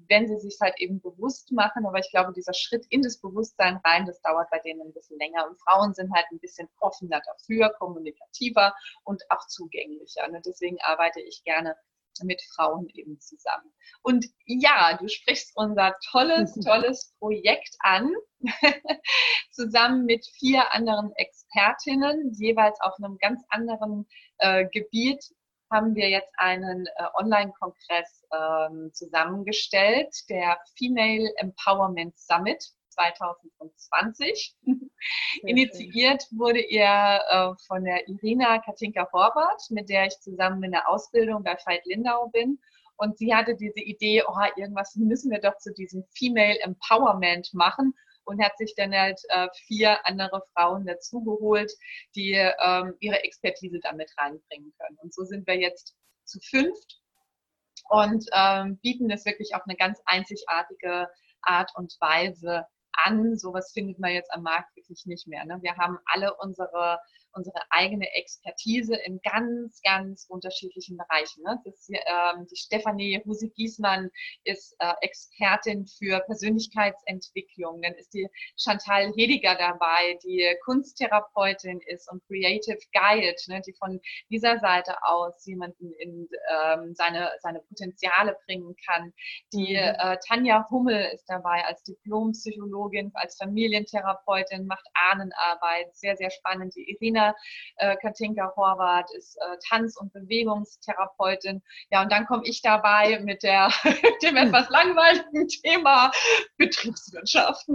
wenn 0.08 0.26
sie 0.26 0.38
sich 0.38 0.58
halt 0.60 0.74
eben 0.78 1.00
bewusst 1.00 1.52
machen. 1.52 1.86
Aber 1.86 1.98
ich 1.98 2.10
glaube, 2.10 2.32
dieser 2.32 2.54
Schritt 2.54 2.86
in 2.88 3.02
das 3.02 3.20
Bewusstsein 3.20 3.80
rein, 3.84 4.06
das 4.06 4.20
dauert 4.22 4.50
bei 4.50 4.58
denen 4.60 4.82
ein 4.82 4.92
bisschen 4.92 5.18
länger. 5.18 5.48
Und 5.48 5.60
Frauen 5.60 5.94
sind 5.94 6.12
halt 6.14 6.26
ein 6.30 6.38
bisschen 6.40 6.68
offener 6.80 7.20
dafür, 7.24 7.70
kommunikativer 7.78 8.74
und 9.04 9.22
auch 9.30 9.46
zugänglicher. 9.46 10.26
Und 10.26 10.44
deswegen 10.46 10.78
arbeite 10.82 11.20
ich 11.20 11.42
gerne 11.44 11.76
mit 12.22 12.40
Frauen 12.54 12.88
eben 12.94 13.18
zusammen. 13.18 13.72
Und 14.02 14.26
ja, 14.46 14.96
du 14.96 15.08
sprichst 15.08 15.52
unser 15.56 15.96
tolles, 16.10 16.54
tolles 16.64 17.14
Projekt 17.18 17.74
an, 17.80 18.12
zusammen 19.50 20.04
mit 20.04 20.26
vier 20.38 20.72
anderen 20.72 21.12
Expertinnen, 21.16 22.32
jeweils 22.34 22.80
auf 22.80 22.94
einem 22.98 23.18
ganz 23.18 23.42
anderen 23.48 24.06
äh, 24.38 24.66
Gebiet 24.66 25.24
haben 25.72 25.94
wir 25.94 26.08
jetzt 26.08 26.32
einen 26.36 26.86
äh, 26.86 26.90
Online-Kongress 27.14 28.24
ähm, 28.32 28.90
zusammengestellt, 28.92 30.14
der 30.28 30.58
Female 30.76 31.28
Empowerment 31.38 32.16
Summit 32.18 32.64
2020. 32.94 34.56
Initiiert 35.42 36.24
wurde 36.32 36.60
er 36.60 37.22
äh, 37.28 37.64
von 37.66 37.84
der 37.84 38.08
Irina 38.08 38.58
Katinka 38.60 39.08
Horvath, 39.12 39.70
mit 39.70 39.88
der 39.88 40.06
ich 40.06 40.18
zusammen 40.20 40.62
in 40.62 40.72
der 40.72 40.88
Ausbildung 40.88 41.42
bei 41.42 41.56
Veit 41.64 41.84
Lindau 41.86 42.28
bin. 42.28 42.58
Und 42.96 43.18
sie 43.18 43.34
hatte 43.34 43.56
diese 43.56 43.80
Idee, 43.80 44.22
oh, 44.26 44.34
irgendwas 44.56 44.94
müssen 44.94 45.30
wir 45.30 45.40
doch 45.40 45.58
zu 45.58 45.72
diesem 45.74 46.04
Female 46.16 46.58
Empowerment 46.60 47.52
machen 47.52 47.94
und 48.24 48.42
hat 48.42 48.56
sich 48.56 48.74
dann 48.76 48.94
halt 48.94 49.20
äh, 49.28 49.48
vier 49.66 50.06
andere 50.06 50.42
Frauen 50.54 50.86
dazugeholt, 50.86 51.72
die 52.14 52.32
ähm, 52.32 52.94
ihre 53.00 53.22
Expertise 53.22 53.80
damit 53.80 54.10
reinbringen 54.16 54.72
können. 54.78 54.98
Und 55.02 55.12
so 55.12 55.24
sind 55.24 55.46
wir 55.46 55.58
jetzt 55.58 55.94
zu 56.24 56.38
fünft 56.40 57.00
und 57.88 58.24
ähm, 58.32 58.78
bieten 58.78 59.08
das 59.08 59.24
wirklich 59.24 59.54
auf 59.54 59.62
eine 59.66 59.76
ganz 59.76 60.00
einzigartige 60.06 61.08
Art 61.42 61.70
und 61.74 61.94
Weise 62.00 62.66
an. 63.04 63.36
Sowas 63.36 63.72
findet 63.72 63.98
man 63.98 64.12
jetzt 64.12 64.32
am 64.32 64.42
Markt 64.42 64.74
wirklich 64.76 65.06
nicht 65.06 65.26
mehr. 65.26 65.44
Ne? 65.44 65.58
Wir 65.62 65.76
haben 65.76 65.98
alle 66.06 66.34
unsere 66.36 66.98
unsere 67.34 67.60
eigene 67.70 68.06
Expertise 68.14 68.96
in 68.96 69.20
ganz, 69.22 69.80
ganz 69.82 70.26
unterschiedlichen 70.28 70.96
Bereichen. 70.96 71.42
Ne? 71.42 71.60
Das, 71.64 71.88
ähm, 71.88 72.46
die 72.50 72.56
Stefanie 72.56 73.22
Husig-Giesmann 73.24 74.10
ist 74.44 74.76
äh, 74.78 74.92
Expertin 75.00 75.86
für 75.86 76.20
Persönlichkeitsentwicklung. 76.20 77.82
Dann 77.82 77.94
ist 77.94 78.14
die 78.14 78.28
Chantal 78.56 79.12
Hediger 79.16 79.56
dabei, 79.56 80.18
die 80.24 80.54
Kunsttherapeutin 80.64 81.80
ist 81.86 82.10
und 82.10 82.22
Creative 82.26 82.78
Guide, 82.92 83.36
ne, 83.48 83.60
die 83.66 83.74
von 83.74 84.00
dieser 84.30 84.58
Seite 84.58 84.94
aus 85.02 85.44
jemanden 85.46 85.92
in 85.94 86.28
ähm, 86.50 86.94
seine, 86.94 87.30
seine 87.40 87.60
Potenziale 87.60 88.36
bringen 88.46 88.74
kann. 88.86 89.12
Die 89.52 89.74
mhm. 89.74 89.96
äh, 89.98 90.18
Tanja 90.26 90.66
Hummel 90.70 91.10
ist 91.12 91.26
dabei 91.26 91.64
als 91.64 91.82
Diplompsychologin, 91.84 93.10
als 93.14 93.36
Familientherapeutin, 93.36 94.66
macht 94.66 94.86
Ahnenarbeit, 95.10 95.94
sehr, 95.96 96.16
sehr 96.16 96.30
spannend. 96.30 96.74
Die 96.76 96.90
Irina 96.90 97.23
äh, 97.76 97.96
Katinka 97.96 98.52
Horvath 98.56 99.10
ist 99.16 99.36
äh, 99.36 99.56
Tanz- 99.68 99.96
und 99.96 100.12
Bewegungstherapeutin. 100.12 101.62
Ja, 101.90 102.02
und 102.02 102.12
dann 102.12 102.26
komme 102.26 102.42
ich 102.44 102.60
dabei 102.62 103.20
mit 103.20 103.42
der, 103.42 103.68
dem 104.22 104.36
etwas 104.36 104.68
langweiligen 104.68 105.48
Thema 105.48 106.10
Betriebswirtschaft. 106.58 107.66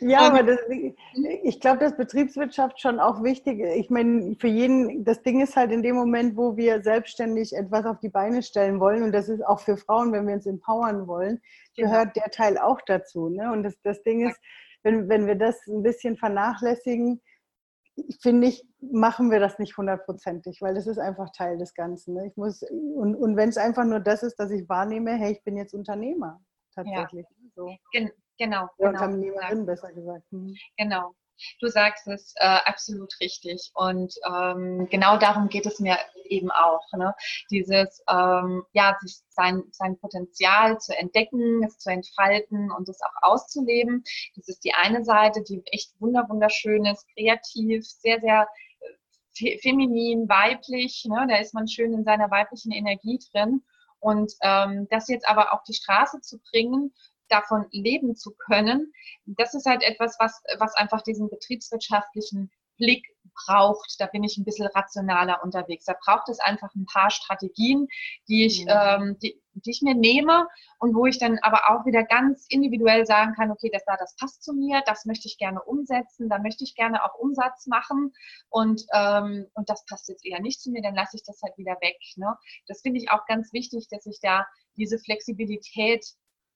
Ja, 0.00 0.20
aber 0.20 0.42
das, 0.44 0.58
ich 1.42 1.60
glaube, 1.60 1.78
dass 1.78 1.96
Betriebswirtschaft 1.96 2.80
schon 2.80 3.00
auch 3.00 3.22
wichtig 3.22 3.58
ist. 3.60 3.76
Ich 3.76 3.90
meine, 3.90 4.36
für 4.38 4.46
jeden, 4.46 5.04
das 5.04 5.22
Ding 5.22 5.40
ist 5.40 5.56
halt 5.56 5.72
in 5.72 5.82
dem 5.82 5.96
Moment, 5.96 6.36
wo 6.36 6.56
wir 6.56 6.82
selbstständig 6.82 7.54
etwas 7.54 7.84
auf 7.86 7.98
die 7.98 8.08
Beine 8.08 8.42
stellen 8.42 8.78
wollen, 8.78 9.02
und 9.02 9.12
das 9.12 9.28
ist 9.28 9.44
auch 9.44 9.60
für 9.60 9.76
Frauen, 9.76 10.12
wenn 10.12 10.26
wir 10.26 10.34
uns 10.34 10.46
empowern 10.46 11.06
wollen, 11.06 11.40
genau. 11.74 11.90
gehört 11.90 12.16
der 12.16 12.30
Teil 12.30 12.58
auch 12.58 12.80
dazu. 12.86 13.28
Ne? 13.28 13.50
Und 13.52 13.64
das, 13.64 13.80
das 13.82 14.02
Ding 14.02 14.28
ist, 14.28 14.38
wenn, 14.82 15.08
wenn 15.08 15.26
wir 15.26 15.34
das 15.36 15.66
ein 15.66 15.82
bisschen 15.82 16.16
vernachlässigen, 16.16 17.20
finde 18.22 18.48
ich, 18.48 18.66
machen 18.80 19.30
wir 19.30 19.40
das 19.40 19.58
nicht 19.58 19.76
hundertprozentig, 19.76 20.62
weil 20.62 20.74
das 20.74 20.86
ist 20.86 20.98
einfach 20.98 21.30
Teil 21.36 21.58
des 21.58 21.74
Ganzen. 21.74 22.14
Ne? 22.14 22.28
Ich 22.28 22.36
muss, 22.36 22.62
und 22.62 23.14
und 23.14 23.36
wenn 23.36 23.48
es 23.48 23.56
einfach 23.56 23.84
nur 23.84 24.00
das 24.00 24.22
ist, 24.22 24.36
dass 24.36 24.50
ich 24.50 24.68
wahrnehme, 24.68 25.12
hey, 25.16 25.32
ich 25.32 25.42
bin 25.44 25.56
jetzt 25.56 25.74
Unternehmer 25.74 26.40
tatsächlich. 26.74 27.26
Ja. 27.28 27.50
So. 27.54 27.76
Gen 27.92 28.10
genau. 28.38 28.68
Ja, 28.78 28.90
genau. 28.90 29.04
Unternehmerin, 29.04 29.66
besser 29.66 29.92
gesagt. 29.92 30.24
Mhm. 30.30 30.54
Genau. 30.78 31.12
Du 31.60 31.68
sagst 31.68 32.06
es 32.06 32.34
äh, 32.36 32.58
absolut 32.64 33.14
richtig. 33.20 33.70
Und 33.74 34.14
ähm, 34.26 34.88
genau 34.90 35.16
darum 35.16 35.48
geht 35.48 35.66
es 35.66 35.80
mir 35.80 35.98
eben 36.24 36.50
auch. 36.50 36.86
Ne? 36.92 37.14
Dieses, 37.50 38.02
ähm, 38.08 38.64
ja, 38.72 38.96
sich 39.00 39.16
sein, 39.30 39.64
sein 39.72 39.98
Potenzial 39.98 40.78
zu 40.78 40.96
entdecken, 40.96 41.62
es 41.64 41.78
zu 41.78 41.90
entfalten 41.90 42.70
und 42.70 42.88
es 42.88 43.00
auch 43.02 43.30
auszuleben. 43.30 44.04
Das 44.36 44.48
ist 44.48 44.64
die 44.64 44.74
eine 44.74 45.04
Seite, 45.04 45.42
die 45.42 45.62
echt 45.66 45.92
wunderschön 46.00 46.84
ist, 46.86 47.06
kreativ, 47.14 47.86
sehr, 47.86 48.20
sehr 48.20 48.48
äh, 49.40 49.58
feminin, 49.58 50.28
weiblich. 50.28 51.04
Ne? 51.08 51.26
Da 51.28 51.36
ist 51.38 51.54
man 51.54 51.68
schön 51.68 51.92
in 51.92 52.04
seiner 52.04 52.30
weiblichen 52.30 52.72
Energie 52.72 53.18
drin. 53.32 53.62
Und 54.00 54.32
ähm, 54.40 54.88
das 54.90 55.08
jetzt 55.08 55.28
aber 55.28 55.52
auf 55.52 55.62
die 55.64 55.74
Straße 55.74 56.20
zu 56.22 56.38
bringen 56.50 56.94
davon 57.30 57.66
leben 57.70 58.16
zu 58.16 58.32
können, 58.32 58.92
das 59.26 59.54
ist 59.54 59.66
halt 59.66 59.82
etwas, 59.82 60.16
was, 60.18 60.42
was 60.58 60.74
einfach 60.74 61.02
diesen 61.02 61.30
betriebswirtschaftlichen 61.30 62.50
Blick 62.80 63.06
braucht. 63.46 63.96
Da 63.98 64.06
bin 64.06 64.24
ich 64.24 64.36
ein 64.36 64.44
bisschen 64.44 64.66
rationaler 64.66 65.42
unterwegs. 65.44 65.84
Da 65.84 65.94
braucht 66.04 66.28
es 66.28 66.40
einfach 66.40 66.74
ein 66.74 66.86
paar 66.86 67.10
Strategien, 67.10 67.86
die 68.28 68.46
ich, 68.46 68.64
mhm. 68.64 68.70
ähm, 68.70 69.18
die, 69.22 69.40
die 69.54 69.70
ich 69.70 69.82
mir 69.82 69.94
nehme 69.94 70.48
und 70.78 70.94
wo 70.94 71.06
ich 71.06 71.18
dann 71.18 71.38
aber 71.42 71.70
auch 71.70 71.84
wieder 71.84 72.04
ganz 72.04 72.46
individuell 72.48 73.04
sagen 73.06 73.34
kann, 73.34 73.50
okay, 73.50 73.70
das, 73.72 73.84
das 73.84 74.16
passt 74.16 74.42
zu 74.42 74.52
mir, 74.52 74.82
das 74.86 75.04
möchte 75.04 75.28
ich 75.28 75.38
gerne 75.38 75.62
umsetzen, 75.62 76.28
da 76.28 76.38
möchte 76.38 76.64
ich 76.64 76.74
gerne 76.74 77.04
auch 77.04 77.18
Umsatz 77.18 77.66
machen 77.66 78.12
und, 78.48 78.82
ähm, 78.94 79.46
und 79.54 79.68
das 79.68 79.84
passt 79.86 80.08
jetzt 80.08 80.24
eher 80.24 80.40
nicht 80.40 80.60
zu 80.60 80.70
mir, 80.70 80.82
dann 80.82 80.94
lasse 80.94 81.16
ich 81.16 81.22
das 81.24 81.40
halt 81.42 81.56
wieder 81.58 81.76
weg. 81.80 81.98
Ne? 82.16 82.34
Das 82.66 82.80
finde 82.80 83.00
ich 83.00 83.10
auch 83.10 83.26
ganz 83.26 83.52
wichtig, 83.52 83.88
dass 83.90 84.06
ich 84.06 84.20
da 84.20 84.46
diese 84.76 84.98
Flexibilität 84.98 86.06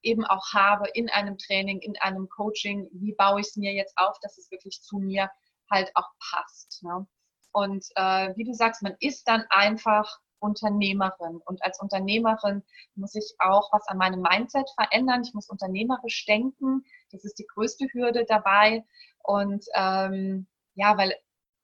eben 0.04 0.24
auch 0.24 0.52
habe 0.52 0.88
in 0.94 1.10
einem 1.10 1.38
Training, 1.38 1.80
in 1.80 1.96
einem 2.00 2.28
Coaching, 2.28 2.88
wie 2.92 3.14
baue 3.14 3.40
ich 3.40 3.48
es 3.48 3.56
mir 3.56 3.72
jetzt 3.72 3.96
auf, 3.96 4.18
dass 4.20 4.38
es 4.38 4.50
wirklich 4.50 4.80
zu 4.82 4.98
mir 4.98 5.30
halt 5.70 5.90
auch 5.94 6.10
passt. 6.30 6.82
Ne? 6.82 7.06
Und 7.52 7.86
äh, 7.96 8.34
wie 8.36 8.44
du 8.44 8.52
sagst, 8.52 8.82
man 8.82 8.96
ist 9.00 9.26
dann 9.28 9.44
einfach 9.48 10.20
Unternehmerin. 10.44 11.40
Und 11.46 11.62
als 11.64 11.80
Unternehmerin 11.80 12.62
muss 12.96 13.14
ich 13.14 13.34
auch 13.38 13.72
was 13.72 13.86
an 13.88 13.96
meinem 13.96 14.20
Mindset 14.20 14.68
verändern. 14.78 15.22
Ich 15.22 15.32
muss 15.32 15.48
unternehmerisch 15.48 16.26
denken. 16.26 16.84
Das 17.10 17.24
ist 17.24 17.38
die 17.38 17.46
größte 17.46 17.86
Hürde 17.92 18.26
dabei. 18.28 18.84
Und 19.22 19.64
ähm, 19.74 20.46
ja, 20.74 20.98
weil, 20.98 21.14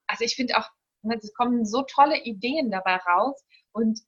also 0.07 0.25
ich 0.25 0.35
finde 0.35 0.57
auch, 0.57 0.69
ne, 1.03 1.17
es 1.17 1.35
kommen 1.35 1.67
so 1.67 1.83
tolle 1.83 2.23
Ideen 2.23 2.71
dabei 2.71 2.97
raus. 2.97 3.45
Und 3.73 4.01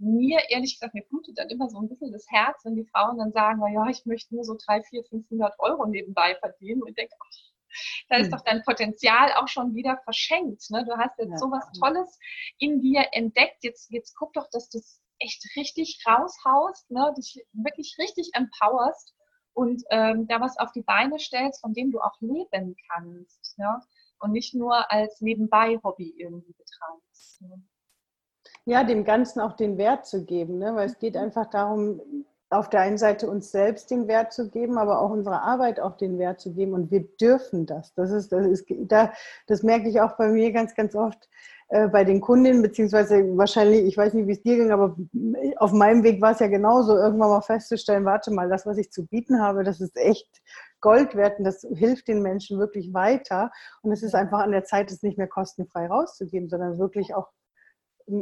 mir, 0.00 0.40
ehrlich 0.48 0.74
gesagt, 0.74 0.94
mir 0.94 1.04
blutet 1.04 1.38
dann 1.38 1.48
immer 1.50 1.68
so 1.68 1.78
ein 1.78 1.88
bisschen 1.88 2.12
das 2.12 2.26
Herz, 2.28 2.64
wenn 2.64 2.74
die 2.74 2.86
Frauen 2.86 3.18
dann 3.18 3.32
sagen, 3.32 3.60
ja, 3.72 3.86
ich 3.88 4.06
möchte 4.06 4.34
nur 4.34 4.44
so 4.44 4.56
3, 4.56 4.82
4, 4.82 5.04
500 5.04 5.54
Euro 5.58 5.86
nebenbei 5.86 6.34
verdienen. 6.36 6.82
Und 6.82 6.88
ich 6.88 6.94
denke, 6.94 7.14
ach, 7.20 7.50
da 8.08 8.16
ist 8.16 8.26
hm. 8.26 8.32
doch 8.32 8.44
dein 8.44 8.62
Potenzial 8.64 9.32
auch 9.34 9.48
schon 9.48 9.74
wieder 9.74 9.98
verschenkt. 10.04 10.70
Ne? 10.70 10.84
Du 10.84 10.96
hast 10.96 11.18
jetzt 11.18 11.32
ja. 11.32 11.38
so 11.38 11.50
was 11.50 11.70
Tolles 11.78 12.18
in 12.58 12.80
dir 12.80 13.04
entdeckt. 13.12 13.62
Jetzt, 13.62 13.90
jetzt 13.90 14.14
guck 14.16 14.32
doch, 14.32 14.48
dass 14.50 14.68
du 14.70 14.78
es 14.78 15.00
echt 15.18 15.44
richtig 15.56 16.02
raushaust, 16.06 16.90
ne? 16.90 17.12
dich 17.16 17.44
wirklich 17.52 17.96
richtig 17.98 18.30
empowerst 18.32 19.14
und 19.52 19.82
ähm, 19.90 20.26
da 20.26 20.40
was 20.40 20.58
auf 20.58 20.72
die 20.72 20.82
Beine 20.82 21.18
stellst, 21.18 21.60
von 21.60 21.74
dem 21.74 21.92
du 21.92 22.00
auch 22.00 22.18
leben 22.20 22.74
kannst. 22.90 23.58
Ne? 23.58 23.80
Und 24.18 24.32
nicht 24.32 24.54
nur 24.54 24.90
als 24.90 25.20
Nebenbei-Hobby 25.20 26.14
irgendwie 26.16 26.54
betreibst. 26.54 27.42
Ne? 27.42 27.62
Ja, 28.70 28.84
dem 28.84 29.02
Ganzen 29.02 29.40
auch 29.40 29.54
den 29.54 29.78
Wert 29.78 30.06
zu 30.06 30.24
geben, 30.24 30.58
ne? 30.58 30.76
weil 30.76 30.86
es 30.86 31.00
geht 31.00 31.16
mhm. 31.16 31.22
einfach 31.22 31.50
darum, 31.50 32.00
auf 32.50 32.70
der 32.70 32.82
einen 32.82 32.98
Seite 32.98 33.28
uns 33.28 33.50
selbst 33.50 33.90
den 33.90 34.06
Wert 34.06 34.32
zu 34.32 34.48
geben, 34.48 34.78
aber 34.78 35.00
auch 35.00 35.10
unserer 35.10 35.42
Arbeit 35.42 35.80
auch 35.80 35.96
den 35.96 36.20
Wert 36.20 36.38
zu 36.38 36.52
geben. 36.52 36.74
Und 36.74 36.92
wir 36.92 37.00
dürfen 37.20 37.66
das. 37.66 37.92
Das 37.94 38.12
ist, 38.12 38.30
das 38.30 38.46
ist, 38.46 38.66
da, 38.82 39.12
das 39.48 39.64
merke 39.64 39.88
ich 39.88 40.00
auch 40.00 40.16
bei 40.16 40.28
mir 40.28 40.52
ganz, 40.52 40.76
ganz 40.76 40.94
oft 40.94 41.28
äh, 41.70 41.88
bei 41.88 42.04
den 42.04 42.20
Kundinnen, 42.20 42.62
beziehungsweise 42.62 43.36
wahrscheinlich, 43.36 43.86
ich 43.86 43.96
weiß 43.96 44.14
nicht, 44.14 44.28
wie 44.28 44.32
es 44.34 44.42
dir 44.42 44.56
ging, 44.56 44.70
aber 44.70 44.96
auf 45.56 45.72
meinem 45.72 46.04
Weg 46.04 46.20
war 46.20 46.30
es 46.30 46.38
ja 46.38 46.46
genauso, 46.46 46.96
irgendwann 46.96 47.30
mal 47.30 47.42
festzustellen, 47.42 48.04
warte 48.04 48.30
mal, 48.30 48.48
das, 48.48 48.66
was 48.66 48.78
ich 48.78 48.92
zu 48.92 49.04
bieten 49.04 49.40
habe, 49.40 49.64
das 49.64 49.80
ist 49.80 49.96
echt 49.96 50.28
Gold 50.80 51.16
wert 51.16 51.40
und 51.40 51.44
das 51.44 51.66
hilft 51.74 52.06
den 52.06 52.22
Menschen 52.22 52.60
wirklich 52.60 52.94
weiter. 52.94 53.50
Und 53.82 53.90
es 53.90 54.04
ist 54.04 54.14
einfach 54.14 54.38
an 54.38 54.52
der 54.52 54.62
Zeit, 54.62 54.92
es 54.92 55.02
nicht 55.02 55.18
mehr 55.18 55.26
kostenfrei 55.26 55.88
rauszugeben, 55.88 56.48
sondern 56.48 56.78
wirklich 56.78 57.16
auch 57.16 57.26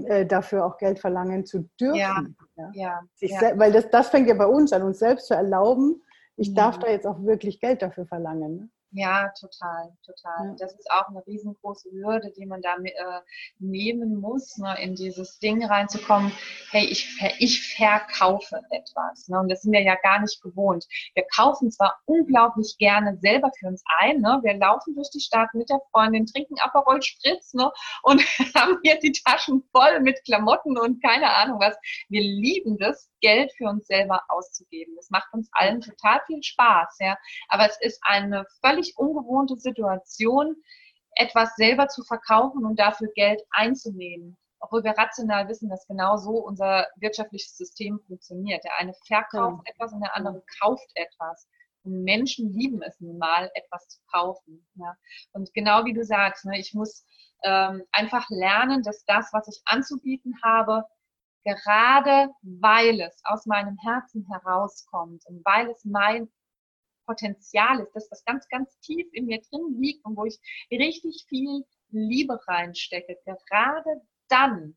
äh, 0.07 0.27
dafür 0.27 0.65
auch 0.65 0.79
Geld 0.79 0.99
verlangen 0.99 1.45
zu 1.45 1.69
dürfen. 1.81 1.97
Ja, 1.97 2.23
ja. 2.57 2.71
ja, 2.75 3.01
ja. 3.21 3.59
Weil 3.59 3.73
das, 3.73 3.89
das 3.91 4.09
fängt 4.09 4.29
ja 4.29 4.35
bei 4.35 4.47
uns 4.47 4.73
an, 4.73 4.83
uns 4.83 4.99
selbst 4.99 5.27
zu 5.27 5.35
erlauben, 5.35 6.03
ich 6.37 6.55
darf 6.55 6.79
da 6.79 6.89
jetzt 6.89 7.07
auch 7.07 7.21
wirklich 7.25 7.59
Geld 7.61 7.83
dafür 7.83 8.07
verlangen. 8.07 8.71
Ja, 8.93 9.31
total, 9.39 9.93
total. 10.03 10.49
Ja. 10.49 10.55
Das 10.59 10.73
ist 10.73 10.91
auch 10.91 11.09
eine 11.09 11.25
riesengroße 11.27 11.91
Hürde, 11.91 12.33
die 12.33 12.47
man 12.47 12.63
da 12.63 12.75
äh, 12.77 13.21
nehmen 13.59 14.17
muss, 14.19 14.57
ne, 14.57 14.81
in 14.81 14.95
dieses 14.95 15.39
Ding 15.41 15.63
reinzukommen, 15.63 16.33
hey, 16.71 16.87
ich, 16.87 17.07
ich 17.39 17.77
verkaufe 17.77 18.63
etwas. 18.71 19.29
Ne, 19.29 19.41
und 19.41 19.51
das 19.51 19.63
sind 19.63 19.73
wir 19.73 19.83
ja 19.83 19.95
gar 20.03 20.21
nicht 20.21 20.41
gewohnt. 20.41 20.87
Wir 21.15 21.25
kaufen 21.37 21.71
zwar 21.71 22.01
unglaublich 22.07 22.77
gerne 22.79 23.19
selber 23.19 23.51
für 23.59 23.67
uns 23.67 23.85
ein, 24.01 24.23
ne, 24.23 24.41
wir 24.43 24.55
laufen 24.55 24.95
durch 24.95 25.11
die 25.11 25.21
Stadt 25.21 25.53
mit 25.53 25.69
der 25.69 25.81
Freundin, 25.91 26.25
trinken 26.25 26.59
Aperol 26.59 27.03
Spritz 27.03 27.53
ne, 27.53 27.71
und 28.05 28.23
haben 28.55 28.79
hier 28.83 28.99
die 29.01 29.13
Taschen 29.13 29.65
voll 29.71 30.01
mit 30.01 30.25
Klamotten 30.25 30.79
und 30.79 31.03
keine 31.03 31.35
Ahnung 31.35 31.61
was. 31.61 31.77
Wir 32.09 32.23
lieben 32.23 32.79
das, 32.79 33.11
Geld 33.21 33.53
für 33.57 33.65
uns 33.65 33.87
selber 33.87 34.23
auszugeben. 34.29 34.95
Das 34.97 35.11
macht 35.11 35.33
uns 35.33 35.49
allen 35.53 35.81
total 35.81 36.21
viel 36.27 36.43
Spaß, 36.43 36.97
ja. 37.01 37.17
Aber 37.49 37.67
es 37.67 37.79
ist 37.81 38.01
eine 38.03 38.47
völlig 38.65 38.78
ungewohnte 38.97 39.57
Situation, 39.57 40.57
etwas 41.13 41.55
selber 41.57 41.89
zu 41.89 42.03
verkaufen 42.05 42.65
und 42.65 42.79
dafür 42.79 43.09
Geld 43.15 43.43
einzunehmen. 43.51 44.37
Obwohl 44.61 44.83
wir 44.83 44.93
rational 44.93 45.49
wissen, 45.49 45.69
dass 45.69 45.87
genau 45.87 46.17
so 46.17 46.33
unser 46.33 46.87
wirtschaftliches 46.97 47.57
System 47.57 48.01
funktioniert. 48.07 48.65
Der 48.65 48.77
eine 48.79 48.93
verkauft 49.07 49.63
ja. 49.67 49.73
etwas 49.73 49.93
und 49.93 50.01
der 50.01 50.17
andere 50.17 50.43
kauft 50.61 50.91
etwas. 50.95 51.49
Und 51.85 52.03
Menschen 52.03 52.53
lieben 52.55 52.83
es 52.83 52.99
nun 53.01 53.19
mal, 53.19 53.51
etwas 53.55 53.89
zu 53.89 54.01
kaufen. 54.13 54.67
Ja. 54.75 54.97
Und 55.33 55.53
genau 55.55 55.85
wie 55.85 55.93
du 55.93 56.05
sagst, 56.05 56.45
ne, 56.45 56.59
ich 56.59 56.75
muss 56.75 57.05
ähm, 57.45 57.85
einfach 57.93 58.29
lernen, 58.31 58.83
dass 58.83 59.05
das, 59.05 59.33
was 59.33 59.47
ich 59.49 59.61
anzubieten 59.65 60.35
habe, 60.43 60.85
gerade 61.45 62.31
weil 62.43 63.01
es 63.01 63.21
aus 63.25 63.47
meinem 63.47 63.77
Herzen 63.79 64.27
herauskommt 64.31 65.25
und 65.27 65.45
weil 65.45 65.71
es 65.71 65.85
mein 65.85 66.29
Potenzial 67.09 67.81
ist, 67.81 67.95
das 67.95 68.11
was 68.11 68.25
ganz, 68.25 68.47
ganz 68.49 68.79
tief 68.81 69.07
in 69.13 69.25
mir 69.25 69.41
drin 69.51 69.81
liegt 69.81 70.05
und 70.05 70.17
wo 70.17 70.27
ich 70.27 70.39
richtig 70.71 71.25
viel 71.29 71.65
Liebe 71.91 72.39
reinstecke, 72.47 73.17
gerade 73.25 74.03
dann 74.29 74.77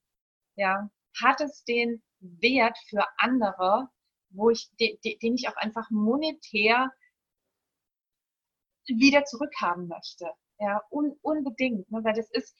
ja, 0.55 0.89
hat 1.21 1.41
es 1.41 1.65
den 1.65 2.01
Wert 2.19 2.77
für 2.87 3.03
andere, 3.17 3.89
wo 4.29 4.49
ich, 4.49 4.69
den, 4.79 4.97
ich 5.35 5.49
auch 5.49 5.57
einfach 5.57 5.89
monetär 5.89 6.89
wieder 8.87 9.25
zurückhaben 9.25 9.87
möchte. 9.87 10.31
Ja, 10.59 10.81
un, 10.89 11.17
unbedingt. 11.21 11.91
Ne? 11.91 12.03
Weil 12.03 12.13
das 12.13 12.29
ist, 12.31 12.55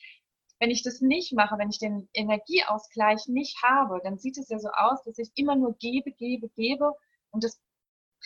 wenn 0.60 0.70
ich 0.70 0.84
das 0.84 1.00
nicht 1.02 1.34
mache, 1.34 1.58
wenn 1.58 1.70
ich 1.70 1.80
den 1.80 2.10
Energieausgleich 2.14 3.28
nicht 3.28 3.62
habe, 3.64 4.02
dann 4.04 4.18
sieht 4.18 4.38
es 4.38 4.50
ja 4.50 4.60
so 4.60 4.70
aus, 4.70 5.04
dass 5.04 5.18
ich 5.18 5.32
immer 5.36 5.56
nur 5.56 5.78
gebe, 5.78 6.12
gebe, 6.12 6.50
gebe 6.50 6.94
und 7.32 7.44
das 7.44 7.62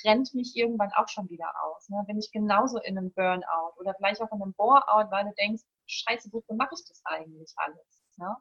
brennt 0.02 0.34
mich 0.34 0.56
irgendwann 0.56 0.92
auch 0.94 1.08
schon 1.08 1.30
wieder 1.30 1.52
aus. 1.64 1.90
Ne? 1.90 2.04
Bin 2.08 2.18
ich 2.18 2.32
genauso 2.32 2.80
in 2.80 2.98
einem 2.98 3.12
Burnout 3.12 3.74
oder 3.78 3.94
vielleicht 3.96 4.22
auch 4.22 4.32
in 4.32 4.42
einem 4.42 4.54
Bore-out, 4.54 5.12
weil 5.12 5.26
du 5.26 5.34
denkst, 5.34 5.64
scheiße, 5.86 6.32
wofür 6.32 6.56
mache 6.56 6.76
ich 6.76 6.86
das 6.88 7.02
eigentlich 7.06 7.54
alles? 7.58 8.02
Ne? 8.18 8.36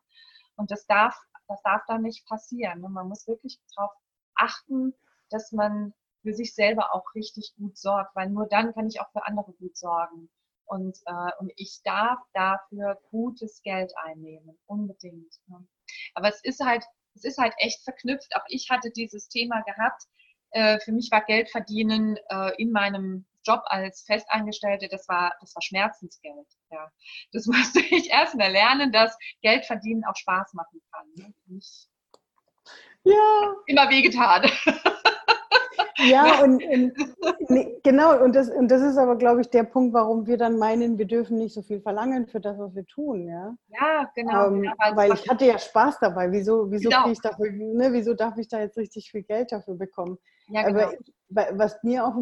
Und 0.56 0.70
das 0.70 0.86
darf, 0.86 1.18
das 1.48 1.60
darf 1.62 1.82
dann 1.86 2.02
nicht 2.02 2.26
passieren. 2.26 2.80
Ne? 2.80 2.88
Man 2.88 3.08
muss 3.08 3.26
wirklich 3.26 3.60
darauf 3.74 3.92
achten, 4.34 4.94
dass 5.30 5.52
man 5.52 5.94
für 6.22 6.32
sich 6.32 6.54
selber 6.54 6.94
auch 6.94 7.14
richtig 7.14 7.54
gut 7.56 7.76
sorgt, 7.76 8.16
weil 8.16 8.30
nur 8.30 8.46
dann 8.48 8.72
kann 8.72 8.86
ich 8.86 9.00
auch 9.00 9.10
für 9.12 9.26
andere 9.26 9.52
gut 9.52 9.76
sorgen. 9.76 10.30
Und, 10.66 10.98
äh, 11.04 11.30
und 11.38 11.52
ich 11.56 11.82
darf 11.84 12.18
dafür 12.32 12.98
gutes 13.10 13.60
Geld 13.62 13.92
einnehmen, 13.98 14.58
unbedingt. 14.66 15.34
Ne? 15.46 15.66
Aber 16.14 16.28
es 16.28 16.42
ist 16.42 16.64
halt, 16.64 16.84
es 17.14 17.24
ist 17.24 17.38
halt 17.38 17.52
echt 17.58 17.82
verknüpft. 17.84 18.34
Auch 18.34 18.44
ich 18.48 18.70
hatte 18.70 18.90
dieses 18.90 19.28
Thema 19.28 19.60
gehabt. 19.62 20.04
Äh, 20.54 20.78
für 20.78 20.92
mich 20.92 21.10
war 21.10 21.24
Geld 21.24 21.50
verdienen 21.50 22.16
äh, 22.30 22.52
in 22.58 22.70
meinem 22.70 23.24
Job 23.44 23.62
als 23.66 24.02
Festangestellte, 24.02 24.88
das 24.88 25.08
war, 25.08 25.34
das 25.40 25.54
war 25.54 25.62
Schmerzensgeld. 25.62 26.46
Ja. 26.70 26.90
Das 27.32 27.46
musste 27.46 27.80
ich 27.80 28.10
erst 28.10 28.36
mal 28.36 28.50
lernen, 28.50 28.92
dass 28.92 29.18
Geld 29.42 29.66
verdienen 29.66 30.04
auch 30.04 30.16
Spaß 30.16 30.54
machen 30.54 30.80
kann. 30.92 31.06
Ne? 31.16 31.34
Nicht 31.46 31.88
ja. 33.02 33.54
immer 33.66 33.90
wehgetan. 33.90 34.48
Ja, 35.98 36.42
und, 36.42 36.62
und 36.64 36.92
nee, 37.48 37.78
genau, 37.82 38.22
und 38.22 38.34
das, 38.34 38.50
und 38.50 38.68
das 38.68 38.82
ist 38.82 38.96
aber, 38.96 39.16
glaube 39.16 39.40
ich, 39.40 39.50
der 39.50 39.64
Punkt, 39.64 39.94
warum 39.94 40.26
wir 40.26 40.36
dann 40.36 40.58
meinen, 40.58 40.98
wir 40.98 41.06
dürfen 41.06 41.38
nicht 41.38 41.54
so 41.54 41.62
viel 41.62 41.80
verlangen 41.80 42.26
für 42.26 42.40
das, 42.40 42.58
was 42.58 42.74
wir 42.74 42.84
tun. 42.86 43.28
Ja, 43.28 43.54
ja 43.68 44.10
genau. 44.14 44.48
Ähm, 44.48 44.64
ja, 44.64 44.72
weil 44.94 45.12
ich 45.12 45.28
hatte 45.28 45.44
ja 45.44 45.58
Spaß 45.58 46.00
dabei. 46.00 46.32
Wieso, 46.32 46.70
wieso, 46.70 46.88
genau. 46.88 47.08
ich 47.08 47.20
dafür, 47.20 47.50
ne, 47.52 47.92
wieso 47.92 48.14
darf 48.14 48.36
ich 48.38 48.48
da 48.48 48.60
jetzt 48.60 48.76
richtig 48.76 49.10
viel 49.10 49.22
Geld 49.22 49.52
dafür 49.52 49.74
bekommen? 49.74 50.18
Ja, 50.48 50.62
genau. 50.62 50.80
Aber 50.80 51.58
was 51.58 51.82
mir 51.82 52.06
auch, 52.06 52.16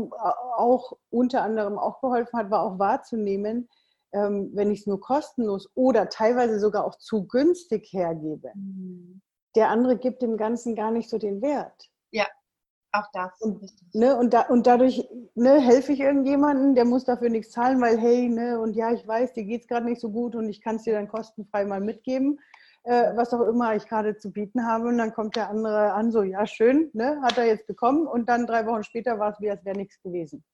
auch 0.56 0.92
unter 1.10 1.42
anderem 1.42 1.78
auch 1.78 2.00
geholfen 2.00 2.38
hat, 2.38 2.50
war 2.50 2.62
auch 2.62 2.78
wahrzunehmen, 2.78 3.68
ähm, 4.12 4.50
wenn 4.54 4.70
ich 4.70 4.80
es 4.80 4.86
nur 4.86 5.00
kostenlos 5.00 5.70
oder 5.74 6.08
teilweise 6.08 6.60
sogar 6.60 6.84
auch 6.84 6.96
zu 6.96 7.26
günstig 7.26 7.92
hergebe. 7.92 8.52
Mhm. 8.54 9.22
Der 9.54 9.68
andere 9.68 9.98
gibt 9.98 10.22
dem 10.22 10.36
Ganzen 10.36 10.74
gar 10.74 10.90
nicht 10.90 11.10
so 11.10 11.18
den 11.18 11.42
Wert. 11.42 11.90
Auch 12.94 13.10
das. 13.12 13.40
Und, 13.40 13.72
ne, 13.94 14.16
und, 14.16 14.34
da, 14.34 14.42
und 14.42 14.66
dadurch 14.66 15.08
ne, 15.34 15.58
helfe 15.60 15.92
ich 15.92 16.00
irgendjemandem, 16.00 16.74
der 16.74 16.84
muss 16.84 17.04
dafür 17.04 17.30
nichts 17.30 17.52
zahlen, 17.52 17.80
weil 17.80 17.98
hey, 17.98 18.28
ne, 18.28 18.60
und 18.60 18.74
ja, 18.76 18.92
ich 18.92 19.06
weiß, 19.08 19.32
dir 19.32 19.44
geht 19.44 19.62
es 19.62 19.66
gerade 19.66 19.86
nicht 19.86 20.00
so 20.00 20.10
gut 20.10 20.36
und 20.36 20.48
ich 20.50 20.60
kann 20.60 20.76
es 20.76 20.82
dir 20.82 20.92
dann 20.92 21.08
kostenfrei 21.08 21.64
mal 21.64 21.80
mitgeben, 21.80 22.38
äh, 22.84 23.16
was 23.16 23.32
auch 23.32 23.40
immer 23.46 23.74
ich 23.74 23.86
gerade 23.86 24.18
zu 24.18 24.30
bieten 24.30 24.66
habe. 24.66 24.88
Und 24.88 24.98
dann 24.98 25.14
kommt 25.14 25.36
der 25.36 25.48
andere 25.48 25.94
an, 25.94 26.12
so, 26.12 26.22
ja, 26.22 26.46
schön, 26.46 26.90
ne, 26.92 27.18
hat 27.22 27.38
er 27.38 27.46
jetzt 27.46 27.66
bekommen. 27.66 28.06
Und 28.06 28.28
dann 28.28 28.46
drei 28.46 28.66
Wochen 28.66 28.84
später 28.84 29.18
war 29.18 29.30
es 29.30 29.40
wie, 29.40 29.50
als 29.50 29.64
wäre 29.64 29.76
nichts 29.76 30.00
gewesen. 30.02 30.44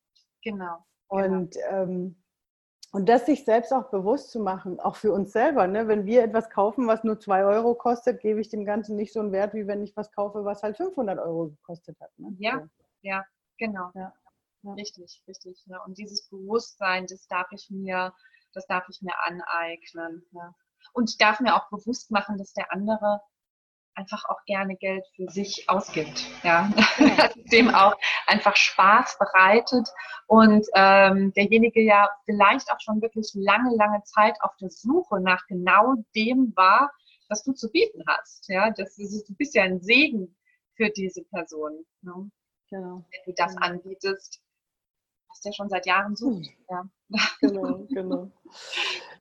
Genau. 0.45 0.85
Und 1.09 1.55
genau. 1.55 1.83
Ähm, 1.83 2.17
und 2.93 3.09
das 3.09 3.27
sich 3.27 3.45
selbst 3.45 3.73
auch 3.73 3.91
bewusst 3.91 4.31
zu 4.31 4.41
machen, 4.41 4.81
auch 4.81 4.97
für 4.97 5.13
uns 5.13 5.33
selber. 5.33 5.67
Ne? 5.67 5.89
Wenn 5.89 6.07
wir 6.07 6.23
etwas 6.23 6.49
kaufen, 6.49 6.87
was 6.87 7.05
nur 7.05 7.21
2 7.21 7.45
Euro 7.45 7.75
kostet, 7.75 8.21
gebe 8.21 8.41
ich 8.41 8.49
dem 8.49 8.65
Ganzen 8.65 8.97
nicht 8.97 9.13
so 9.13 9.21
einen 9.21 9.33
Wert, 9.33 9.55
wie 9.55 9.67
wenn 9.67 9.83
ich 9.83 9.97
was 9.97 10.11
kaufe, 10.13 10.45
was 10.45 10.63
halt 10.63 10.77
500 10.77 11.19
Euro 11.19 11.49
gekostet 11.49 12.01
hat. 12.01 12.11
Ne? 12.19 12.35
Ja, 12.39 12.61
so. 12.61 12.85
ja, 13.03 13.25
genau. 13.59 13.91
Ja. 13.95 14.13
Ja. 14.63 14.73
Richtig, 14.73 15.23
richtig. 15.29 15.63
Ne? 15.67 15.79
Und 15.87 15.99
dieses 15.99 16.29
Bewusstsein, 16.29 17.07
das 17.07 17.27
darf 17.29 17.47
ich 17.53 17.69
mir, 17.71 18.13
das 18.55 18.67
darf 18.67 18.89
ich 18.89 19.01
mir 19.03 19.15
aneignen. 19.25 20.27
Ne? 20.33 20.55
Und 20.95 21.21
darf 21.21 21.41
mir 21.41 21.55
auch 21.55 21.69
bewusst 21.71 22.11
machen, 22.11 22.39
dass 22.39 22.53
der 22.55 22.73
andere 22.73 23.21
einfach 23.99 24.25
auch 24.29 24.45
gerne 24.47 24.77
Geld 24.77 25.05
für 25.17 25.29
sich 25.29 25.69
ausgibt. 25.69 26.27
Ja, 26.45 26.71
es 26.99 27.51
dem 27.51 27.75
auch 27.75 27.97
einfach 28.27 28.57
Spaß 28.57 29.19
bereitet 29.19 29.89
und 30.27 30.67
ähm, 30.75 31.33
derjenige 31.35 31.83
ja 31.83 32.09
vielleicht 32.25 32.71
auch 32.71 32.81
schon 32.81 33.03
wirklich 33.03 33.31
lange, 33.35 33.75
lange 33.77 34.03
Zeit 34.05 34.37
auf 34.41 34.55
der 34.61 34.71
Suche 34.71 35.21
nach 35.21 35.47
genau 35.49 35.95
dem 36.15 36.53
war, 36.55 36.91
was 37.29 37.43
du 37.43 37.53
zu 37.53 37.71
bieten 37.71 38.03
hast. 38.07 38.49
Ja, 38.49 38.71
das 38.71 38.99
ist, 38.99 39.29
du 39.29 39.35
bist 39.35 39.55
ja 39.55 39.65
ein 39.65 39.81
Segen 39.81 40.37
für 40.77 40.91
diese 40.91 41.25
Person. 41.25 41.85
Ne? 42.03 42.31
Genau. 42.71 43.05
Wenn 43.11 43.21
du 43.27 43.33
das 43.37 43.55
genau. 43.55 43.67
anbietest, 43.67 44.41
was 45.29 45.41
der 45.41 45.53
schon 45.53 45.69
seit 45.69 45.87
Jahren 45.87 46.15
sucht. 46.15 46.47
Hm. 46.47 46.65
Ja. 46.71 46.89
Genau, 47.41 47.87
genau. 47.89 48.31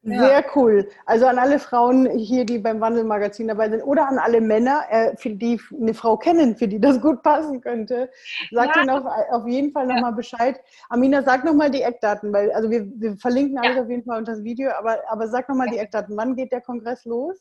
Sehr 0.04 0.46
cool. 0.56 0.88
Also 1.06 1.26
an 1.26 1.38
alle 1.38 1.60
Frauen 1.60 2.10
hier, 2.18 2.46
die 2.46 2.60
beim 2.60 2.80
Wandelmagazin 2.80 3.48
dabei 3.48 3.70
sind 3.70 3.82
oder 3.82 4.08
an 4.08 4.20
alle 4.20 4.40
Männer, 4.40 4.86
äh, 4.90 5.16
die 5.26 5.60
eine 5.80 5.94
Frau 5.94 6.18
kennen, 6.18 6.56
für 6.56 6.68
die 6.68 6.80
das 6.80 7.02
gut 7.02 7.24
passen 7.24 7.60
könnte, 7.62 8.10
sagt 8.52 8.76
ja. 8.76 8.84
ihnen 8.84 8.90
auf, 8.90 9.06
auf 9.32 9.48
jeden 9.48 9.72
Fall 9.72 9.88
nochmal 9.88 10.12
ja. 10.12 10.16
Bescheid. 10.16 10.60
Amina, 10.90 11.24
sag 11.24 11.44
nochmal 11.44 11.72
die 11.72 11.82
Eckdaten, 11.82 12.32
weil 12.32 12.52
also 12.52 12.70
wir, 12.70 12.88
wir 12.96 13.18
verlinken 13.18 13.58
alles 13.58 13.76
ja. 13.76 13.84
auf 13.84 13.90
jeden 13.90 14.04
Fall 14.04 14.20
unter 14.20 14.34
das 14.34 14.44
Video, 14.44 14.72
aber, 14.72 15.02
aber 15.10 15.28
sag 15.28 15.50
nochmal 15.50 15.70
die 15.70 15.78
Eckdaten. 15.78 16.16
Wann 16.16 16.36
geht 16.36 16.52
der 16.52 16.62
Kongress 16.62 17.04
los? 17.06 17.38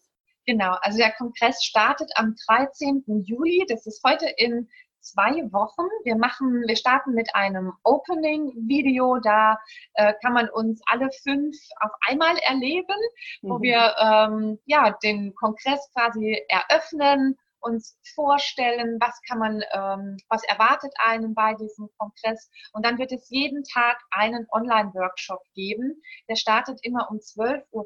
Genau, 0.46 0.76
also 0.82 0.98
der 0.98 1.12
Kongress 1.12 1.62
startet 1.62 2.10
am 2.14 2.34
13. 2.48 3.04
Juli. 3.24 3.64
Das 3.68 3.84
ist 3.86 4.00
heute 4.04 4.26
in 4.36 4.68
zwei 5.06 5.30
Wochen. 5.52 5.86
Wir 6.04 6.16
machen, 6.16 6.64
wir 6.66 6.76
starten 6.76 7.14
mit 7.14 7.34
einem 7.34 7.72
Opening-Video. 7.84 9.18
Da 9.22 9.58
äh, 9.94 10.14
kann 10.22 10.32
man 10.32 10.48
uns 10.48 10.80
alle 10.86 11.08
fünf 11.22 11.56
auf 11.80 11.92
einmal 12.08 12.36
erleben, 12.38 12.96
mhm. 13.42 13.48
wo 13.48 13.60
wir 13.62 13.94
ähm, 14.00 14.58
ja 14.66 14.96
den 15.02 15.34
Kongress 15.34 15.88
quasi 15.92 16.42
eröffnen 16.48 17.36
uns 17.66 17.98
vorstellen, 18.14 18.98
was 19.00 19.20
kann 19.28 19.38
man, 19.38 19.62
ähm, 19.72 20.16
was 20.28 20.42
erwartet 20.44 20.92
einen 20.98 21.34
bei 21.34 21.54
diesem 21.54 21.88
Kongress. 21.98 22.50
Und 22.72 22.86
dann 22.86 22.98
wird 22.98 23.12
es 23.12 23.28
jeden 23.28 23.64
Tag 23.64 23.98
einen 24.10 24.46
Online-Workshop 24.52 25.42
geben. 25.54 26.00
Der 26.28 26.36
startet 26.36 26.78
immer 26.82 27.10
um 27.10 27.18
12.15 27.18 27.64
Uhr. 27.72 27.84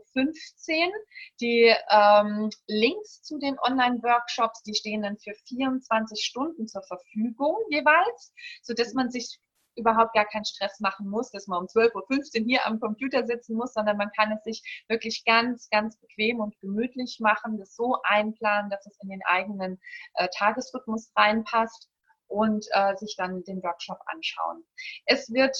Die 1.40 1.74
ähm, 1.90 2.50
Links 2.66 3.22
zu 3.22 3.38
den 3.38 3.58
Online-Workshops, 3.58 4.62
die 4.62 4.74
stehen 4.74 5.02
dann 5.02 5.16
für 5.18 5.34
24 5.48 6.22
Stunden 6.24 6.68
zur 6.68 6.82
Verfügung 6.82 7.56
jeweils, 7.70 8.32
sodass 8.62 8.94
man 8.94 9.10
sich 9.10 9.40
überhaupt 9.76 10.14
gar 10.14 10.26
keinen 10.26 10.44
Stress 10.44 10.80
machen 10.80 11.08
muss, 11.08 11.30
dass 11.30 11.46
man 11.46 11.60
um 11.60 11.66
12.15 11.66 12.40
Uhr 12.40 12.46
hier 12.46 12.66
am 12.66 12.80
Computer 12.80 13.26
sitzen 13.26 13.56
muss, 13.56 13.74
sondern 13.74 13.96
man 13.96 14.10
kann 14.16 14.32
es 14.32 14.42
sich 14.44 14.84
wirklich 14.88 15.24
ganz, 15.24 15.68
ganz 15.70 15.98
bequem 15.98 16.40
und 16.40 16.58
gemütlich 16.60 17.18
machen, 17.20 17.58
das 17.58 17.74
so 17.74 17.96
einplanen, 18.02 18.70
dass 18.70 18.86
es 18.86 18.98
in 19.02 19.08
den 19.08 19.22
eigenen 19.24 19.80
äh, 20.14 20.28
Tagesrhythmus 20.36 21.12
reinpasst 21.16 21.88
und 22.26 22.66
äh, 22.72 22.96
sich 22.96 23.16
dann 23.16 23.42
den 23.44 23.62
Workshop 23.62 23.98
anschauen. 24.06 24.64
Es 25.06 25.32
wird 25.32 25.56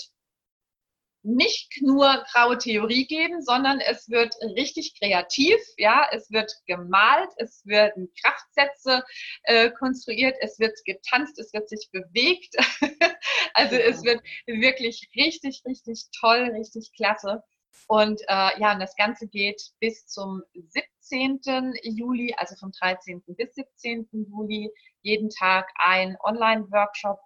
nicht 1.22 1.82
nur 1.82 2.24
graue 2.32 2.58
Theorie 2.58 3.06
geben, 3.06 3.42
sondern 3.42 3.80
es 3.80 4.08
wird 4.08 4.34
richtig 4.56 4.98
kreativ, 4.98 5.58
ja, 5.76 6.08
es 6.12 6.30
wird 6.30 6.52
gemalt, 6.66 7.30
es 7.36 7.64
werden 7.66 8.10
Kraftsätze 8.22 9.04
äh, 9.42 9.70
konstruiert, 9.70 10.36
es 10.40 10.58
wird 10.58 10.78
getanzt, 10.84 11.38
es 11.38 11.52
wird 11.52 11.68
sich 11.68 11.88
bewegt. 11.92 12.54
also 13.54 13.76
ja. 13.76 13.82
es 13.82 14.02
wird 14.02 14.22
wirklich 14.46 15.08
richtig, 15.14 15.62
richtig 15.66 16.06
toll, 16.18 16.50
richtig 16.56 16.90
klasse. 16.96 17.42
Und 17.86 18.20
äh, 18.28 18.60
ja, 18.60 18.72
und 18.72 18.80
das 18.80 18.94
Ganze 18.96 19.26
geht 19.28 19.60
bis 19.80 20.06
zum 20.06 20.42
17. 20.54 21.74
Juli, 21.82 22.34
also 22.36 22.54
vom 22.56 22.72
13. 22.72 23.22
bis 23.26 23.54
17. 23.54 24.08
Juli, 24.12 24.70
jeden 25.02 25.30
Tag 25.30 25.68
ein 25.76 26.16
Online-Workshop 26.24 27.18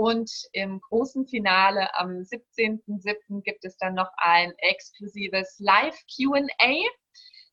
und 0.00 0.30
im 0.52 0.80
großen 0.80 1.26
Finale 1.26 1.94
am 1.94 2.22
17.07. 2.22 3.42
gibt 3.42 3.66
es 3.66 3.76
dann 3.76 3.92
noch 3.92 4.10
ein 4.16 4.54
exklusives 4.56 5.58
Live-QA. 5.58 6.88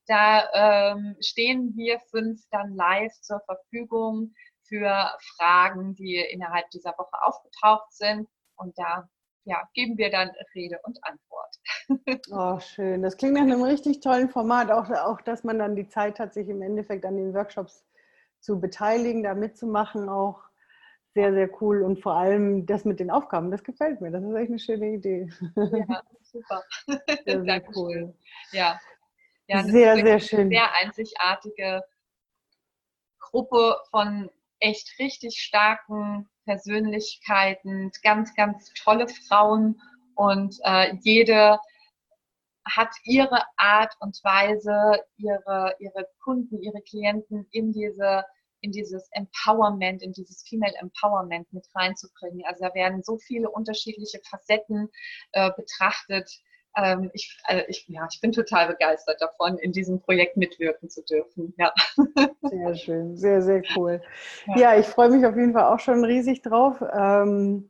Da 0.06 0.48
ähm, 0.54 1.14
stehen 1.20 1.76
wir 1.76 2.00
fünf 2.10 2.40
dann 2.50 2.74
live 2.74 3.12
zur 3.20 3.40
Verfügung 3.40 4.32
für 4.66 5.10
Fragen, 5.36 5.94
die 5.94 6.16
innerhalb 6.16 6.70
dieser 6.70 6.92
Woche 6.96 7.20
aufgetaucht 7.20 7.92
sind. 7.92 8.26
Und 8.56 8.72
da 8.78 9.06
ja, 9.44 9.68
geben 9.74 9.98
wir 9.98 10.10
dann 10.10 10.30
Rede 10.54 10.80
und 10.84 10.98
Antwort. 11.02 11.28
Oh, 12.32 12.58
schön. 12.60 13.02
Das 13.02 13.18
klingt 13.18 13.34
nach 13.34 13.42
einem 13.42 13.62
richtig 13.62 14.00
tollen 14.00 14.30
Format. 14.30 14.70
Auch, 14.70 14.88
auch, 14.90 15.20
dass 15.20 15.44
man 15.44 15.58
dann 15.58 15.76
die 15.76 15.88
Zeit 15.88 16.18
hat, 16.18 16.32
sich 16.32 16.48
im 16.48 16.62
Endeffekt 16.62 17.04
an 17.04 17.16
den 17.16 17.34
Workshops 17.34 17.84
zu 18.40 18.58
beteiligen, 18.58 19.22
da 19.22 19.34
mitzumachen, 19.34 20.08
auch 20.08 20.47
sehr, 21.18 21.32
sehr 21.32 21.50
cool 21.60 21.82
und 21.82 22.00
vor 22.00 22.14
allem 22.14 22.64
das 22.64 22.84
mit 22.84 23.00
den 23.00 23.10
Aufgaben, 23.10 23.50
das 23.50 23.64
gefällt 23.64 24.00
mir. 24.00 24.12
Das 24.12 24.22
ist 24.22 24.34
echt 24.36 24.50
eine 24.50 24.58
schöne 24.60 24.92
Idee. 24.92 25.28
Ja, 25.56 26.02
super. 26.22 26.62
Sehr, 27.24 27.42
sehr 27.42 27.62
cool. 27.74 28.14
Ja. 28.52 28.78
ja 29.48 29.64
sehr, 29.64 29.96
sehr 29.96 30.20
schön. 30.20 30.48
Sehr 30.48 30.72
einzigartige 30.80 31.82
Gruppe 33.18 33.78
von 33.90 34.30
echt 34.60 34.96
richtig 35.00 35.40
starken 35.40 36.28
Persönlichkeiten, 36.44 37.90
ganz, 38.04 38.32
ganz 38.36 38.72
tolle 38.74 39.08
Frauen 39.08 39.80
und 40.14 40.54
äh, 40.62 40.94
jede 41.00 41.58
hat 42.64 42.94
ihre 43.02 43.42
Art 43.56 43.92
und 43.98 44.22
Weise, 44.22 45.02
ihre, 45.16 45.74
ihre 45.80 46.06
Kunden, 46.22 46.62
ihre 46.62 46.80
Klienten 46.82 47.48
in 47.50 47.72
diese 47.72 48.24
in 48.60 48.72
dieses 48.72 49.08
Empowerment, 49.12 50.02
in 50.02 50.12
dieses 50.12 50.42
Female 50.48 50.74
Empowerment 50.80 51.52
mit 51.52 51.66
reinzubringen. 51.74 52.44
Also 52.46 52.64
da 52.64 52.74
werden 52.74 53.02
so 53.02 53.18
viele 53.18 53.50
unterschiedliche 53.50 54.20
Facetten 54.28 54.88
äh, 55.32 55.50
betrachtet. 55.56 56.30
Ähm, 56.76 57.10
ich, 57.12 57.36
äh, 57.48 57.64
ich, 57.68 57.86
ja, 57.88 58.06
ich 58.10 58.20
bin 58.20 58.32
total 58.32 58.68
begeistert 58.68 59.20
davon, 59.20 59.58
in 59.58 59.72
diesem 59.72 60.00
Projekt 60.00 60.36
mitwirken 60.36 60.88
zu 60.88 61.02
dürfen. 61.04 61.54
Ja. 61.58 61.72
Sehr 62.42 62.74
schön, 62.76 63.16
sehr, 63.16 63.42
sehr 63.42 63.62
cool. 63.76 64.00
Ja, 64.46 64.58
ja 64.58 64.78
ich 64.78 64.86
freue 64.86 65.10
mich 65.10 65.26
auf 65.26 65.36
jeden 65.36 65.52
Fall 65.52 65.64
auch 65.64 65.80
schon 65.80 66.04
riesig 66.04 66.42
drauf. 66.42 66.82
Ähm, 66.92 67.68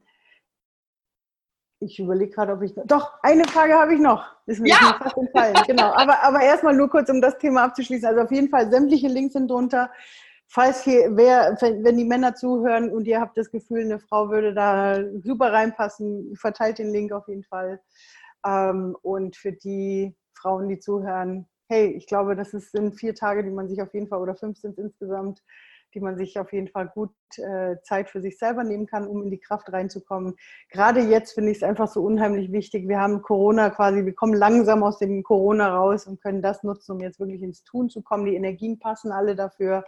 ich 1.81 1.99
überlege 2.01 2.33
gerade, 2.33 2.53
ob 2.53 2.63
ich. 2.63 2.75
Doch, 2.87 3.13
eine 3.23 3.45
Frage 3.45 3.75
habe 3.75 3.95
ich 3.95 4.01
noch. 4.01 4.25
Ist 4.47 4.61
mir 4.61 4.71
ja. 4.71 4.99
fast 5.01 5.17
entfallen. 5.17 5.55
Genau. 5.67 5.93
Aber, 5.95 6.23
aber 6.23 6.41
erstmal 6.41 6.75
nur 6.75 6.91
kurz, 6.91 7.09
um 7.09 7.21
das 7.21 7.39
Thema 7.39 7.65
abzuschließen. 7.65 8.09
Also 8.09 8.23
auf 8.23 8.33
jeden 8.33 8.49
Fall 8.49 8.71
sämtliche 8.71 9.07
Links 9.07 9.35
sind 9.35 9.49
drunter. 9.49 9.91
Falls 10.51 10.83
hier, 10.83 11.15
wer, 11.15 11.59
wenn 11.61 11.99
die 11.99 12.07
Männer 12.07 12.35
zuhören 12.35 12.91
und 12.91 13.07
ihr 13.07 13.21
habt 13.21 13.37
das 13.37 13.51
Gefühl, 13.51 13.83
eine 13.83 13.99
Frau 13.99 14.31
würde 14.31 14.55
da 14.55 14.99
super 15.23 15.53
reinpassen, 15.53 16.35
verteilt 16.37 16.79
den 16.79 16.91
Link 16.91 17.13
auf 17.13 17.29
jeden 17.29 17.45
Fall. 17.45 17.81
Ähm, 18.47 18.97
und 19.03 19.37
für 19.37 19.53
die 19.53 20.17
Frauen, 20.33 20.69
die 20.71 20.79
zuhören, 20.79 21.47
hey, 21.69 21.89
ich 21.89 22.07
glaube, 22.07 22.35
das 22.35 22.53
sind 22.53 22.95
vier 22.99 23.15
Tage, 23.15 23.45
die 23.45 23.51
man 23.51 23.69
sich 23.69 23.83
auf 23.83 23.93
jeden 23.93 24.09
Fall, 24.09 24.21
oder 24.21 24.35
fünf 24.35 24.59
sind 24.59 24.79
insgesamt, 24.79 25.43
die 25.95 26.01
man 26.01 26.17
sich 26.17 26.39
auf 26.39 26.51
jeden 26.53 26.69
Fall 26.69 26.89
gut 26.89 27.13
äh, 27.37 27.77
Zeit 27.83 28.09
für 28.09 28.23
sich 28.23 28.39
selber 28.39 28.65
nehmen 28.65 28.87
kann, 28.87 29.07
um 29.07 29.23
in 29.23 29.31
die 29.31 29.41
Kraft 29.41 29.71
reinzukommen. 29.71 30.35
Gerade 30.71 31.01
jetzt 31.01 31.33
finde 31.33 31.51
ich 31.51 31.59
es 31.59 31.63
einfach 31.63 31.89
so 31.89 32.03
unheimlich 32.03 32.53
wichtig. 32.53 32.89
Wir 32.89 33.01
haben 33.01 33.21
Corona 33.21 33.69
quasi, 33.69 34.05
wir 34.07 34.15
kommen 34.15 34.35
langsam 34.35 34.83
aus 34.83 34.99
dem 34.99 35.23
Corona 35.23 35.77
raus 35.77 36.07
und 36.07 36.23
können 36.23 36.41
das 36.41 36.63
nutzen, 36.63 36.93
um 36.93 37.01
jetzt 37.01 37.21
wirklich 37.21 37.43
ins 37.43 37.65
Tun 37.65 37.91
zu 37.91 38.01
kommen. 38.01 38.25
Die 38.25 38.35
Energien 38.35 38.79
passen 38.79 39.13
alle 39.13 39.37
dafür. 39.37 39.85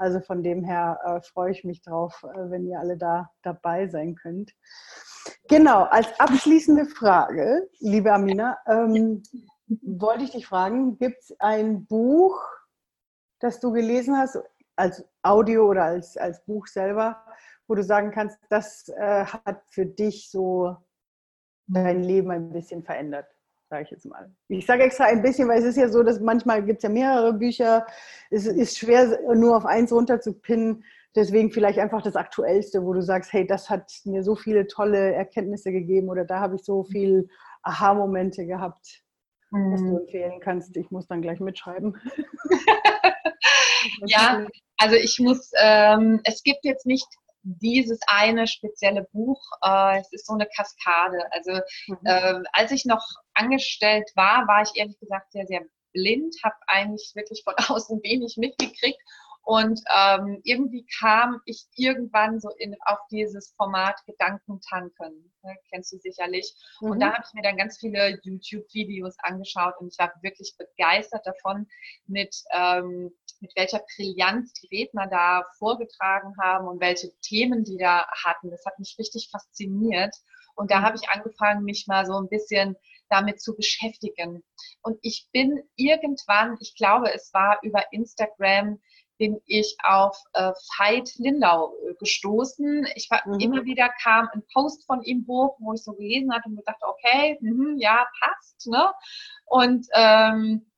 Also 0.00 0.20
von 0.20 0.42
dem 0.42 0.64
her 0.64 0.98
äh, 1.04 1.20
freue 1.20 1.50
ich 1.50 1.62
mich 1.62 1.82
drauf, 1.82 2.24
äh, 2.24 2.50
wenn 2.50 2.66
ihr 2.66 2.80
alle 2.80 2.96
da 2.96 3.30
dabei 3.42 3.86
sein 3.86 4.14
könnt. 4.14 4.54
Genau, 5.46 5.82
als 5.82 6.18
abschließende 6.18 6.86
Frage, 6.86 7.68
liebe 7.80 8.10
Amina, 8.10 8.56
ähm, 8.66 9.22
wollte 9.82 10.24
ich 10.24 10.30
dich 10.30 10.46
fragen, 10.46 10.96
gibt 10.96 11.18
es 11.18 11.36
ein 11.38 11.84
Buch, 11.84 12.42
das 13.40 13.60
du 13.60 13.72
gelesen 13.72 14.16
hast, 14.16 14.38
als 14.74 15.04
Audio 15.20 15.68
oder 15.68 15.84
als, 15.84 16.16
als 16.16 16.42
Buch 16.46 16.66
selber, 16.66 17.22
wo 17.66 17.74
du 17.74 17.84
sagen 17.84 18.10
kannst, 18.10 18.38
das 18.48 18.88
äh, 18.88 19.26
hat 19.26 19.62
für 19.68 19.84
dich 19.84 20.30
so 20.30 20.78
dein 21.66 22.02
Leben 22.02 22.30
ein 22.30 22.52
bisschen 22.54 22.82
verändert, 22.82 23.26
sage 23.70 23.84
ich 23.84 23.90
jetzt 23.90 24.04
mal. 24.04 24.30
Ich 24.48 24.66
sage 24.66 24.82
extra 24.82 25.04
ein 25.04 25.22
bisschen, 25.22 25.48
weil 25.48 25.60
es 25.60 25.64
ist 25.64 25.76
ja 25.76 25.88
so, 25.88 26.02
dass 26.02 26.20
manchmal 26.20 26.64
gibt 26.64 26.78
es 26.78 26.82
ja 26.82 26.88
mehrere 26.88 27.32
Bücher. 27.32 27.86
Es 28.30 28.46
ist 28.46 28.78
schwer, 28.78 29.18
nur 29.34 29.56
auf 29.56 29.64
eins 29.64 29.92
runterzupinnen. 29.92 30.84
Deswegen 31.14 31.50
vielleicht 31.50 31.78
einfach 31.78 32.02
das 32.02 32.16
Aktuellste, 32.16 32.84
wo 32.84 32.92
du 32.92 33.00
sagst, 33.00 33.32
hey, 33.32 33.46
das 33.46 33.70
hat 33.70 33.90
mir 34.04 34.22
so 34.22 34.34
viele 34.34 34.66
tolle 34.66 35.14
Erkenntnisse 35.14 35.72
gegeben 35.72 36.08
oder 36.08 36.24
da 36.24 36.40
habe 36.40 36.56
ich 36.56 36.64
so 36.64 36.84
viel 36.84 37.28
Aha-Momente 37.62 38.44
gehabt, 38.44 39.02
mhm. 39.50 39.72
was 39.72 39.80
du 39.80 39.86
mhm. 39.86 39.98
empfehlen 39.98 40.40
kannst. 40.40 40.76
Ich 40.76 40.90
muss 40.90 41.06
dann 41.06 41.22
gleich 41.22 41.40
mitschreiben. 41.40 41.96
ja, 44.06 44.46
also 44.78 44.96
ich 44.96 45.18
muss, 45.20 45.50
ähm, 45.60 46.20
es 46.24 46.42
gibt 46.42 46.64
jetzt 46.64 46.86
nicht 46.86 47.06
dieses 47.42 48.00
eine 48.06 48.46
spezielle 48.46 49.06
Buch, 49.12 49.40
äh, 49.62 50.00
es 50.00 50.12
ist 50.12 50.26
so 50.26 50.34
eine 50.34 50.46
Kaskade. 50.46 51.18
Also 51.32 51.52
mhm. 51.88 51.98
äh, 52.04 52.42
als 52.52 52.70
ich 52.72 52.84
noch 52.84 53.04
angestellt 53.34 54.10
war, 54.14 54.46
war 54.46 54.62
ich 54.62 54.70
ehrlich 54.74 54.98
gesagt 54.98 55.32
sehr, 55.32 55.46
sehr 55.46 55.62
blind, 55.92 56.36
habe 56.44 56.56
eigentlich 56.66 57.12
wirklich 57.14 57.42
von 57.44 57.54
außen 57.68 58.00
wenig 58.02 58.36
mitgekriegt 58.36 59.00
und 59.50 59.80
ähm, 59.96 60.40
irgendwie 60.44 60.86
kam 61.00 61.40
ich 61.44 61.66
irgendwann 61.74 62.40
so 62.40 62.50
in, 62.58 62.76
auf 62.84 62.98
dieses 63.10 63.52
Format 63.56 63.96
Gedankentanken, 64.06 65.32
ne, 65.42 65.56
kennst 65.70 65.92
du 65.92 65.98
sicherlich. 65.98 66.54
Mhm. 66.80 66.90
Und 66.90 67.00
da 67.00 67.14
habe 67.14 67.24
ich 67.26 67.34
mir 67.34 67.42
dann 67.42 67.56
ganz 67.56 67.78
viele 67.78 68.20
YouTube-Videos 68.22 69.16
angeschaut 69.18 69.74
und 69.80 69.88
ich 69.88 69.98
war 69.98 70.12
wirklich 70.22 70.54
begeistert 70.56 71.26
davon, 71.26 71.66
mit, 72.06 72.36
ähm, 72.52 73.10
mit 73.40 73.52
welcher 73.56 73.82
Brillanz 73.96 74.52
die 74.54 74.68
Redner 74.68 75.06
da 75.08 75.44
vorgetragen 75.58 76.34
haben 76.40 76.68
und 76.68 76.80
welche 76.80 77.10
Themen 77.20 77.64
die 77.64 77.78
da 77.78 78.06
hatten. 78.24 78.50
Das 78.50 78.64
hat 78.66 78.78
mich 78.78 78.96
richtig 78.98 79.28
fasziniert. 79.30 80.14
Und 80.54 80.70
da 80.70 80.80
mhm. 80.80 80.84
habe 80.84 80.96
ich 80.96 81.08
angefangen, 81.08 81.64
mich 81.64 81.86
mal 81.86 82.06
so 82.06 82.14
ein 82.16 82.28
bisschen 82.28 82.76
damit 83.08 83.40
zu 83.40 83.56
beschäftigen. 83.56 84.42
Und 84.82 84.98
ich 85.02 85.28
bin 85.32 85.62
irgendwann, 85.76 86.56
ich 86.60 86.74
glaube, 86.76 87.12
es 87.12 87.32
war 87.34 87.58
über 87.62 87.92
Instagram, 87.92 88.78
bin 89.20 89.38
ich 89.44 89.76
auf 89.84 90.16
äh, 90.32 90.52
Veit 90.78 91.12
Lindau 91.16 91.74
äh, 91.86 91.94
gestoßen. 91.98 92.86
Ich 92.94 93.10
war 93.10 93.20
mhm. 93.26 93.38
immer 93.38 93.64
wieder 93.64 93.90
kam 94.02 94.28
ein 94.32 94.42
Post 94.52 94.86
von 94.86 95.02
ihm 95.02 95.26
hoch, 95.28 95.56
wo 95.60 95.74
ich 95.74 95.82
so 95.82 95.92
gelesen 95.92 96.32
hatte 96.32 96.48
und 96.48 96.56
gedacht, 96.56 96.80
okay, 96.80 97.36
mh, 97.42 97.74
ja, 97.78 98.06
passt. 98.18 98.66
Ne? 98.66 98.90
Und 99.44 99.86
ähm, 99.92 100.69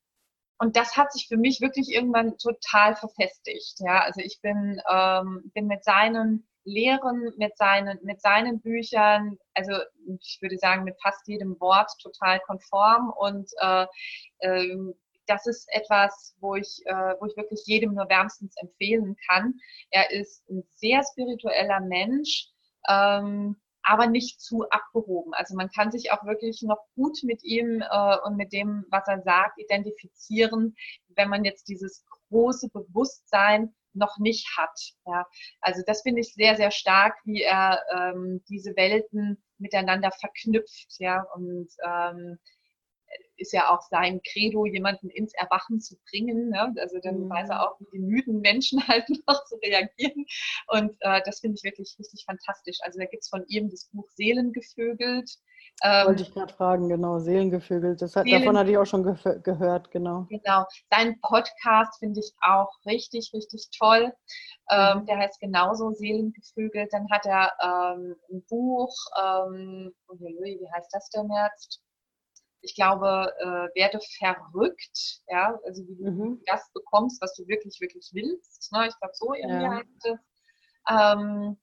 und 0.59 0.75
das 0.75 0.95
hat 0.95 1.11
sich 1.11 1.27
für 1.27 1.37
mich 1.37 1.61
wirklich 1.61 1.89
irgendwann 1.89 2.37
total 2.37 2.95
verfestigt. 2.95 3.75
Ja, 3.79 4.01
also 4.01 4.21
ich 4.21 4.39
bin, 4.41 4.81
ähm, 4.89 5.51
bin 5.53 5.67
mit 5.67 5.83
seinen 5.83 6.47
Lehren, 6.65 7.33
mit 7.37 7.57
seinen, 7.57 7.99
mit 8.03 8.21
seinen 8.21 8.61
Büchern, 8.61 9.37
also 9.53 9.73
ich 10.21 10.37
würde 10.41 10.57
sagen 10.57 10.83
mit 10.83 10.95
fast 11.01 11.27
jedem 11.27 11.59
Wort 11.59 11.91
total 12.01 12.39
konform 12.41 13.11
und 13.17 13.49
äh, 13.59 13.85
ähm, 14.41 14.93
das 15.27 15.45
ist 15.45 15.67
etwas, 15.71 16.35
wo 16.39 16.55
ich, 16.55 16.81
äh, 16.85 17.15
wo 17.19 17.25
ich 17.25 17.37
wirklich 17.37 17.63
jedem 17.65 17.93
nur 17.93 18.09
wärmstens 18.09 18.55
empfehlen 18.57 19.15
kann. 19.27 19.55
Er 19.89 20.11
ist 20.11 20.47
ein 20.49 20.63
sehr 20.75 21.03
spiritueller 21.03 21.79
Mensch, 21.81 22.47
ähm, 22.89 23.55
aber 23.83 24.07
nicht 24.07 24.41
zu 24.41 24.65
abgehoben. 24.69 25.33
Also 25.33 25.55
man 25.55 25.69
kann 25.69 25.91
sich 25.91 26.11
auch 26.11 26.23
wirklich 26.25 26.61
noch 26.63 26.79
gut 26.95 27.19
mit 27.23 27.43
ihm 27.43 27.81
äh, 27.81 28.17
und 28.23 28.37
mit 28.37 28.53
dem, 28.53 28.85
was 28.89 29.07
er 29.07 29.21
sagt, 29.21 29.59
identifizieren, 29.59 30.75
wenn 31.15 31.29
man 31.29 31.43
jetzt 31.43 31.67
dieses 31.67 32.05
große 32.29 32.69
Bewusstsein 32.69 33.75
noch 33.93 34.17
nicht 34.17 34.47
hat. 34.57 34.79
Ja. 35.05 35.25
Also 35.61 35.83
das 35.85 36.01
finde 36.01 36.21
ich 36.21 36.33
sehr, 36.33 36.55
sehr 36.55 36.71
stark, 36.71 37.15
wie 37.25 37.41
er 37.41 37.83
ähm, 37.91 38.43
diese 38.49 38.75
Welten 38.75 39.43
miteinander 39.57 40.11
verknüpft. 40.11 40.95
Ja. 40.99 41.23
Und 41.35 41.69
ähm, 41.85 42.39
ist 43.37 43.53
ja 43.53 43.69
auch 43.69 43.81
sein 43.81 44.21
Credo, 44.23 44.65
jemanden 44.65 45.09
ins 45.09 45.33
Erwachen 45.33 45.79
zu 45.79 45.95
bringen. 46.09 46.49
Ne? 46.49 46.73
Also 46.79 46.99
dann 47.01 47.21
mhm. 47.21 47.29
weiß 47.29 47.49
er 47.49 47.63
auch, 47.63 47.79
wie 47.79 47.85
die 47.91 47.99
müden 47.99 48.39
Menschen 48.41 48.79
halt 48.87 49.07
noch 49.27 49.45
zu 49.45 49.55
reagieren. 49.57 50.25
Und 50.67 50.91
äh, 51.01 51.21
das 51.25 51.39
finde 51.39 51.55
ich 51.57 51.63
wirklich 51.63 51.95
richtig 51.99 52.23
fantastisch. 52.25 52.77
Also 52.81 52.99
da 52.99 53.05
gibt 53.05 53.23
es 53.23 53.29
von 53.29 53.43
ihm 53.47 53.69
das 53.69 53.89
Buch 53.91 54.09
Seelengevögelt. 54.11 55.29
Ähm, 55.81 56.07
Wollte 56.07 56.23
ich 56.23 56.33
gerade 56.33 56.53
fragen, 56.53 56.87
genau, 56.87 57.19
Seelengevögelt. 57.19 58.01
Das 58.01 58.15
hat, 58.15 58.25
Seelen 58.25 58.41
davon 58.41 58.57
hatte 58.57 58.71
ich 58.71 58.77
auch 58.77 58.85
schon 58.85 59.03
ge 59.03 59.39
gehört, 59.41 59.91
genau. 59.91 60.27
Genau. 60.29 60.65
Sein 60.91 61.19
Podcast 61.21 61.97
finde 61.99 62.19
ich 62.19 62.31
auch 62.41 62.69
richtig, 62.85 63.31
richtig 63.33 63.69
toll. 63.77 64.13
Ähm, 64.69 64.99
mhm. 64.99 65.05
der 65.07 65.17
heißt 65.17 65.39
genauso 65.39 65.91
Seelengevögelt. 65.91 66.93
Dann 66.93 67.09
hat 67.09 67.25
er 67.25 67.51
ähm, 67.61 68.15
ein 68.31 68.43
Buch, 68.47 68.93
ähm, 69.21 69.93
wie 70.09 70.69
heißt 70.73 70.89
das 70.93 71.09
denn 71.09 71.29
jetzt? 71.31 71.81
Ich 72.63 72.75
glaube, 72.75 73.33
äh, 73.39 73.79
werde 73.79 73.99
verrückt, 74.17 75.21
ja, 75.27 75.59
also 75.65 75.83
wie 75.85 76.09
mhm. 76.09 76.37
du 76.37 76.41
das 76.45 76.71
bekommst, 76.73 77.21
was 77.21 77.35
du 77.35 77.45
wirklich, 77.47 77.79
wirklich 77.81 78.09
willst. 78.13 78.71
Ne? 78.71 78.87
Ich 78.87 78.97
glaube, 78.99 79.13
so 79.13 79.33
irgendwie 79.33 79.63
ja. 79.63 79.75
heißt 79.75 80.05
es. 80.05 80.19
Ähm, 80.89 81.57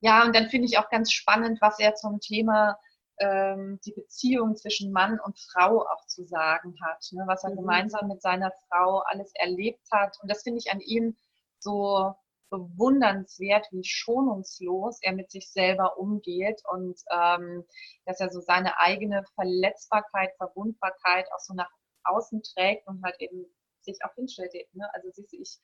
ja, 0.00 0.24
und 0.24 0.34
dann 0.34 0.48
finde 0.48 0.66
ich 0.66 0.78
auch 0.78 0.90
ganz 0.90 1.12
spannend, 1.12 1.60
was 1.60 1.78
er 1.78 1.94
zum 1.94 2.20
Thema 2.20 2.76
ähm, 3.20 3.78
die 3.84 3.92
Beziehung 3.92 4.56
zwischen 4.56 4.92
Mann 4.92 5.20
und 5.20 5.38
Frau 5.52 5.82
auch 5.82 6.06
zu 6.06 6.24
sagen 6.24 6.74
hat, 6.84 7.04
ne? 7.12 7.22
was 7.26 7.44
er 7.44 7.50
mhm. 7.50 7.56
gemeinsam 7.56 8.08
mit 8.08 8.20
seiner 8.20 8.50
Frau 8.68 9.02
alles 9.06 9.32
erlebt 9.34 9.86
hat. 9.92 10.16
Und 10.20 10.30
das 10.30 10.42
finde 10.42 10.58
ich 10.58 10.72
an 10.72 10.80
ihm 10.80 11.16
so 11.60 12.14
bewundernswert, 12.50 13.66
wie 13.70 13.84
schonungslos 13.84 14.98
er 15.02 15.12
mit 15.14 15.30
sich 15.30 15.50
selber 15.50 15.98
umgeht 15.98 16.60
und 16.70 17.00
ähm, 17.10 17.64
dass 18.04 18.20
er 18.20 18.30
so 18.30 18.40
seine 18.40 18.78
eigene 18.78 19.24
Verletzbarkeit, 19.34 20.30
Verwundbarkeit 20.36 21.26
auch 21.32 21.40
so 21.40 21.54
nach 21.54 21.70
außen 22.04 22.42
trägt 22.42 22.86
und 22.86 23.02
halt 23.02 23.16
eben 23.20 23.46
sich 23.80 23.98
auch 24.04 24.14
hinstellt. 24.14 24.52
Ne? 24.74 24.88
Also 24.92 25.08
siehst 25.12 25.32
du, 25.32 25.36
ich, 25.40 25.58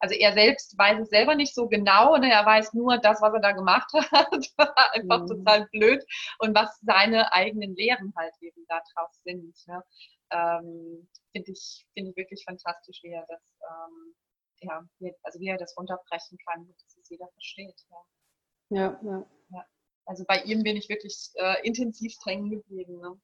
also 0.00 0.14
er 0.14 0.32
selbst 0.32 0.76
weiß 0.76 1.00
es 1.00 1.10
selber 1.10 1.34
nicht 1.34 1.54
so 1.54 1.68
genau, 1.68 2.16
ne? 2.16 2.30
er 2.30 2.44
weiß 2.44 2.74
nur 2.74 2.98
das, 2.98 3.22
was 3.22 3.32
er 3.34 3.40
da 3.40 3.52
gemacht 3.52 3.90
hat, 4.12 4.46
war 4.56 4.92
einfach 4.92 5.22
mhm. 5.22 5.26
total 5.26 5.68
blöd 5.70 6.04
und 6.40 6.54
was 6.54 6.78
seine 6.82 7.32
eigenen 7.32 7.74
Lehren 7.76 8.12
halt 8.16 8.34
eben 8.40 8.64
da 8.68 8.80
drauf 8.94 9.10
sind. 9.24 9.54
Ne? 9.66 9.82
Ähm, 10.30 11.08
Finde 11.32 11.52
ich, 11.52 11.86
find 11.94 12.08
ich 12.08 12.16
wirklich 12.16 12.44
fantastisch, 12.44 13.00
wie 13.02 13.12
er 13.12 13.24
das 13.26 13.40
ähm, 13.62 14.14
ja, 14.62 14.86
also 15.22 15.40
wie 15.40 15.48
er 15.48 15.58
das 15.58 15.76
runterbrechen 15.76 16.38
kann, 16.46 16.66
dass 16.66 16.96
es 16.96 17.08
jeder 17.08 17.28
versteht. 17.28 17.80
Ja, 17.88 18.78
ja. 18.78 19.00
ja. 19.02 19.26
ja. 19.50 19.66
Also 20.06 20.24
bei 20.26 20.42
ihm 20.42 20.62
bin 20.62 20.76
ich 20.76 20.88
wirklich 20.88 21.30
äh, 21.34 21.66
intensiv 21.66 22.12
streng 22.12 22.50
geblieben. 22.50 23.00
Ne? 23.00 23.20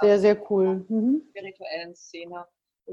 sehr, 0.00 0.18
sehr 0.18 0.50
cool. 0.50 0.84
Mhm. 0.88 1.26
spirituellen 1.30 1.94
Szene 1.94 2.46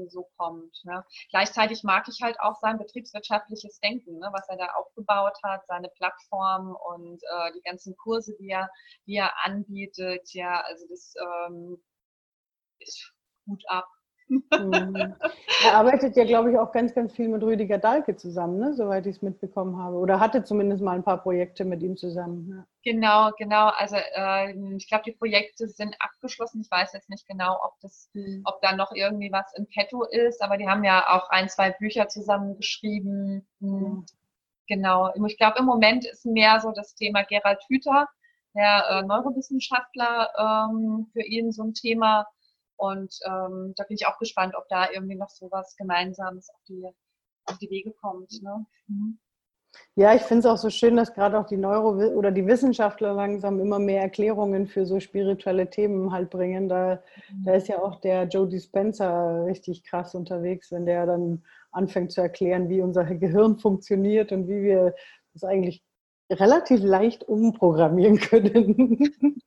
so 0.08 0.28
kommt. 0.36 0.76
Ne? 0.84 1.04
Gleichzeitig 1.30 1.82
mag 1.82 2.06
ich 2.08 2.20
halt 2.22 2.38
auch 2.40 2.56
sein 2.60 2.78
betriebswirtschaftliches 2.78 3.80
Denken, 3.80 4.18
ne? 4.18 4.28
was 4.32 4.48
er 4.48 4.56
da 4.56 4.66
aufgebaut 4.74 5.36
hat, 5.42 5.66
seine 5.66 5.88
Plattform 5.88 6.76
und 6.94 7.20
äh, 7.22 7.52
die 7.52 7.62
ganzen 7.62 7.96
Kurse, 7.96 8.34
die 8.38 8.50
er, 8.50 8.70
die 9.06 9.16
er 9.16 9.32
anbietet. 9.44 10.32
Ja, 10.32 10.60
also 10.62 10.86
das 10.88 11.14
ähm, 11.48 11.82
ist 12.78 13.12
gut 13.46 13.62
ab. 13.68 13.88
Mhm. 14.30 15.14
Er 15.64 15.74
arbeitet 15.74 16.16
ja, 16.16 16.24
glaube 16.24 16.52
ich, 16.52 16.58
auch 16.58 16.72
ganz, 16.72 16.94
ganz 16.94 17.12
viel 17.12 17.28
mit 17.28 17.42
Rüdiger 17.42 17.78
Dahlke 17.78 18.16
zusammen, 18.16 18.58
ne? 18.58 18.72
soweit 18.74 19.06
ich 19.06 19.16
es 19.16 19.22
mitbekommen 19.22 19.76
habe. 19.76 19.96
Oder 19.96 20.20
hatte 20.20 20.44
zumindest 20.44 20.82
mal 20.82 20.94
ein 20.94 21.02
paar 21.02 21.20
Projekte 21.20 21.64
mit 21.64 21.82
ihm 21.82 21.96
zusammen. 21.96 22.48
Ja. 22.48 22.66
Genau, 22.84 23.30
genau. 23.36 23.68
Also 23.76 23.96
äh, 23.96 24.52
ich 24.76 24.88
glaube, 24.88 25.04
die 25.04 25.12
Projekte 25.12 25.68
sind 25.68 25.96
abgeschlossen. 25.98 26.60
Ich 26.62 26.70
weiß 26.70 26.92
jetzt 26.92 27.10
nicht 27.10 27.26
genau, 27.26 27.58
ob 27.62 27.74
das, 27.80 28.08
mhm. 28.14 28.42
ob 28.44 28.60
da 28.62 28.74
noch 28.74 28.92
irgendwie 28.92 29.32
was 29.32 29.52
in 29.56 29.66
petto 29.66 30.04
ist, 30.04 30.42
aber 30.42 30.56
die 30.56 30.68
haben 30.68 30.84
ja 30.84 31.08
auch 31.08 31.28
ein, 31.30 31.48
zwei 31.48 31.70
Bücher 31.72 32.08
zusammen 32.08 32.56
geschrieben. 32.56 33.46
Mhm. 33.58 34.06
Genau. 34.68 35.12
Ich 35.26 35.36
glaube, 35.36 35.58
im 35.58 35.64
Moment 35.64 36.06
ist 36.06 36.24
mehr 36.24 36.60
so 36.60 36.70
das 36.70 36.94
Thema 36.94 37.24
Gerald 37.24 37.60
Hüther, 37.68 38.08
der 38.54 38.84
äh, 38.88 39.02
Neurowissenschaftler, 39.02 40.30
ähm, 40.38 41.08
für 41.12 41.22
ihn 41.22 41.50
so 41.50 41.64
ein 41.64 41.74
Thema 41.74 42.26
und 42.80 43.14
ähm, 43.26 43.74
da 43.76 43.84
bin 43.84 43.96
ich 43.96 44.06
auch 44.06 44.18
gespannt, 44.18 44.54
ob 44.56 44.66
da 44.68 44.90
irgendwie 44.90 45.16
noch 45.16 45.28
so 45.28 45.50
was 45.50 45.76
Gemeinsames 45.76 46.48
auf 46.48 46.60
die, 46.66 46.88
auf 47.44 47.58
die 47.58 47.68
Wege 47.68 47.92
kommt. 47.92 48.42
Ne? 48.42 48.64
Mhm. 48.86 49.18
Ja, 49.94 50.14
ich 50.14 50.22
finde 50.22 50.40
es 50.40 50.46
auch 50.46 50.56
so 50.56 50.70
schön, 50.70 50.96
dass 50.96 51.12
gerade 51.12 51.38
auch 51.38 51.46
die 51.46 51.58
Neuro- 51.58 51.94
oder 52.14 52.30
die 52.30 52.46
Wissenschaftler 52.46 53.12
langsam 53.12 53.60
immer 53.60 53.78
mehr 53.78 54.00
Erklärungen 54.00 54.66
für 54.66 54.86
so 54.86 54.98
spirituelle 54.98 55.68
Themen 55.68 56.10
halt 56.10 56.30
bringen. 56.30 56.68
Da, 56.68 57.02
mhm. 57.30 57.44
da 57.44 57.54
ist 57.54 57.68
ja 57.68 57.80
auch 57.80 58.00
der 58.00 58.24
Joe 58.24 58.48
Dispenza 58.48 59.44
richtig 59.44 59.84
krass 59.84 60.14
unterwegs, 60.14 60.72
wenn 60.72 60.86
der 60.86 61.04
dann 61.04 61.44
anfängt 61.72 62.12
zu 62.12 62.22
erklären, 62.22 62.70
wie 62.70 62.80
unser 62.80 63.04
Gehirn 63.04 63.58
funktioniert 63.58 64.32
und 64.32 64.48
wie 64.48 64.62
wir 64.62 64.94
das 65.34 65.44
eigentlich 65.44 65.84
relativ 66.30 66.80
leicht 66.82 67.24
umprogrammieren 67.24 68.18
können. 68.20 69.42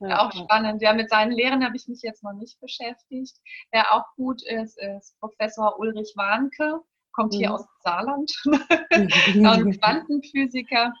Ja, 0.00 0.26
auch 0.26 0.32
spannend. 0.32 0.82
Ja, 0.82 0.92
mit 0.92 1.08
seinen 1.08 1.32
Lehren 1.32 1.64
habe 1.64 1.76
ich 1.76 1.88
mich 1.88 2.02
jetzt 2.02 2.22
noch 2.22 2.34
nicht 2.34 2.60
beschäftigt. 2.60 3.36
Wer 3.70 3.94
auch 3.94 4.04
gut 4.16 4.42
ist, 4.42 4.78
ist 4.78 5.18
Professor 5.20 5.78
Ulrich 5.78 6.12
Warnke, 6.16 6.80
kommt 7.12 7.34
hier 7.34 7.48
mhm. 7.48 7.54
aus 7.54 7.66
Saarland, 7.82 8.32
ein 8.90 9.72
Quantenphysiker. 9.72 10.92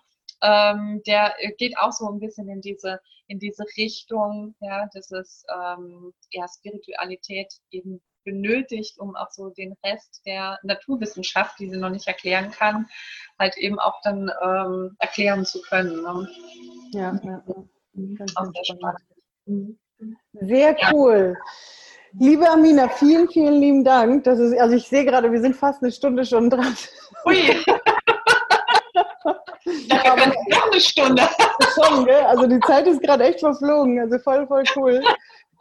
Ähm, 0.42 1.02
der 1.06 1.34
geht 1.58 1.78
auch 1.78 1.92
so 1.92 2.08
ein 2.08 2.20
bisschen 2.20 2.48
in 2.48 2.60
diese, 2.60 3.00
in 3.26 3.38
diese 3.38 3.64
Richtung, 3.76 4.54
ja, 4.60 4.86
dass 4.92 5.10
es 5.10 5.44
ähm, 5.54 6.12
ja, 6.30 6.46
Spiritualität 6.48 7.52
eben 7.70 8.02
benötigt, 8.24 8.98
um 8.98 9.14
auch 9.14 9.30
so 9.30 9.50
den 9.50 9.74
Rest 9.84 10.22
der 10.26 10.58
Naturwissenschaft, 10.62 11.58
die 11.58 11.70
sie 11.70 11.78
noch 11.78 11.90
nicht 11.90 12.06
erklären 12.06 12.50
kann, 12.50 12.86
halt 13.38 13.56
eben 13.56 13.78
auch 13.78 14.00
dann 14.02 14.30
ähm, 14.42 14.96
erklären 14.98 15.44
zu 15.46 15.62
können. 15.62 16.02
Ne? 16.02 16.28
Ja, 16.92 17.20
ja, 17.22 17.42
ja. 17.96 18.16
Ganz, 18.16 18.34
ganz 18.34 18.56
spannend. 18.62 19.00
Mhm. 19.46 19.78
Sehr 20.32 20.76
cool. 20.92 21.36
Liebe 22.18 22.48
Amina, 22.48 22.88
vielen, 22.88 23.28
vielen 23.28 23.60
lieben 23.60 23.84
Dank. 23.84 24.24
Das 24.24 24.38
ist, 24.38 24.58
also 24.58 24.74
ich 24.74 24.88
sehe 24.88 25.04
gerade, 25.04 25.30
wir 25.30 25.40
sind 25.40 25.54
fast 25.54 25.82
eine 25.82 25.92
Stunde 25.92 26.24
schon 26.24 26.48
dran. 26.48 26.74
Ui. 27.26 27.36
Aber 30.08 30.26
noch 30.26 30.70
eine 30.70 30.80
Stunde. 30.80 31.22
Schon, 31.74 32.04
gell? 32.06 32.22
Also 32.24 32.46
die 32.46 32.60
Zeit 32.60 32.86
ist 32.86 33.02
gerade 33.02 33.24
echt 33.24 33.40
verflogen. 33.40 34.00
Also 34.00 34.18
voll, 34.18 34.46
voll 34.46 34.64
cool. 34.76 35.02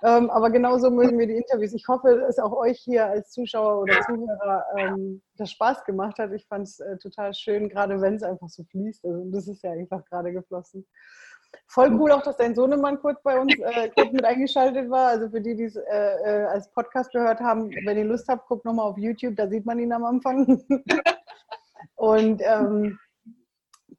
Ähm, 0.03 0.29
aber 0.29 0.49
genauso 0.51 0.91
mögen 0.91 1.17
wir 1.17 1.25
die 1.25 1.38
Interviews. 1.38 1.73
Ich 1.73 1.88
hoffe, 1.88 2.19
dass 2.19 2.38
auch 2.38 2.53
euch 2.53 2.79
hier 2.79 3.07
als 3.07 3.31
Zuschauer 3.31 3.81
oder 3.81 3.99
Zuhörer 4.01 4.63
ähm, 4.77 5.21
das 5.36 5.51
Spaß 5.51 5.83
gemacht 5.86 6.19
hat. 6.19 6.31
Ich 6.31 6.45
fand 6.45 6.67
es 6.67 6.79
äh, 6.79 6.97
total 6.97 7.33
schön, 7.33 7.69
gerade 7.69 7.99
wenn 8.01 8.15
es 8.15 8.23
einfach 8.23 8.49
so 8.49 8.63
fließt. 8.65 9.03
Also 9.05 9.31
das 9.31 9.47
ist 9.47 9.63
ja 9.63 9.71
einfach 9.71 10.05
gerade 10.05 10.31
geflossen. 10.31 10.86
Voll 11.68 11.93
cool 11.99 12.12
auch, 12.12 12.22
dass 12.22 12.38
dein 12.38 12.56
Sohnemann 12.56 12.99
kurz 12.99 13.22
bei 13.24 13.39
uns 13.39 13.53
äh, 13.60 13.89
kurz 13.89 14.12
mit 14.12 14.24
eingeschaltet 14.24 14.89
war. 14.89 15.10
Also 15.10 15.30
für 15.30 15.41
die, 15.41 15.56
die 15.56 15.66
es 15.66 15.76
äh, 15.76 15.82
äh, 15.82 16.45
als 16.45 16.70
Podcast 16.72 17.12
gehört 17.12 17.39
haben, 17.39 17.70
wenn 17.86 17.97
ihr 17.97 18.06
Lust 18.06 18.28
habt, 18.28 18.47
guckt 18.47 18.66
nochmal 18.66 18.88
auf 18.88 18.97
YouTube, 18.97 19.36
da 19.36 19.47
sieht 19.47 19.66
man 19.66 19.80
ihn 19.80 19.91
am 19.91 20.06
Anfang. 20.06 20.64
Und 21.95 22.41
ähm, 22.43 22.99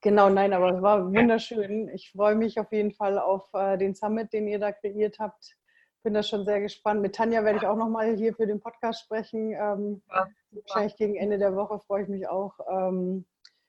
genau, 0.00 0.28
nein, 0.28 0.52
aber 0.52 0.74
es 0.74 0.82
war 0.82 1.06
wunderschön. 1.06 1.88
Ich 1.88 2.12
freue 2.12 2.34
mich 2.34 2.58
auf 2.60 2.72
jeden 2.72 2.92
Fall 2.92 3.18
auf 3.18 3.48
äh, 3.54 3.76
den 3.78 3.94
Summit, 3.94 4.32
den 4.32 4.46
ihr 4.46 4.58
da 4.58 4.72
kreiert 4.72 5.18
habt. 5.18 5.56
Bin 6.02 6.14
da 6.14 6.22
schon 6.22 6.44
sehr 6.44 6.60
gespannt. 6.60 7.02
Mit 7.02 7.16
Tanja 7.16 7.42
werde 7.42 7.58
ich 7.58 7.66
auch 7.66 7.76
nochmal 7.76 8.14
hier 8.16 8.34
für 8.34 8.46
den 8.46 8.60
Podcast 8.60 9.02
sprechen. 9.02 9.52
Ähm, 9.52 10.02
wahrscheinlich 10.50 10.96
gegen 10.96 11.16
Ende 11.16 11.38
der 11.38 11.56
Woche 11.56 11.80
freue 11.80 12.02
ich 12.04 12.08
mich 12.08 12.28
auch. 12.28 12.54
Ähm, 12.70 13.24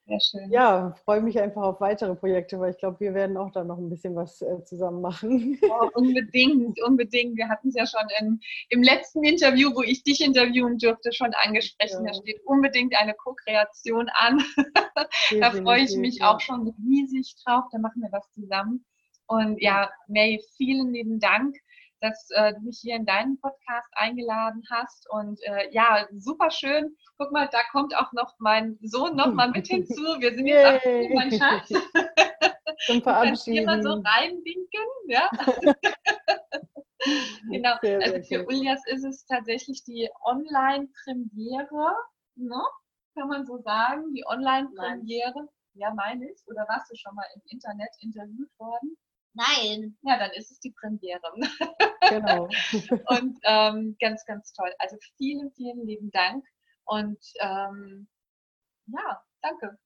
sehr 0.08 0.20
schön. 0.20 0.52
Ja, 0.52 0.96
freue 1.04 1.22
mich 1.22 1.40
einfach 1.40 1.62
auf 1.64 1.82
weitere 1.82 2.16
Projekte, 2.16 2.60
weil 2.60 2.72
ich 2.72 2.78
glaube, 2.78 3.00
wir 3.00 3.14
werden 3.14 3.38
auch 3.38 3.52
da 3.52 3.64
noch 3.64 3.78
ein 3.78 3.90
bisschen 3.90 4.16
was 4.16 4.42
äh, 4.42 4.64
zusammen 4.64 5.02
machen. 5.02 5.60
Oh, 5.70 5.90
unbedingt, 5.94 6.82
unbedingt. 6.82 7.38
Wir 7.38 7.50
hatten 7.50 7.70
es 7.70 7.76
ja 7.76 7.86
schon 7.86 8.08
in, 8.20 8.40
im 8.70 8.84
letzten 8.84 9.24
Interview, 9.24 9.72
wo 9.76 9.84
ich 9.84 10.04
dich 10.04 10.22
interviewen 10.22 10.78
durfte, 10.78 11.12
schon 11.12 11.34
angesprochen. 11.44 12.06
Ja. 12.06 12.12
Da 12.12 12.14
steht 12.14 12.42
unbedingt 12.46 12.98
eine 13.00 13.14
Co-Kreation 13.14 14.10
an. 14.14 14.42
da 15.40 15.52
freue 15.52 15.82
ich 15.82 15.96
mich 15.98 16.22
auch 16.24 16.40
schon 16.40 16.74
riesig 16.88 17.36
drauf. 17.44 17.66
Da 17.72 17.80
machen 17.80 18.02
wir 18.02 18.12
was 18.12 18.32
zusammen. 18.34 18.86
Und 19.28 19.62
ja, 19.62 19.90
May, 20.08 20.42
vielen 20.56 20.94
lieben 20.94 21.20
Dank 21.20 21.56
dass 22.02 22.30
äh, 22.32 22.54
du 22.54 22.62
mich 22.62 22.80
hier 22.82 22.96
in 22.96 23.06
deinen 23.06 23.40
Podcast 23.40 23.90
eingeladen 23.94 24.64
hast. 24.70 25.08
Und 25.10 25.40
äh, 25.44 25.70
ja, 25.72 26.08
super 26.18 26.52
schön. 26.52 26.96
Guck 27.18 27.32
mal, 27.32 27.48
da 27.52 27.60
kommt 27.72 27.96
auch 27.96 28.12
noch 28.14 28.36
mein 28.40 28.78
Sohn 28.82 29.16
noch 29.16 29.34
mal 29.34 29.50
mit 29.50 29.68
hinzu. 29.72 30.02
Wir 30.20 30.36
sind 30.36 30.48
jetzt 30.48 30.86
yeah. 30.86 31.10
mein 31.14 31.32
Schatz. 31.32 31.70
Zum 32.86 33.02
Verabschieden. 33.02 33.28
Kannst 33.28 33.46
hier 33.46 33.66
mal 33.66 33.82
so 33.82 33.94
reinwinken, 33.94 34.86
ja. 35.08 35.30
genau. 37.52 37.76
Sehr, 37.82 38.02
also 38.02 38.22
für 38.24 38.46
Uljas 38.46 38.82
ist 38.88 39.04
es 39.04 39.26
tatsächlich 39.26 39.84
die 39.84 40.10
Online-Premiere, 40.24 41.96
ne? 42.36 42.62
kann 43.16 43.28
man 43.30 43.46
so 43.46 43.58
sagen, 43.58 44.14
die 44.14 44.24
Online-Premiere. 44.28 45.50
Ja, 45.74 45.94
meine 45.94 46.30
ich. 46.30 46.40
Oder 46.48 46.66
warst 46.68 46.92
du 46.92 46.96
schon 46.96 47.16
mal 47.16 47.26
im 47.36 47.42
Internet 47.46 47.90
interviewt 48.02 48.50
worden? 48.60 48.96
Nein. 49.38 49.96
Ja, 50.02 50.18
dann 50.18 50.32
ist 50.32 50.52
es 50.52 50.60
die 50.60 50.72
Premiere. 50.72 51.22
Genau. 52.10 52.48
und 53.08 53.38
ähm, 53.44 53.96
ganz, 54.00 54.26
ganz 54.26 54.52
toll. 54.54 54.72
Also 54.80 54.98
vielen, 55.18 55.52
vielen 55.52 55.86
lieben 55.86 56.10
Dank. 56.12 56.44
Und 56.86 57.20
ähm, 57.40 58.08
ja, 58.88 59.24
danke. 59.48 59.78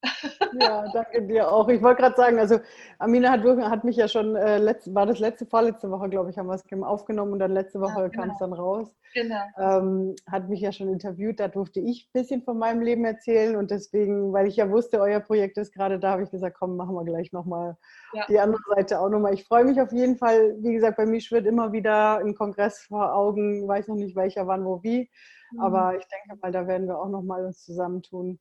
Ja, 0.60 0.84
danke 0.92 1.22
dir 1.26 1.50
auch. 1.50 1.68
Ich 1.68 1.82
wollte 1.82 2.02
gerade 2.02 2.16
sagen, 2.16 2.38
also 2.38 2.58
Amina 2.98 3.30
hat, 3.30 3.44
hat 3.44 3.84
mich 3.84 3.96
ja 3.96 4.08
schon, 4.08 4.36
äh, 4.36 4.58
letzt, 4.58 4.94
war 4.94 5.06
das 5.06 5.18
letzte, 5.18 5.46
vorletzte 5.46 5.90
Woche, 5.90 6.08
glaube 6.08 6.30
ich, 6.30 6.38
haben 6.38 6.46
wir 6.46 6.54
es 6.54 6.64
aufgenommen 6.82 7.32
und 7.32 7.38
dann 7.38 7.52
letzte 7.52 7.80
Woche 7.80 8.02
ja, 8.02 8.08
genau. 8.08 8.22
kam 8.22 8.30
es 8.30 8.38
dann 8.38 8.52
raus. 8.52 8.94
Genau. 9.14 9.42
Ähm, 9.58 10.16
hat 10.30 10.48
mich 10.48 10.60
ja 10.60 10.72
schon 10.72 10.88
interviewt, 10.88 11.38
da 11.38 11.48
durfte 11.48 11.80
ich 11.80 12.06
ein 12.06 12.20
bisschen 12.20 12.42
von 12.42 12.58
meinem 12.58 12.80
Leben 12.80 13.04
erzählen 13.04 13.56
und 13.56 13.70
deswegen, 13.70 14.32
weil 14.32 14.46
ich 14.46 14.56
ja 14.56 14.70
wusste, 14.70 15.00
euer 15.00 15.20
Projekt 15.20 15.58
ist 15.58 15.74
gerade 15.74 15.98
da, 15.98 16.12
habe 16.12 16.22
ich 16.22 16.30
gesagt, 16.30 16.56
komm, 16.58 16.76
machen 16.76 16.94
wir 16.94 17.04
gleich 17.04 17.32
nochmal 17.32 17.76
ja. 18.14 18.24
die 18.28 18.38
andere 18.38 18.62
Seite 18.74 19.00
auch 19.00 19.10
nochmal. 19.10 19.34
Ich 19.34 19.44
freue 19.44 19.64
mich 19.64 19.80
auf 19.80 19.92
jeden 19.92 20.16
Fall, 20.16 20.56
wie 20.60 20.72
gesagt, 20.72 20.96
bei 20.96 21.06
mir 21.06 21.20
schwirrt 21.20 21.46
immer 21.46 21.72
wieder 21.72 22.18
ein 22.18 22.34
Kongress 22.34 22.80
vor 22.80 23.14
Augen, 23.14 23.68
weiß 23.68 23.88
noch 23.88 23.96
nicht 23.96 24.16
welcher, 24.16 24.46
wann, 24.46 24.64
wo, 24.64 24.82
wie, 24.82 25.10
mhm. 25.52 25.60
aber 25.60 25.96
ich 25.96 26.06
denke 26.06 26.40
mal, 26.40 26.52
da 26.52 26.66
werden 26.66 26.86
wir 26.86 26.98
auch 26.98 27.08
nochmal 27.08 27.44
uns 27.44 27.64
zusammentun. 27.64 28.38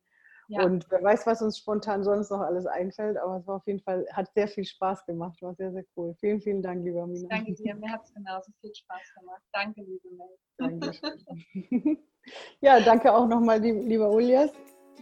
Ja. 0.51 0.65
Und 0.65 0.85
wer 0.89 1.01
weiß, 1.01 1.25
was 1.27 1.41
uns 1.41 1.57
spontan 1.57 2.03
sonst 2.03 2.29
noch 2.29 2.41
alles 2.41 2.65
einfällt, 2.65 3.15
aber 3.15 3.37
es 3.37 3.47
war 3.47 3.55
auf 3.55 3.67
jeden 3.67 3.79
Fall, 3.79 4.05
hat 4.11 4.33
sehr 4.33 4.49
viel 4.49 4.65
Spaß 4.65 5.05
gemacht, 5.05 5.41
war 5.41 5.55
sehr, 5.55 5.71
sehr 5.71 5.85
cool. 5.95 6.13
Vielen, 6.19 6.41
vielen 6.41 6.61
Dank, 6.61 6.83
lieber 6.83 7.07
Mina. 7.07 7.29
Danke 7.29 7.53
dir, 7.53 7.73
mir 7.79 7.89
hat 7.89 8.03
es 8.03 8.13
genauso 8.13 8.51
viel 8.59 8.75
Spaß 8.75 9.13
gemacht. 9.17 9.41
Danke, 9.53 9.81
liebe 9.81 10.09
Mel. 10.09 10.27
Dankeschön. 10.57 11.97
ja, 12.59 12.81
danke 12.81 13.13
auch 13.13 13.27
nochmal, 13.27 13.61
lieber 13.61 14.11
Ulias. 14.11 14.51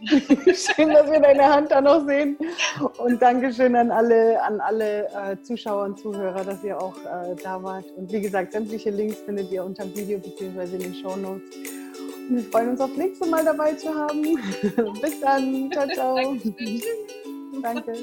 Schön, 0.00 0.90
dass 0.90 1.10
wir 1.10 1.20
deine 1.20 1.52
Hand 1.52 1.72
da 1.72 1.80
noch 1.80 2.06
sehen. 2.06 2.38
Und 2.98 3.20
Dankeschön 3.20 3.74
an 3.74 3.90
alle, 3.90 4.40
an 4.42 4.60
alle 4.60 5.08
äh, 5.08 5.42
Zuschauer 5.42 5.84
und 5.84 5.98
Zuhörer, 5.98 6.44
dass 6.44 6.62
ihr 6.62 6.80
auch 6.80 6.96
äh, 6.96 7.34
da 7.42 7.60
wart. 7.60 7.84
Und 7.96 8.10
wie 8.12 8.20
gesagt, 8.20 8.52
sämtliche 8.52 8.90
Links 8.90 9.16
findet 9.16 9.50
ihr 9.50 9.64
unter 9.64 9.84
dem 9.84 9.96
Video 9.96 10.18
bzw. 10.20 10.76
in 10.76 10.82
den 10.82 10.94
Show 10.94 11.16
Notes. 11.16 11.50
Wir 12.30 12.44
freuen 12.44 12.68
uns 12.70 12.80
auf 12.80 12.96
nächste 12.96 13.26
Mal 13.26 13.44
dabei 13.44 13.72
zu 13.74 13.92
haben. 13.92 14.22
Bis 15.02 15.20
dann. 15.20 15.68
Ciao, 15.72 15.88
ciao. 15.88 16.36
Danke. 17.60 17.94